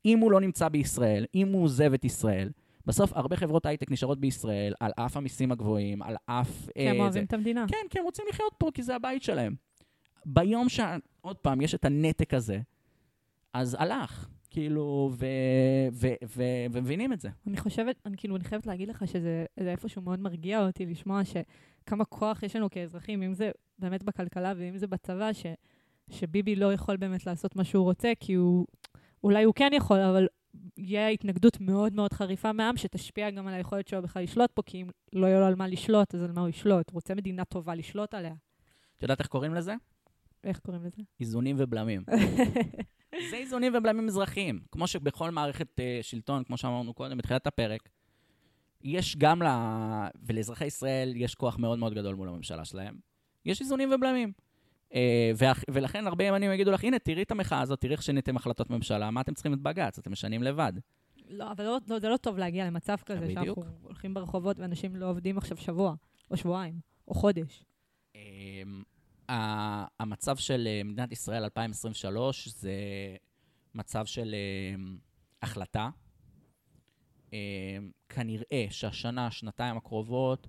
[0.06, 2.50] אם הוא לא נמצא בישראל, אם הוא עוזב את ישראל,
[2.86, 6.70] בסוף הרבה חברות הייטק נשארות בישראל, על אף המיסים הגבוהים, על אף...
[6.76, 7.26] כי הם אה, אוהבים זה.
[7.28, 7.66] את המדינה.
[7.68, 9.56] כן, כי הם רוצים לחיות פה, כי זה הבית שלהם.
[10.26, 10.80] ביום ש...
[11.22, 12.60] עוד פעם, יש את הנתק הזה,
[13.54, 14.28] אז הלך.
[14.50, 15.26] כאילו, ו...
[15.92, 16.08] ו...
[16.26, 16.44] ו...
[16.72, 17.30] ומבינים את זה.
[17.48, 21.22] אני חושבת, אני כאילו, אני חייבת להגיד לך שזה זה איפשהו מאוד מרגיע אותי לשמוע
[21.26, 25.46] שכמה כוח יש לנו כאזרחים, אם זה באמת בכלכלה ואם זה בצבא, ש,
[26.10, 28.66] שביבי לא יכול באמת לעשות מה שהוא רוצה, כי הוא,
[29.24, 30.28] אולי הוא כן יכול, אבל
[30.78, 34.82] יהיה התנגדות מאוד מאוד חריפה מהעם, שתשפיע גם על היכולת שלו בכלל לשלוט פה, כי
[34.82, 36.90] אם לא יהיה לו על מה לשלוט, אז על מה הוא ישלוט?
[36.90, 38.34] הוא רוצה מדינה טובה לשלוט עליה.
[38.98, 39.76] את יודעת איך קוראים לזה?
[40.44, 41.02] איך קוראים לזה?
[41.20, 42.04] איזונים ובלמים.
[43.32, 44.60] זה איזונים ובלמים אזרחיים.
[44.72, 47.90] כמו שבכל מערכת uh, שלטון, כמו שאמרנו קודם, בתחילת הפרק,
[48.82, 49.48] יש גם ל...
[50.24, 52.96] ולאזרחי ישראל יש כוח מאוד מאוד גדול מול הממשלה שלהם.
[53.46, 54.32] יש איזונים ובלמים.
[54.90, 54.94] Uh,
[55.38, 55.64] ואח...
[55.72, 59.12] ולכן הרבה ימנים יגידו לך, הנה, תראי את המחאה הזאת, תראי איך שיניתם החלטות ממשלה,
[59.12, 60.00] מה אתם צריכים את בג"ץ?
[60.00, 60.74] אתם משנים לבד.
[61.30, 63.36] לא, אבל לא, לא, זה לא טוב להגיע למצב כזה, בדיוק.
[63.60, 65.96] שאנחנו הולכים ברחובות ואנשים לא עובדים עכשיו שבוע,
[66.32, 67.64] או שבועיים, או חודש.
[68.16, 68.20] ה-
[70.00, 72.72] המצב של אה, מדינת ישראל 2023 זה
[73.76, 74.36] מצב של
[74.76, 74.98] אמ,
[75.42, 75.90] החלטה.
[77.34, 77.38] אמ,
[78.10, 80.48] כנראה שהשנה, שנתיים הקרובות,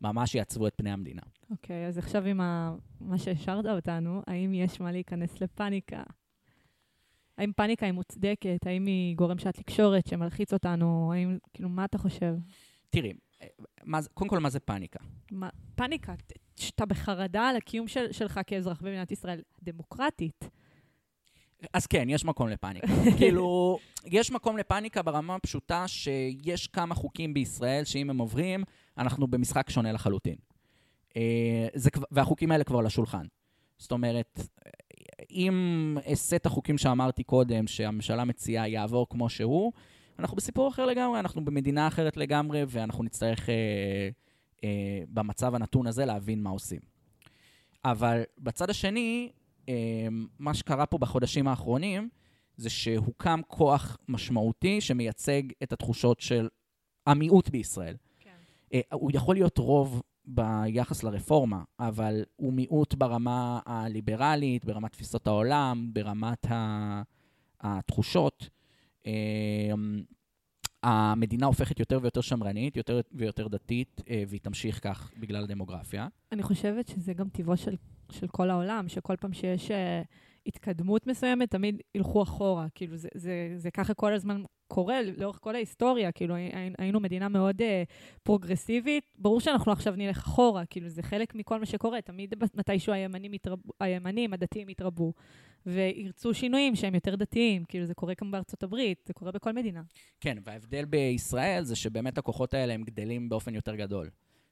[0.00, 1.22] ממש יעצבו את פני המדינה.
[1.50, 2.74] אוקיי, אז עכשיו עם ה...
[3.00, 6.02] מה שהשארת אותנו, האם יש מה להיכנס לפאניקה?
[7.38, 8.66] האם פאניקה היא מוצדקת?
[8.66, 11.12] האם היא גורם שעת תקשורת שמלחיץ אותנו?
[11.12, 12.34] האם, כאילו, מה אתה חושב?
[12.90, 13.14] תראי, אה,
[13.84, 14.98] מה קודם כל, מה זה פאניקה?
[15.30, 16.14] מה, פאניקה,
[16.56, 20.50] שאתה בחרדה על הקיום של, שלך כאזרח במדינת ישראל דמוקרטית.
[21.72, 22.86] אז כן, יש מקום לפאניקה.
[23.18, 28.64] כאילו, יש מקום לפאניקה ברמה הפשוטה שיש כמה חוקים בישראל שאם הם עוברים,
[28.98, 30.36] אנחנו במשחק שונה לחלוטין.
[31.16, 33.26] אה, זה, והחוקים האלה כבר על השולחן.
[33.78, 34.40] זאת אומרת,
[35.30, 39.72] אם סט החוקים שאמרתי קודם, שהממשלה מציעה, יעבור כמו שהוא,
[40.18, 43.54] אנחנו בסיפור אחר לגמרי, אנחנו במדינה אחרת לגמרי, ואנחנו נצטרך אה,
[44.64, 46.80] אה, במצב הנתון הזה להבין מה עושים.
[47.84, 49.32] אבל בצד השני,
[49.68, 49.74] אה,
[50.38, 52.08] מה שקרה פה בחודשים האחרונים,
[52.56, 56.48] זה שהוקם כוח משמעותי שמייצג את התחושות של
[57.06, 57.96] המיעוט בישראל.
[58.20, 58.30] כן.
[58.74, 65.90] אה, הוא יכול להיות רוב ביחס לרפורמה, אבל הוא מיעוט ברמה הליברלית, ברמת תפיסות העולם,
[65.92, 66.46] ברמת
[67.60, 68.48] התחושות.
[69.06, 69.72] אה,
[70.82, 76.08] המדינה הופכת יותר ויותר שמרנית, יותר ויותר דתית, אה, והיא תמשיך כך בגלל הדמוגרפיה.
[76.32, 77.76] אני חושבת שזה גם טבעו של,
[78.12, 79.74] של כל העולם, שכל פעם שיש uh,
[80.48, 82.66] התקדמות מסוימת, תמיד ילכו אחורה.
[82.74, 86.12] כאילו, זה, זה, זה ככה כל הזמן קורה לאורך כל ההיסטוריה.
[86.12, 87.64] כאילו, הי- היינו מדינה מאוד uh,
[88.22, 92.00] פרוגרסיבית, ברור שאנחנו עכשיו נלך אחורה, כאילו, זה חלק מכל מה שקורה.
[92.00, 95.12] תמיד מתישהו הימנים, יתרבו, הימנים הדתיים יתרבו,
[95.66, 97.64] וירצו שינויים שהם יותר דתיים.
[97.64, 99.82] כאילו, זה קורה גם בארצות הברית, זה קורה בכל מדינה.
[100.20, 104.10] כן, וההבדל בישראל זה שבאמת הכוחות האלה הם גדלים באופן יותר גדול.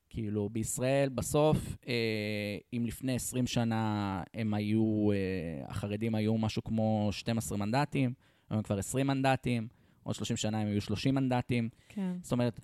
[0.09, 7.09] כאילו, בישראל בסוף, אה, אם לפני 20 שנה הם היו, אה, החרדים היו משהו כמו
[7.12, 8.12] 12 מנדטים,
[8.50, 9.68] היום כבר 20 מנדטים,
[10.02, 11.68] עוד 30 שנה הם יהיו 30 מנדטים.
[11.88, 12.16] כן.
[12.22, 12.61] זאת אומרת,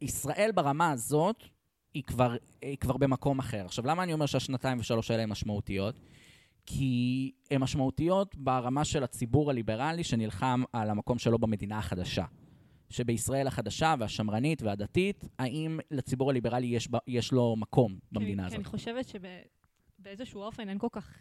[0.00, 1.44] ישראל ברמה הזאת,
[1.94, 3.64] היא כבר, היא כבר במקום אחר.
[3.64, 6.00] עכשיו, למה אני אומר שהשנתיים ושלוש האלה הן משמעותיות?
[6.66, 12.24] כי הן משמעותיות ברמה של הציבור הליברלי שנלחם על המקום שלו במדינה החדשה.
[12.90, 18.52] שבישראל החדשה והשמרנית והדתית, האם לציבור הליברלי יש, ב- יש לו מקום במדינה הזאת?
[18.52, 21.18] כי אני חושבת שבאיזשהו אופן אין כל כך...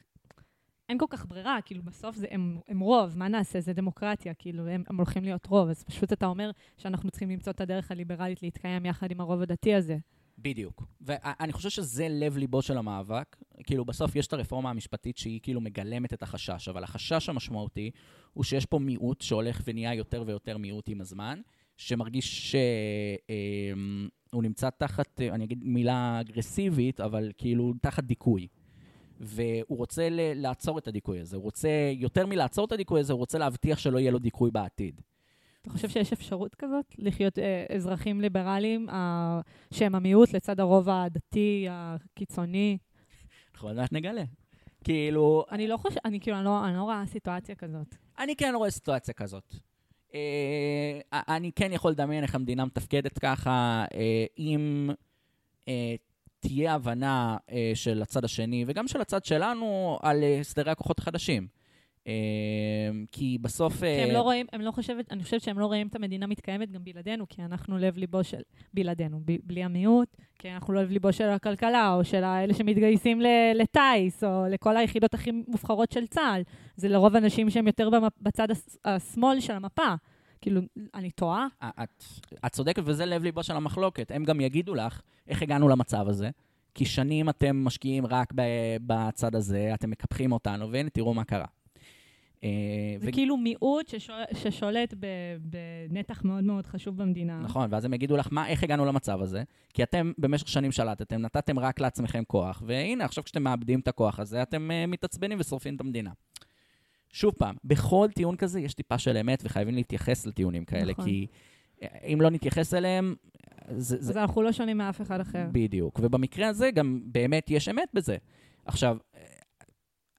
[0.89, 3.59] אין כל כך ברירה, כאילו בסוף זה, הם, הם רוב, מה נעשה?
[3.59, 7.51] זה דמוקרטיה, כאילו הם, הם הולכים להיות רוב, אז פשוט אתה אומר שאנחנו צריכים למצוא
[7.51, 9.97] את הדרך הליברלית להתקיים יחד עם הרוב הדתי הזה.
[10.38, 10.84] בדיוק.
[11.01, 13.36] ואני חושב שזה לב-ליבו של המאבק.
[13.63, 17.91] כאילו, בסוף יש את הרפורמה המשפטית שהיא כאילו מגלמת את החשש, אבל החשש המשמעותי
[18.34, 21.41] הוא שיש פה מיעוט שהולך ונהיה יותר ויותר מיעוט עם הזמן,
[21.80, 22.55] שמרגיש
[24.32, 28.47] שהוא נמצא תחת, אה, אני אגיד מילה אגרסיבית, אבל כאילו תחת דיכוי.
[29.19, 31.36] והוא רוצה לעצור את הדיכוי הזה.
[31.36, 35.01] הוא רוצה, יותר מלעצור את הדיכוי הזה, הוא רוצה להבטיח שלא יהיה לו דיכוי בעתיד.
[35.61, 36.86] אתה חושב שיש אפשרות כזאת?
[36.97, 39.41] לחיות אה, אזרחים ליברליים אה,
[39.73, 42.77] שהם המיעוט לצד הרוב הדתי, הקיצוני?
[43.53, 44.23] אנחנו עוד מעט נגלה.
[44.84, 47.95] כאילו, אני לא חושבת, אני כאילו, אני לא, אני לא רואה סיטואציה כזאת.
[48.19, 49.68] אני כן רואה סיטואציה כזאת.
[50.14, 54.89] אה, אני כן יכול לדמיין איך המדינה מתפקדת ככה, אה, אם
[55.68, 55.95] אה,
[56.39, 61.59] תהיה הבנה אה, של הצד השני וגם של הצד שלנו על אה, הסדרי הכוחות החדשים.
[62.10, 63.80] אה, כי בסוף...
[63.80, 66.28] כי אה, הם לא רואים, הם לא חושבת, אני חושבת שהם לא רואים את המדינה
[66.28, 68.41] מתקיימת גם בלעדינו, כי אנחנו לב-ליבו של,
[68.74, 73.22] בלעדינו, ב, בלי המיעוט, כי אנחנו לב-ליבו של הכלכלה, או של האלה שמתגייסים
[73.55, 76.41] לטיס, או לכל היחידות הכי מובחרות של צה"ל.
[76.76, 78.47] זה לרוב אנשים שהם יותר במפ, בצד
[78.86, 79.93] השמאל של המפה.
[80.41, 80.62] כאילו,
[80.93, 81.47] אני טועה?
[81.64, 82.03] את,
[82.45, 84.12] את צודקת, וזה לב-ליבו של המחלוקת.
[84.12, 86.30] הם גם יגידו לך איך הגענו למצב הזה,
[86.74, 88.34] כי שנים אתם משקיעים רק
[88.86, 91.45] בצד הזה, אתם מקפחים אותנו, והנה, תראו מה קרה.
[92.43, 92.49] אה,
[92.99, 95.05] זה ו- כאילו מיעוט ששול, ששולט ב,
[95.89, 97.39] בנתח מאוד מאוד חשוב במדינה.
[97.39, 99.43] נכון, ואז הם יגידו לך, מה, איך הגענו למצב הזה?
[99.73, 104.19] כי אתם במשך שנים שלטתם, נתתם רק לעצמכם כוח, והנה, עכשיו כשאתם מאבדים את הכוח
[104.19, 106.11] הזה, אתם uh, מתעצבנים ושורפים את המדינה.
[107.11, 111.05] שוב פעם, בכל טיעון כזה יש טיפה של אמת, וחייבים להתייחס לטיעונים כאלה, נכון.
[111.05, 111.27] כי
[111.83, 113.15] אה, אם לא נתייחס אליהם,
[113.77, 115.45] זה, אז זה אנחנו לא שונים מאף אחד אחר.
[115.51, 115.99] בדיוק.
[116.03, 118.17] ובמקרה הזה גם באמת יש אמת בזה.
[118.65, 118.97] עכשיו,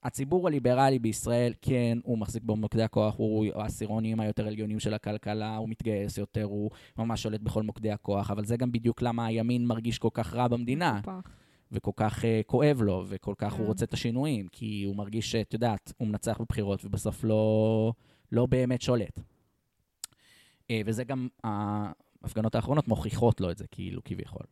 [0.03, 5.68] הציבור הליברלי בישראל, כן, הוא מחזיק במוקדי הכוח, הוא העשירונים היותר עליונים של הכלכלה, הוא
[5.68, 9.98] מתגייס יותר, הוא ממש שולט בכל מוקדי הכוח, אבל זה גם בדיוק למה הימין מרגיש
[9.98, 11.30] כל כך רע במדינה, מפוקפח.
[11.72, 13.59] וכל כך uh, כואב לו, וכל כך כן.
[13.59, 17.92] הוא רוצה את השינויים, כי הוא מרגיש שאת יודעת, הוא מנצח בבחירות, ובסוף לא,
[18.32, 19.18] לא באמת שולט.
[19.18, 24.46] Uh, וזה גם, ההפגנות האחרונות מוכיחות לו את זה, כאילו, כביכול.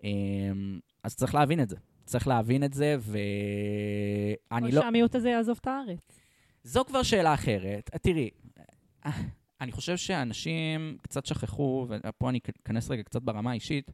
[0.00, 0.04] Um,
[1.02, 1.76] אז צריך להבין את זה.
[2.04, 4.82] צריך להבין את זה, ואני או לא...
[4.82, 6.20] שהמיעוט הזה יעזוב את הארץ.
[6.64, 7.90] זו כבר שאלה אחרת.
[8.02, 8.30] תראי,
[9.60, 13.90] אני חושב שאנשים קצת שכחו, ופה אני אכנס רגע קצת ברמה האישית,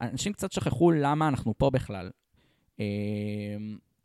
[0.00, 2.10] אנשים קצת שכחו למה אנחנו פה בכלל.
[2.80, 2.86] אה,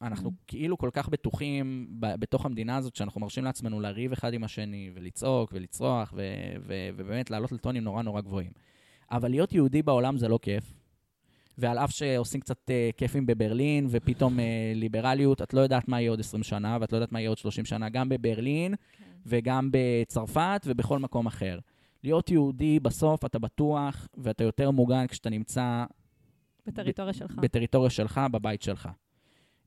[0.01, 4.91] אנחנו כאילו כל כך בטוחים בתוך המדינה הזאת, שאנחנו מרשים לעצמנו לריב אחד עם השני,
[4.93, 8.51] ולצעוק ולצרוח, ו- ו- ובאמת לעלות לטונים נורא נורא גבוהים.
[9.11, 10.73] אבל להיות יהודי בעולם זה לא כיף.
[11.57, 14.41] ועל אף שעושים קצת uh, כיפים בברלין, ופתאום uh,
[14.75, 17.37] ליברליות, את לא יודעת מה יהיה עוד 20 שנה, ואת לא יודעת מה יהיה עוד
[17.37, 19.05] 30 שנה, גם בברלין, כן.
[19.25, 21.59] וגם בצרפת, ובכל מקום אחר.
[22.03, 25.85] להיות יהודי, בסוף אתה בטוח, ואתה יותר מוגן כשאתה נמצא
[26.65, 27.35] בטריטוריה שלך.
[27.35, 28.89] בטריטוריה שלך, בבית שלך.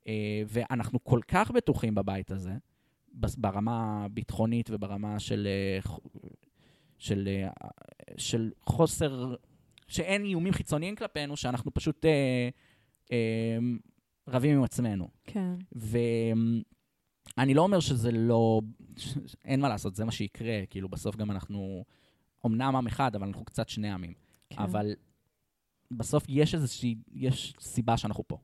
[0.04, 0.08] Uh,
[0.46, 2.52] ואנחנו כל כך בטוחים בבית הזה,
[3.38, 5.48] ברמה הביטחונית וברמה של,
[6.98, 7.28] של,
[8.16, 9.34] של חוסר,
[9.88, 12.08] שאין איומים חיצוניים כלפינו, שאנחנו פשוט uh,
[13.04, 13.10] uh,
[14.28, 15.08] רבים עם עצמנו.
[15.24, 15.54] כן.
[15.72, 18.60] ואני לא אומר שזה לא...
[19.44, 20.66] אין מה לעשות, זה מה שיקרה.
[20.70, 21.84] כאילו, בסוף גם אנחנו...
[22.46, 24.12] אמנם עם אחד, אבל אנחנו קצת שני עמים.
[24.50, 24.62] כן.
[24.62, 24.92] אבל
[25.90, 26.96] בסוף יש איזושהי...
[27.12, 28.38] יש סיבה שאנחנו פה.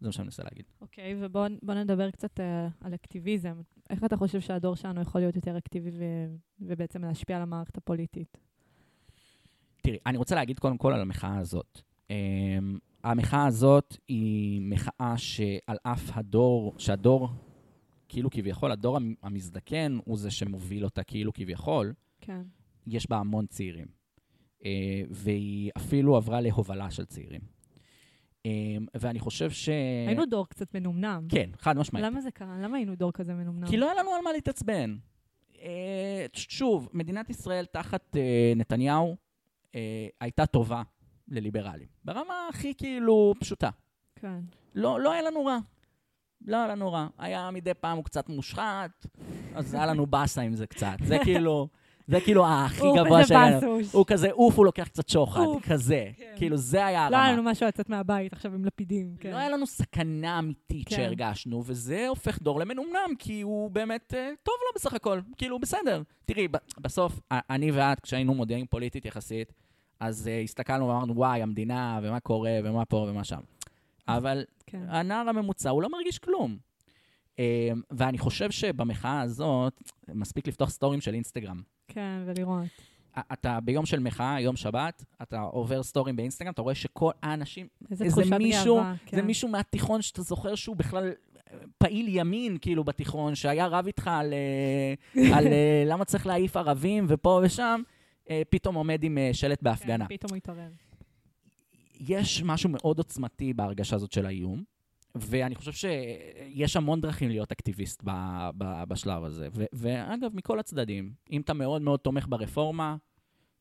[0.00, 0.64] זה מה שאני מנסה להגיד.
[0.80, 2.42] אוקיי, ובואו בוא נדבר קצת uh,
[2.80, 3.60] על אקטיביזם.
[3.90, 8.38] איך אתה חושב שהדור שלנו יכול להיות יותר אקטיבי ו- ובעצם להשפיע על המערכת הפוליטית?
[9.84, 11.80] תראי, אני רוצה להגיד קודם כל על המחאה הזאת.
[12.08, 12.12] Um,
[13.04, 17.28] המחאה הזאת היא מחאה שעל אף הדור, שהדור,
[18.08, 22.42] כאילו כביכול, הדור המ- המזדקן הוא זה שמוביל אותה כאילו כביכול, כן.
[22.86, 23.86] יש בה המון צעירים.
[24.60, 24.64] Uh,
[25.10, 27.40] והיא אפילו עברה להובלה של צעירים.
[27.40, 28.46] Um,
[28.94, 29.68] ואני חושב ש...
[30.08, 31.26] היינו דור קצת מנומנם.
[31.28, 32.04] כן, חד משמעית.
[32.06, 32.58] למה זה קרה?
[32.62, 33.66] למה היינו דור כזה מנומנם?
[33.66, 34.96] כי לא היה לנו על מה להתעצבן.
[35.62, 39.16] אה, שוב, מדינת ישראל תחת אה, נתניהו
[39.74, 40.82] אה, הייתה טובה
[41.28, 41.88] לליברלים.
[42.04, 43.70] ברמה הכי כאילו פשוטה.
[44.16, 44.40] כן.
[44.74, 45.58] לא, לא היה לנו רע.
[46.46, 47.08] לא היה לנו רע.
[47.18, 49.06] היה מדי פעם הוא קצת מושחת,
[49.54, 50.96] אז היה לנו באסה עם זה קצת.
[51.04, 51.68] זה כאילו,
[52.06, 53.22] זה כאילו הכי גבוה.
[53.30, 53.92] באסוש.
[53.92, 55.40] הוא כזה אוף, הוא לוקח קצת שוחד.
[55.68, 56.10] כזה.
[56.16, 56.34] כן.
[56.36, 57.32] כאילו, זה היה לא היה הרמה.
[57.32, 59.16] לנו משהו לצאת מהבית עכשיו עם לפידים.
[59.20, 59.30] כן.
[59.30, 60.96] לא היה לנו סכנה אמיתית כן.
[60.96, 66.02] שהרגשנו, וזה הופך דור למנומנם, כי הוא באמת אה, טוב לו בסך הכל, כאילו, בסדר.
[66.24, 66.48] תראי,
[66.80, 69.52] בסוף, אני ואת, כשהיינו מודיעים פוליטית יחסית,
[70.00, 73.40] אז אה, הסתכלנו ואמרנו, וואי, המדינה, ומה קורה, ומה פה ומה שם.
[74.08, 74.82] אבל כן.
[74.88, 76.56] הנער הממוצע, הוא לא מרגיש כלום.
[77.38, 77.44] אה,
[77.90, 81.62] ואני חושב שבמחאה הזאת, מספיק לפתוח סטורים של אינסטגרם.
[81.88, 82.66] כן, ולראות.
[83.32, 88.04] אתה ביום של מחאה, יום שבת, אתה עובר סטורים באינסטגרם, אתה רואה שכל האנשים, איזה
[88.04, 88.94] איזה תחושת מישהו- גאווה.
[89.10, 89.26] זה כן.
[89.26, 91.12] מישהו מהתיכון שאתה זוכר שהוא בכלל
[91.78, 94.94] פעיל ימין, כאילו, בתיכון, שהיה רב איתך על, אה,
[95.38, 97.82] על אה, למה צריך להעיף ערבים, ופה ושם,
[98.30, 100.06] אה, פתאום עומד עם אה, שלט בהפגנה.
[100.08, 100.68] כן, פתאום הוא התעורר.
[102.00, 104.64] יש משהו מאוד עוצמתי בהרגשה הזאת של האיום,
[105.14, 108.10] ואני חושב שיש המון דרכים להיות אקטיביסט ב,
[108.58, 109.48] ב, בשלב הזה.
[109.52, 112.96] ו, ואגב, מכל הצדדים, אם אתה מאוד מאוד תומך ברפורמה,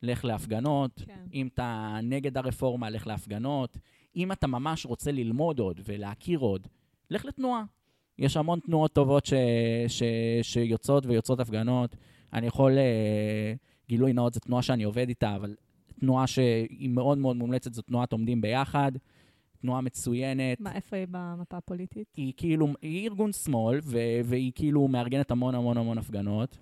[0.01, 1.01] לך להפגנות.
[1.05, 1.13] כן.
[1.33, 3.77] אם אתה נגד הרפורמה, לך להפגנות.
[4.15, 6.67] אם אתה ממש רוצה ללמוד עוד ולהכיר עוד,
[7.09, 7.63] לך לתנועה.
[8.19, 9.33] יש המון תנועות טובות ש,
[9.87, 10.03] ש,
[10.41, 11.95] שיוצאות ויוצאות הפגנות.
[12.33, 13.53] אני יכול, אה,
[13.89, 15.55] גילוי נאות, זו תנועה שאני עובד איתה, אבל
[15.99, 18.91] תנועה שהיא מאוד מאוד מומלצת, זו תנועת עומדים ביחד.
[19.63, 20.59] תנועה מצוינת.
[20.61, 22.07] מה, איפה היא במפה הפוליטית?
[22.17, 26.57] היא כאילו, היא ארגון שמאל, ו- והיא כאילו מארגנת המון המון המון הפגנות.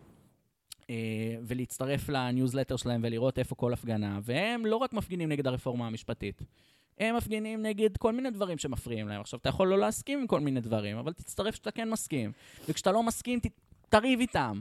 [0.89, 0.95] אה,
[1.43, 4.19] ולהצטרף לניוזלטר שלהם ולראות איפה כל הפגנה.
[4.23, 6.41] והם לא רק מפגינים נגד הרפורמה המשפטית,
[6.99, 9.21] הם מפגינים נגד כל מיני דברים שמפריעים להם.
[9.21, 12.31] עכשיו, אתה יכול לא להסכים עם כל מיני דברים, אבל תצטרף כשאתה כן מסכים.
[12.69, 13.47] וכשאתה לא מסכים, ת-
[13.89, 14.59] תריב איתם.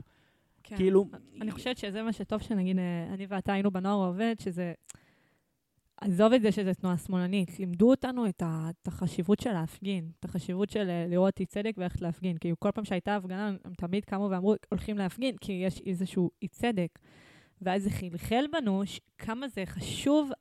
[0.63, 0.75] כן.
[0.75, 1.05] כאילו...
[1.41, 4.73] אני חושבת שזה מה שטוב שנגיד, אה, אני ואתה היינו בנוער העובד, שזה...
[6.01, 10.25] עזוב את זה שזו תנועה שמאלנית, לימדו אותנו את, ה, את החשיבות של להפגין, את
[10.25, 12.37] החשיבות של אה, לראות אי צדק ואיך להפגין.
[12.37, 16.47] כאילו, כל פעם שהייתה הפגנה, הם תמיד קמו ואמרו, הולכים להפגין, כי יש איזשהו אי
[16.47, 16.99] צדק.
[17.61, 18.81] ואז זה חלחל בנו
[19.17, 20.31] כמה זה חשוב,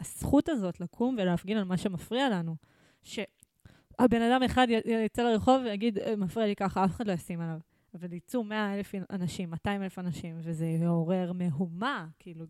[0.00, 2.56] הזכות הזאת לקום ולהפגין על מה שמפריע לנו.
[3.02, 4.66] שהבן אדם אחד
[5.04, 7.58] יצא לרחוב ויגיד, "אה, מפריע לי ככה, אף אחד לא ישים עליו.
[7.94, 12.46] אבל יצאו 100 אלף אנשים, 200 אלף אנשים, וזה יעורר מהומה, כאילו.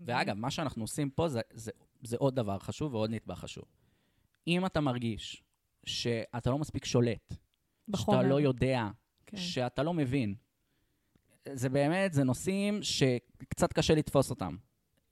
[0.00, 1.70] ואגב, מה שאנחנו עושים פה זה, זה,
[2.02, 3.64] זה עוד דבר חשוב ועוד נדבך חשוב.
[4.46, 5.42] אם אתה מרגיש
[5.86, 7.34] שאתה לא מספיק שולט,
[7.88, 8.18] בחומר.
[8.18, 8.88] שאתה לא יודע,
[9.26, 9.36] כן.
[9.36, 10.34] שאתה לא מבין,
[11.52, 14.56] זה באמת, זה נושאים שקצת קשה לתפוס אותם.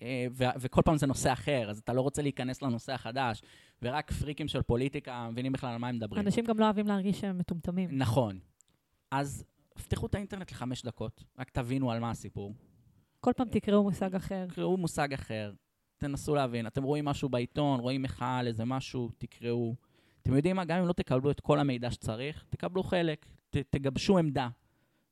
[0.02, 3.42] אה, ו- וכל פעם זה נושא אחר, אז אתה לא רוצה להיכנס לנושא החדש,
[3.82, 6.26] ורק פריקים של פוליטיקה מבינים בכלל על מה הם מדברים.
[6.26, 7.98] אנשים גם לא אוהבים להרגיש שהם מטומטמים.
[7.98, 8.38] נכון.
[9.10, 9.44] אז
[9.74, 12.54] פתחו את האינטרנט לחמש דקות, רק תבינו על מה הסיפור.
[13.20, 14.46] כל פעם תקראו מושג אחר.
[14.48, 15.52] תקראו מושג אחר,
[15.98, 16.66] תנסו להבין.
[16.66, 19.74] אתם רואים משהו בעיתון, רואים מחאה על איזה משהו, תקראו.
[20.22, 20.64] אתם יודעים מה?
[20.64, 24.48] גם אם לא תקבלו את כל המידע שצריך, תקבלו חלק, ת, תגבשו עמדה.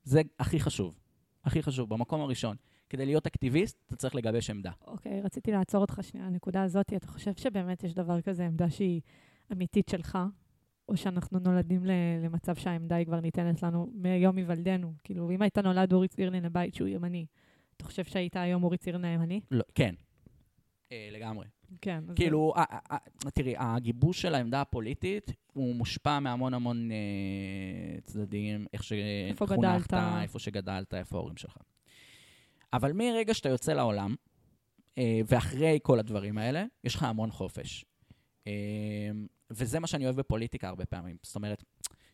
[0.03, 0.99] זה הכי חשוב.
[1.45, 2.57] הכי חשוב, במקום הראשון.
[2.91, 4.71] כדי להיות אקטיביסט, אתה צריך לגבש עמדה.
[4.87, 9.01] אוקיי, רציתי לעצור אותך שנייה, הנקודה הזאת, אתה חושב שבאמת יש דבר כזה, עמדה שהיא
[9.53, 10.19] אמיתית שלך,
[10.89, 11.85] או שאנחנו נולדים
[12.23, 14.95] למצב שהעמדה היא כבר ניתנת לנו מיום היוולדנו?
[15.05, 17.27] כאילו, אם היית נולד אורי צירלין לבית שהוא ימני,
[17.77, 19.41] אתה חושב שהיית היום אורי צירלין הימני?
[19.51, 19.95] לא, כן.
[20.95, 21.47] אה, לגמרי.
[21.81, 22.05] כן.
[22.17, 22.55] כאילו,
[23.35, 29.95] תראי, הגיבוש של העמדה הפוליטית, הוא מושפע מהמון המון אה, צדדים, איך שחונכת.
[30.23, 31.57] איפה שגדלת, איפה ההורים שלך.
[32.73, 34.15] אבל מרגע שאתה יוצא לעולם,
[34.99, 37.85] אה, ואחרי כל הדברים האלה, יש לך המון חופש.
[39.51, 41.17] וזה מה שאני אוהב בפוליטיקה הרבה פעמים.
[41.23, 41.65] זאת אומרת,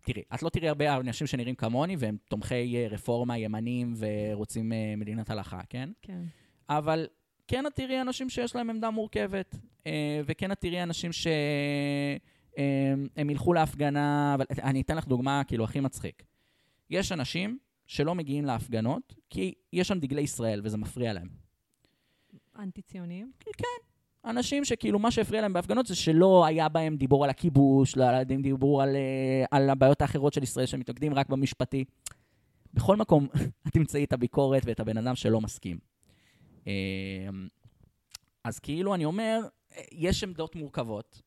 [0.04, 5.60] תראי, את לא תראי הרבה אנשים שנראים כמוני, והם תומכי רפורמה, ימנים, ורוצים מדינת הלכה,
[5.68, 5.90] כן?
[6.02, 6.22] כן.
[6.68, 7.06] אבל
[7.50, 9.56] כן את תראי אנשים שיש להם עמדה מורכבת,
[9.86, 11.38] אה, וכן את תראי אנשים שהם
[13.16, 16.22] הם ילכו להפגנה, אבל אני אתן לך דוגמה כאילו הכי מצחיק.
[16.90, 21.28] יש אנשים שלא מגיעים להפגנות, כי יש שם דגלי ישראל וזה מפריע להם.
[22.58, 23.32] אנטי-ציוניים?
[24.24, 28.12] אנשים שכאילו מה שהפריע להם בהפגנות זה שלא היה בהם דיבור על הכיבוש, לא היה
[28.12, 31.84] להם דיבור על, אה, על הבעיות האחרות של ישראל שמתמקדים רק במשפטי.
[32.74, 33.28] בכל מקום
[33.68, 35.89] את תמצאי את הביקורת ואת הבן אדם שלא מסכים.
[36.66, 36.72] אה,
[38.44, 39.40] אז כאילו אני אומר,
[39.92, 41.22] יש עמדות מורכבות,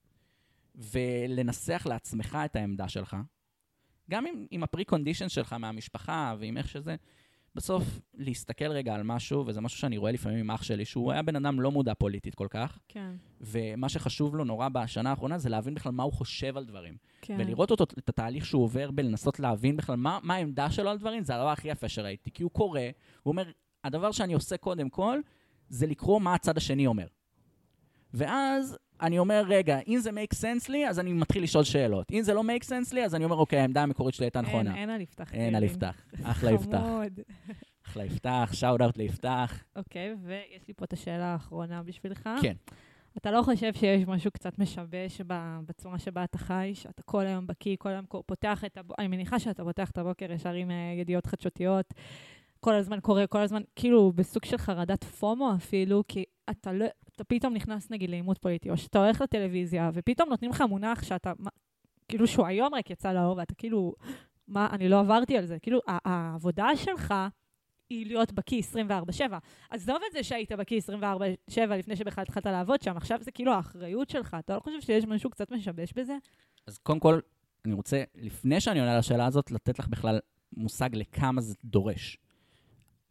[0.75, 3.17] ולנסח לעצמך את העמדה שלך,
[4.09, 6.95] גם עם, עם הפרי-קונדישן שלך מהמשפחה ועם איך שזה,
[7.55, 7.83] בסוף
[8.13, 11.35] להסתכל רגע על משהו, וזה משהו שאני רואה לפעמים עם אח שלי, שהוא היה בן
[11.35, 13.11] אדם לא מודע פוליטית כל כך, כן.
[13.41, 16.97] ומה שחשוב לו נורא בשנה האחרונה זה להבין בכלל מה הוא חושב על דברים.
[17.21, 17.35] כן.
[17.39, 21.23] ולראות אותו, את התהליך שהוא עובר בלנסות להבין בכלל מה, מה העמדה שלו על דברים,
[21.23, 22.31] זה הדבר הכי יפה שראיתי.
[22.31, 22.81] כי הוא קורא,
[23.23, 23.51] הוא אומר,
[23.83, 25.19] הדבר שאני עושה קודם כל,
[25.69, 27.07] זה לקרוא מה הצד השני אומר.
[28.13, 32.11] ואז אני אומר, רגע, אם זה make sense לי, אז אני מתחיל לשאול שאלות.
[32.11, 34.69] אם זה לא make sense לי, אז אני אומר, אוקיי, העמדה המקורית שלי הייתה נכונה.
[34.71, 35.33] אין, אין על יפתח.
[35.33, 35.63] אין על.
[35.63, 36.05] יפתח.
[36.23, 36.77] אחלה יפתח.
[36.77, 37.19] חמוד.
[37.87, 39.63] אחלה יפתח, שאוט אאוט ליפתח.
[39.75, 42.29] אוקיי, ויש לי פה את השאלה האחרונה בשבילך.
[42.41, 42.53] כן.
[43.17, 45.21] אתה לא חושב שיש משהו קצת משבש
[45.65, 49.39] בצורה שבה אתה חי, שאתה כל היום בקיא, כל היום פותח את הבוקר, אני מניחה
[49.39, 51.93] שאתה פותח את הבוקר ישר עם אה, ידיעות חדשותיות,
[52.63, 56.85] כל הזמן קורא, כל הזמן, כאילו בסוג של חרדת פומו אפילו, כי אתה לא,
[57.15, 61.33] אתה פתאום נכנס נגיד לעימות פוליטי, או שאתה הולך לטלוויזיה, ופתאום נותנים לך מונח שאתה,
[62.07, 63.93] כאילו שהוא היום רק יצא לאור, ואתה כאילו,
[64.47, 65.59] מה, אני לא עברתי על זה.
[65.59, 67.13] כאילו, העבודה שלך
[67.89, 69.33] היא להיות בקיא 24/7.
[69.69, 74.09] עזוב את זה שהיית בקיא 24/7 לפני שבכלל התחלת לעבוד שם, עכשיו זה כאילו האחריות
[74.09, 74.37] שלך.
[74.39, 76.17] אתה לא חושב שיש משהו קצת משבש בזה?
[76.67, 77.19] אז קודם כל,
[77.65, 80.19] אני רוצה, לפני שאני עונה על השאלה הזאת, לתת לך בכלל
[80.57, 82.17] מושג לכמה זה דורש.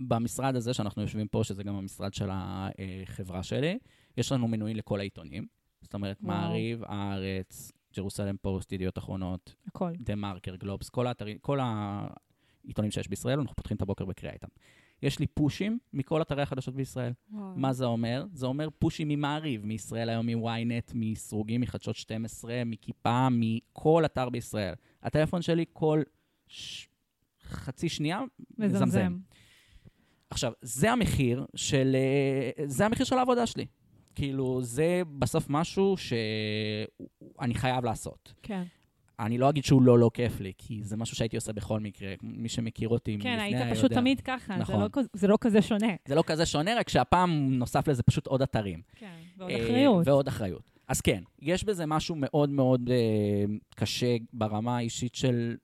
[0.09, 3.79] במשרד הזה שאנחנו יושבים פה, שזה גם המשרד של החברה שלי,
[4.17, 5.47] יש לנו מנויים לכל העיתונים.
[5.83, 6.37] זאת אומרת, וואו.
[6.37, 9.93] מעריב, הארץ, ג'רוסלם פוסט, ידיעות אחרונות, הכל.
[10.01, 14.49] דה מרקר, גלובס, כל, האתרים, כל העיתונים שיש בישראל, אנחנו פותחים את הבוקר בקריאה איתם.
[15.03, 17.13] יש לי פושים מכל אתרי החדשות בישראל.
[17.31, 17.55] וואו.
[17.57, 18.25] מה זה אומר?
[18.33, 24.75] זה אומר פושים ממעריב, מישראל היום, מ-ynet, מסרוגים, מחדשות 12, מכיפה, מכל אתר בישראל.
[25.03, 26.03] הטלפון שלי כל
[26.47, 26.89] ש...
[27.43, 28.21] חצי שנייה
[28.59, 28.85] מזמזם.
[28.85, 29.19] מזמזם.
[30.33, 31.97] עכשיו, זה המחיר של...
[32.59, 33.67] אה, זה המחיר של העבודה שלי.
[34.15, 38.33] כאילו, זה בסוף משהו שאני חייב לעשות.
[38.43, 38.63] כן.
[39.21, 42.15] אני לא אגיד שהוא לא לא כיף לי, כי זה משהו שהייתי עושה בכל מקרה.
[42.23, 43.97] מי שמכיר אותי כן, מלפני היית פשוט יודע.
[43.97, 44.81] תמיד ככה, זה נכון.
[44.83, 45.93] לא כזה- זה לא כזה שונה.
[46.09, 48.83] זה לא כזה שונה, רק שהפעם נוסף לזה פשוט עוד אתרים.
[48.97, 49.07] כן,
[49.39, 50.09] ועוד אה, אחריות.
[50.09, 50.71] ועוד אחריות.
[50.89, 53.45] אז כן, יש בזה משהו מאוד מאוד אה,
[53.77, 55.57] קשה ברמה האישית של,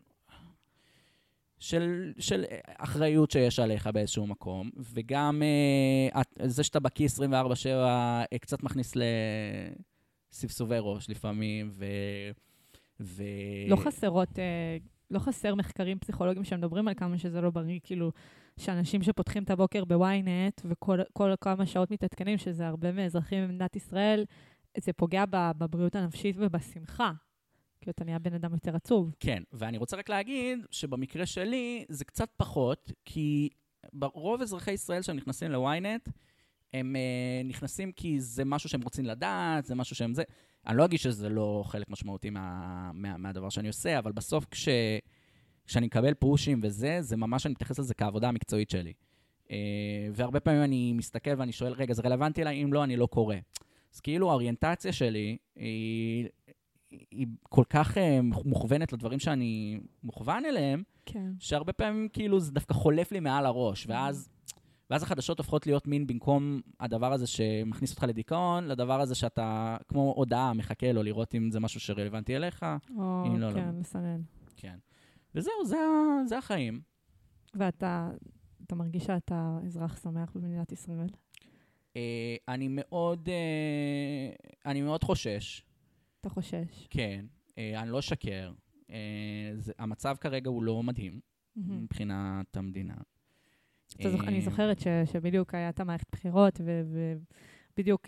[1.59, 2.45] של, של
[2.79, 5.43] אחריות שיש עליך באיזשהו מקום, וגם
[6.15, 7.21] אה, זה שאתה בקיא 24-7
[7.67, 8.93] אה, קצת מכניס
[10.33, 11.85] לסבסובי ראש לפעמים, ו...
[13.01, 13.23] ו...
[13.69, 14.77] לא חסרות, אה,
[15.11, 18.13] לא חסר מחקרים פסיכולוגיים שמדברים על כמה שזה לא בריא, כאילו,
[18.59, 24.25] שאנשים שפותחים את הבוקר בוויינט וכל כל כמה שעות מתעדכנים, שזה הרבה מאזרחים במדינת ישראל,
[24.79, 27.13] זה פוגע בבריאות הנפשית ובשמחה.
[27.81, 29.15] כי אתה נהיה בן אדם יותר עצוב.
[29.21, 33.49] כן, ואני רוצה רק להגיד שבמקרה שלי זה קצת פחות, כי
[34.03, 36.11] רוב אזרחי ישראל שהם נכנסים ל-ynet,
[36.75, 40.23] הם uh, נכנסים כי זה משהו שהם רוצים לדעת, זה משהו שהם זה.
[40.67, 44.69] אני לא אגיד שזה לא חלק משמעותי מה, מה, מהדבר שאני עושה, אבל בסוף כש,
[45.67, 48.93] כשאני מקבל פושים וזה, זה ממש, אני מתייחס לזה כעבודה המקצועית שלי.
[49.45, 49.51] Uh,
[50.13, 52.63] והרבה פעמים אני מסתכל ואני שואל, רגע, זה רלוונטי אליי?
[52.63, 53.37] אם לא, אני לא קורא.
[53.95, 56.27] אז כאילו האוריינטציה שלי היא,
[56.91, 58.01] היא כל כך uh,
[58.45, 61.33] מוכוונת לדברים שאני מוכוון אליהם, כן.
[61.39, 64.29] שהרבה פעמים כאילו זה דווקא חולף לי מעל הראש, ואז,
[64.91, 70.13] ואז החדשות הופכות להיות מין במקום הדבר הזה שמכניס אותך לדיכאון, לדבר הזה שאתה כמו
[70.17, 72.67] הודעה מחכה לו לראות אם זה משהו שרלוונטי אליך.
[72.97, 73.55] או, אם לא, לא.
[73.55, 74.21] כן, לסנן.
[74.57, 74.77] כן.
[75.35, 75.77] וזהו, זה,
[76.27, 76.81] זה החיים.
[77.55, 78.11] ואתה
[78.69, 81.09] אתה מרגיש שאתה אזרח שמח במדינת ישראל?
[81.97, 85.63] אה, אני מאוד, אה, אני מאוד חושש,
[86.29, 86.87] אתה חושש?
[86.91, 87.25] כן,
[87.59, 88.53] אה, אני לא אשקר.
[88.91, 91.21] אה, זה, המצב כרגע הוא לא מדהים.
[91.57, 92.95] מבחינת המדינה.
[94.03, 94.23] זוכ...
[94.23, 94.81] אה, אני זוכרת.
[95.13, 96.61] שבדיוק הייתה מערכת בחירות,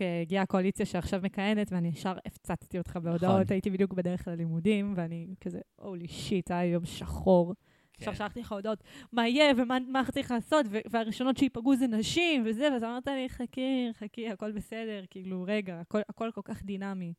[0.01, 3.43] אה, הגיעה הקואליציה שעכשיו מכהנת, ואני ישר הפצצתי אותך בהודעות, נכון.
[3.49, 7.53] הייתי בדיוק בדרך ללימודים, ואני כזה, הולי שיט, היה יום שחור.
[7.93, 8.09] כן.
[8.09, 12.69] עכשיו שלחתי לך הודעות, מה יהיה ומה מה צריך לעשות, והראשונות שייפגעו זה נשים, וזה,
[12.73, 17.13] ואתה אמרת לי, חכי, חכי, הכל בסדר, כאילו, רגע, הכל כל כך דינמי.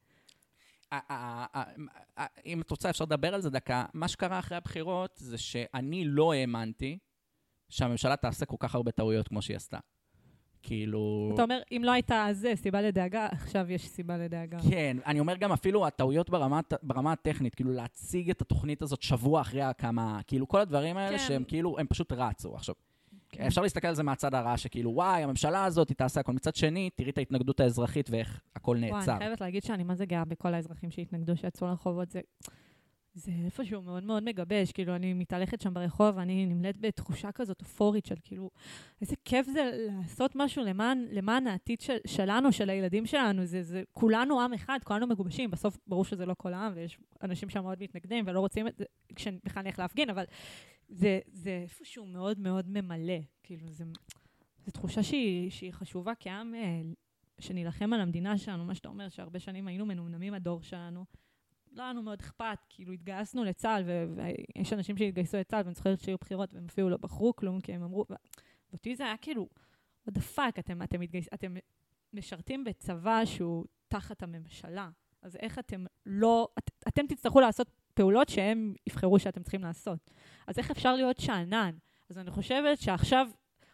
[2.47, 3.85] אם את רוצה, אפשר לדבר על זה דקה.
[3.95, 6.99] מה שקרה אחרי הבחירות זה שאני לא האמנתי
[7.69, 9.79] שהממשלה תעשה כל כך הרבה טעויות כמו שהיא עשתה.
[10.63, 11.31] כאילו...
[11.35, 14.59] אתה אומר, אם לא הייתה זה סיבה לדאגה, עכשיו יש סיבה לדאגה.
[14.71, 19.41] כן, אני אומר גם אפילו הטעויות ברמה, ברמה הטכנית, כאילו להציג את התוכנית הזאת שבוע
[19.41, 21.25] אחרי ההקמה, כאילו כל הדברים האלה כן.
[21.29, 22.55] שהם כאילו, הם פשוט רצו.
[22.55, 22.75] עכשיו,
[23.33, 23.47] כן.
[23.47, 26.33] אפשר להסתכל על זה מהצד הרע, שכאילו, וואי, הממשלה הזאת היא תעשה הכל.
[26.33, 29.13] מצד שני, תראי את ההתנגדות האזרחית ואיך הכל וואי, נעצר.
[29.13, 32.11] אני חייבת להגיד שאני מה זה גאה בכל האזרחים שהתנגדו, שיצאו לרחובות.
[32.11, 32.21] זה,
[33.15, 38.07] זה איפשהו מאוד מאוד מגבש, כאילו, אני מתהלכת שם ברחוב, ואני נמלאת בתחושה כזאת אופורית
[38.07, 38.51] של כאילו,
[39.01, 43.45] איזה כיף זה לעשות משהו למען, למען העתיד של, שלנו, של הילדים שלנו.
[43.45, 45.51] זה, זה, כולנו עם אחד, כולנו מגובשים.
[45.51, 48.85] בסוף, ברור שזה לא כל העם, ויש אנשים שמאוד מתנגדים ולא רוצים את זה,
[49.15, 50.25] כשבכלל נלך להפגין, אבל
[50.93, 53.19] זה, זה איפשהו מאוד מאוד ממלא.
[53.43, 53.85] כאילו, זו
[54.73, 56.81] תחושה שהיא, שהיא חשובה כעם אה,
[57.41, 61.05] שנילחם על המדינה שלנו, מה שאתה אומר, שהרבה שנים היינו מנומנמים, הדור שלנו.
[61.73, 66.17] לא היה לנו מאוד אכפת, כאילו התגייסנו לצה"ל, ויש אנשים שהתגייסו לצה"ל, ואני זוכרת שהיו
[66.21, 68.07] בחירות, והם אפילו לא בחרו כלום, כי הם אמרו,
[68.71, 69.49] ואותי זה היה כאילו,
[70.09, 71.55] what the fuck, אתם, אתם, מתגייס, אתם
[72.13, 74.91] משרתים בצבא שהוא תחת הממשלה,
[75.23, 80.11] אז איך אתם לא, את, אתם תצטרכו לעשות פעולות שהם יבחרו שאתם צריכים לעשות.
[80.47, 81.71] אז איך אפשר להיות שאנן?
[82.11, 83.29] אז אני חושבת שעכשיו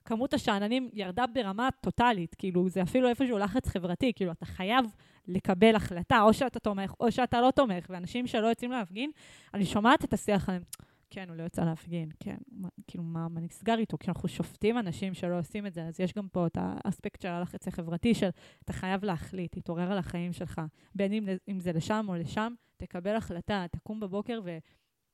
[0.05, 4.85] כמות השאננים ירדה ברמה טוטאלית, כאילו זה אפילו איפשהו לחץ חברתי, כאילו אתה חייב
[5.29, 9.11] לקבל החלטה, או שאתה תומך או שאתה לא תומך, ואנשים שלא יוצאים להפגין,
[9.55, 10.63] אני שומעת את השיח עליהם,
[11.11, 13.99] כן, הוא לא יצא להפגין, כן, מה, כאילו מה, מה נסגר איתו?
[13.99, 17.69] כשאנחנו שופטים אנשים שלא עושים את זה, אז יש גם פה את האספקט של הלחץ
[17.69, 18.29] החברתי של
[18.65, 20.61] אתה חייב להחליט, תתעורר על החיים שלך,
[20.95, 24.59] בין אם, אם זה לשם או לשם, תקבל החלטה, תקום בבוקר ו...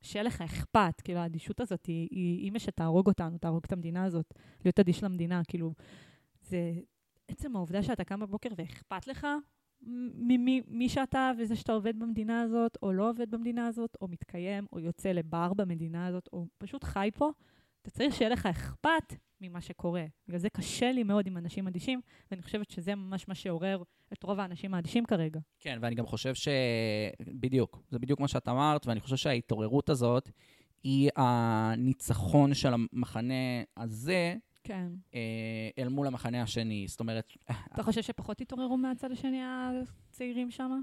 [0.01, 4.33] שיהיה לך אכפת, כאילו, האדישות הזאת היא, היא, מה שתהרוג אותנו, תהרוג את המדינה הזאת,
[4.65, 5.73] להיות אדיש למדינה, כאילו,
[6.41, 6.73] זה
[7.27, 9.27] עצם העובדה שאתה קם בבוקר ואכפת לך
[9.85, 14.65] ממי מי שאתה וזה שאתה עובד במדינה הזאת, או לא עובד במדינה הזאת, או מתקיים,
[14.73, 17.31] או יוצא לבר במדינה הזאת, או פשוט חי פה,
[17.81, 20.05] אתה צריך שיהיה לך אכפת ממה שקורה.
[20.27, 22.01] בגלל זה קשה לי מאוד עם אנשים אדישים,
[22.31, 23.83] ואני חושבת שזה ממש מה שעורר
[24.13, 25.39] את רוב האנשים האדישים כרגע.
[25.59, 26.47] כן, ואני גם חושב ש...
[27.21, 30.29] בדיוק, זה בדיוק מה שאת אמרת, ואני חושב שההתעוררות הזאת
[30.83, 34.35] היא הניצחון של המחנה הזה
[34.65, 34.87] כן.
[35.15, 35.19] אה,
[35.77, 36.85] אל מול המחנה השני.
[36.87, 37.33] זאת אומרת,
[37.73, 40.81] אתה חושב שפחות התעוררו מהצד השני הצעירים שם?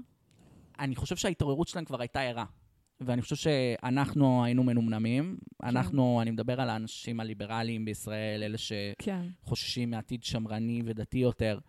[0.79, 2.45] אני חושב שההתעוררות שלהם כבר הייתה ערה.
[3.01, 5.37] ואני חושב שאנחנו היינו מנומנמים.
[5.61, 5.67] כן.
[5.67, 8.57] אנחנו, אני מדבר על האנשים הליברליים בישראל, אלה
[8.99, 9.25] כן.
[9.43, 11.59] שחוששים מעתיד שמרני ודתי יותר.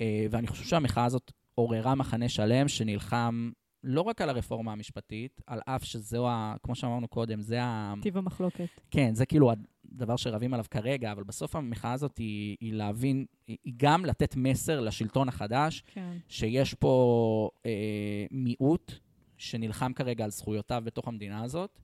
[0.00, 3.50] אה, ואני חושב שהמחאה הזאת עוררה מחנה שלם שנלחם
[3.84, 7.94] לא רק על הרפורמה המשפטית, על אף שזהו, ה, כמו שאמרנו קודם, זה ה...
[8.02, 8.80] טיב המחלוקת.
[8.90, 9.52] כן, זה כאילו
[9.94, 14.36] הדבר שרבים עליו כרגע, אבל בסוף המחאה הזאת היא, היא להבין, היא היא גם לתת
[14.36, 16.16] מסר לשלטון החדש, כן.
[16.28, 18.92] שיש פה אה, מיעוט
[19.38, 21.78] שנלחם כרגע על זכויותיו בתוך המדינה הזאת,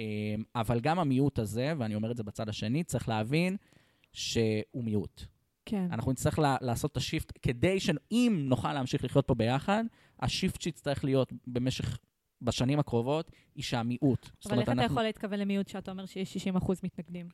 [0.00, 0.04] אה,
[0.54, 3.56] אבל גם המיעוט הזה, ואני אומר את זה בצד השני, צריך להבין
[4.12, 5.24] שהוא מיעוט.
[5.66, 5.88] כן.
[5.90, 9.84] אנחנו נצטרך לה, לעשות את השיפט, כדי שאם נוכל להמשיך לחיות פה ביחד,
[10.20, 11.98] השיפט שיצטרך להיות במשך,
[12.42, 14.28] בשנים הקרובות, היא שהמיעוט.
[14.46, 17.28] אבל איך אתה אנחנו- יכול להתכוון למיעוט שאתה אומר שיש 60 אחוז מתנגדים?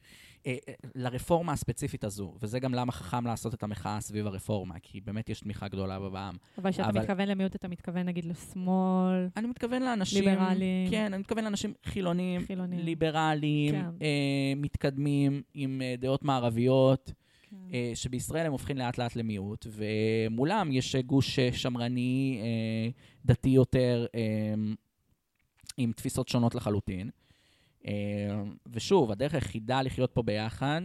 [0.47, 5.01] אה, אה, לרפורמה הספציפית הזו, וזה גם למה חכם לעשות את המחאה סביב הרפורמה, כי
[5.01, 6.35] באמת יש תמיכה גדולה בעם.
[6.59, 10.25] אבל כשאתה אבל- מתכוון למיעוט, אתה מתכוון נגיד לשמאל, אני מתכוון לאנשים...
[10.29, 10.91] ליברלים.
[10.91, 12.79] כן, אני מתכוון לאנשים חילונים, חילונים.
[12.79, 13.85] ליברליים, כן.
[14.03, 14.07] אה,
[14.57, 17.13] מתקדמים, עם אה, דעות מערביות,
[17.51, 17.57] כן.
[17.75, 22.91] אה, שבישראל הם הופכים לאט לאט למיעוט, ומולם יש גוש אה, שמרני, אה,
[23.25, 24.55] דתי יותר, אה,
[25.83, 27.11] עם תפיסות שונות לחלוטין.
[27.87, 27.93] אה,
[28.73, 30.81] ושוב, הדרך היחידה לחיות פה ביחד,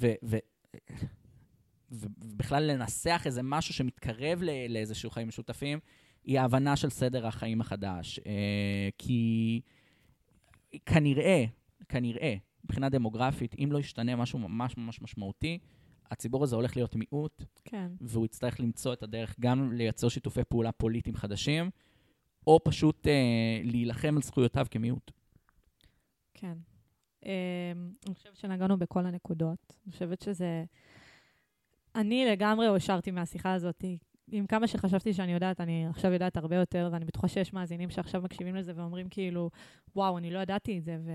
[0.00, 0.12] ו...
[0.22, 0.36] ו
[1.90, 5.78] ובכלל לנסח איזה משהו שמתקרב לאיזשהו חיים משותפים,
[6.24, 8.20] היא ההבנה של סדר החיים החדש.
[8.26, 9.60] אה, כי
[10.86, 11.44] כנראה,
[11.88, 12.34] כנראה,
[12.64, 15.58] מבחינה דמוגרפית, אם לא ישתנה משהו ממש ממש משמעותי,
[16.10, 17.88] הציבור הזה הולך להיות מיעוט, כן.
[18.00, 21.70] והוא יצטרך למצוא את הדרך גם לייצר שיתופי פעולה פוליטיים חדשים,
[22.50, 25.10] או פשוט אה, להילחם על זכויותיו כמיעוט.
[26.34, 26.58] כן.
[27.22, 27.26] Um,
[28.06, 29.74] אני חושבת שנגענו בכל הנקודות.
[29.84, 30.64] אני חושבת שזה...
[31.94, 33.84] אני לגמרי הושרתי מהשיחה הזאת.
[34.32, 38.22] עם כמה שחשבתי שאני יודעת, אני עכשיו יודעת הרבה יותר, ואני בטוחה שיש מאזינים שעכשיו
[38.22, 39.50] מקשיבים לזה ואומרים כאילו,
[39.96, 41.10] וואו, אני לא ידעתי את זה, ו...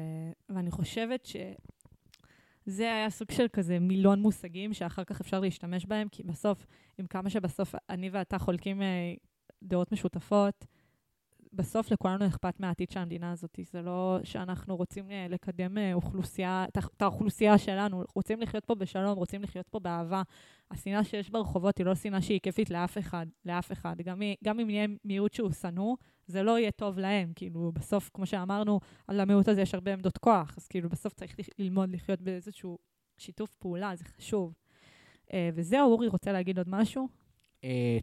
[0.50, 6.24] ואני חושבת שזה היה סוג של כזה מילון מושגים שאחר כך אפשר להשתמש בהם, כי
[6.24, 6.66] בסוף,
[6.98, 9.14] עם כמה שבסוף אני ואתה חולקים אה,
[9.64, 10.66] דעות משותפות,
[11.56, 13.60] בסוף לכולנו אכפת מהעתיד של המדינה הזאת.
[13.72, 19.18] זה לא שאנחנו רוצים אה, לקדם אה, אוכלוסייה, את האוכלוסייה שלנו, רוצים לחיות פה בשלום,
[19.18, 20.22] רוצים לחיות פה באהבה.
[20.72, 23.96] השנאה שיש ברחובות היא לא שנאה שהיא כיפית לאף אחד, לאף אחד.
[24.02, 25.96] גם, גם אם יהיה מיעוט שהוא שנוא,
[26.28, 27.32] זה לא יהיה טוב להם.
[27.36, 31.36] כאילו, בסוף, כמו שאמרנו, על המיעוט הזה יש הרבה עמדות כוח, אז כאילו, בסוף צריך
[31.60, 32.78] ללמוד לחיות באיזשהו
[33.18, 34.54] שיתוף פעולה, זה חשוב.
[35.34, 37.08] אה, וזהו, אורי רוצה להגיד עוד משהו?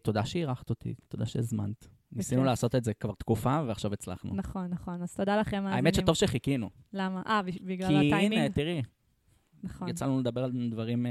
[0.02, 2.01] תודה שאירחת אותי, תודה שהזמנת.
[2.12, 2.50] ניסינו בכיף.
[2.50, 4.34] לעשות את זה כבר תקופה, ועכשיו הצלחנו.
[4.34, 5.02] נכון, נכון.
[5.02, 5.76] אז תודה לכם, מאזינים.
[5.84, 6.70] האמת שטוב שחיכינו.
[6.92, 7.22] למה?
[7.26, 8.42] אה, בגלל כי הטיימינג?
[8.44, 8.82] הנה, תראי,
[9.64, 9.88] נכון.
[9.88, 11.10] יצא לנו לדבר על דברים אה,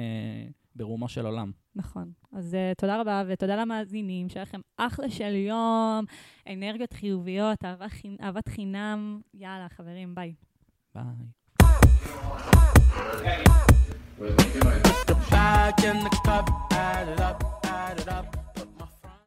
[0.76, 1.52] ברומו של עולם.
[1.76, 2.12] נכון.
[2.34, 6.06] אז uh, תודה רבה, ותודה למאזינים, שיהיה לכם אחלה של יום,
[6.50, 9.22] אנרגיות חיוביות, אהבה, חינ- אהבת חינם.
[9.34, 10.34] יאללה, חברים, ביי.
[10.96, 11.04] ביי.
[15.32, 18.51] Bag in the cup, add it up, add it up.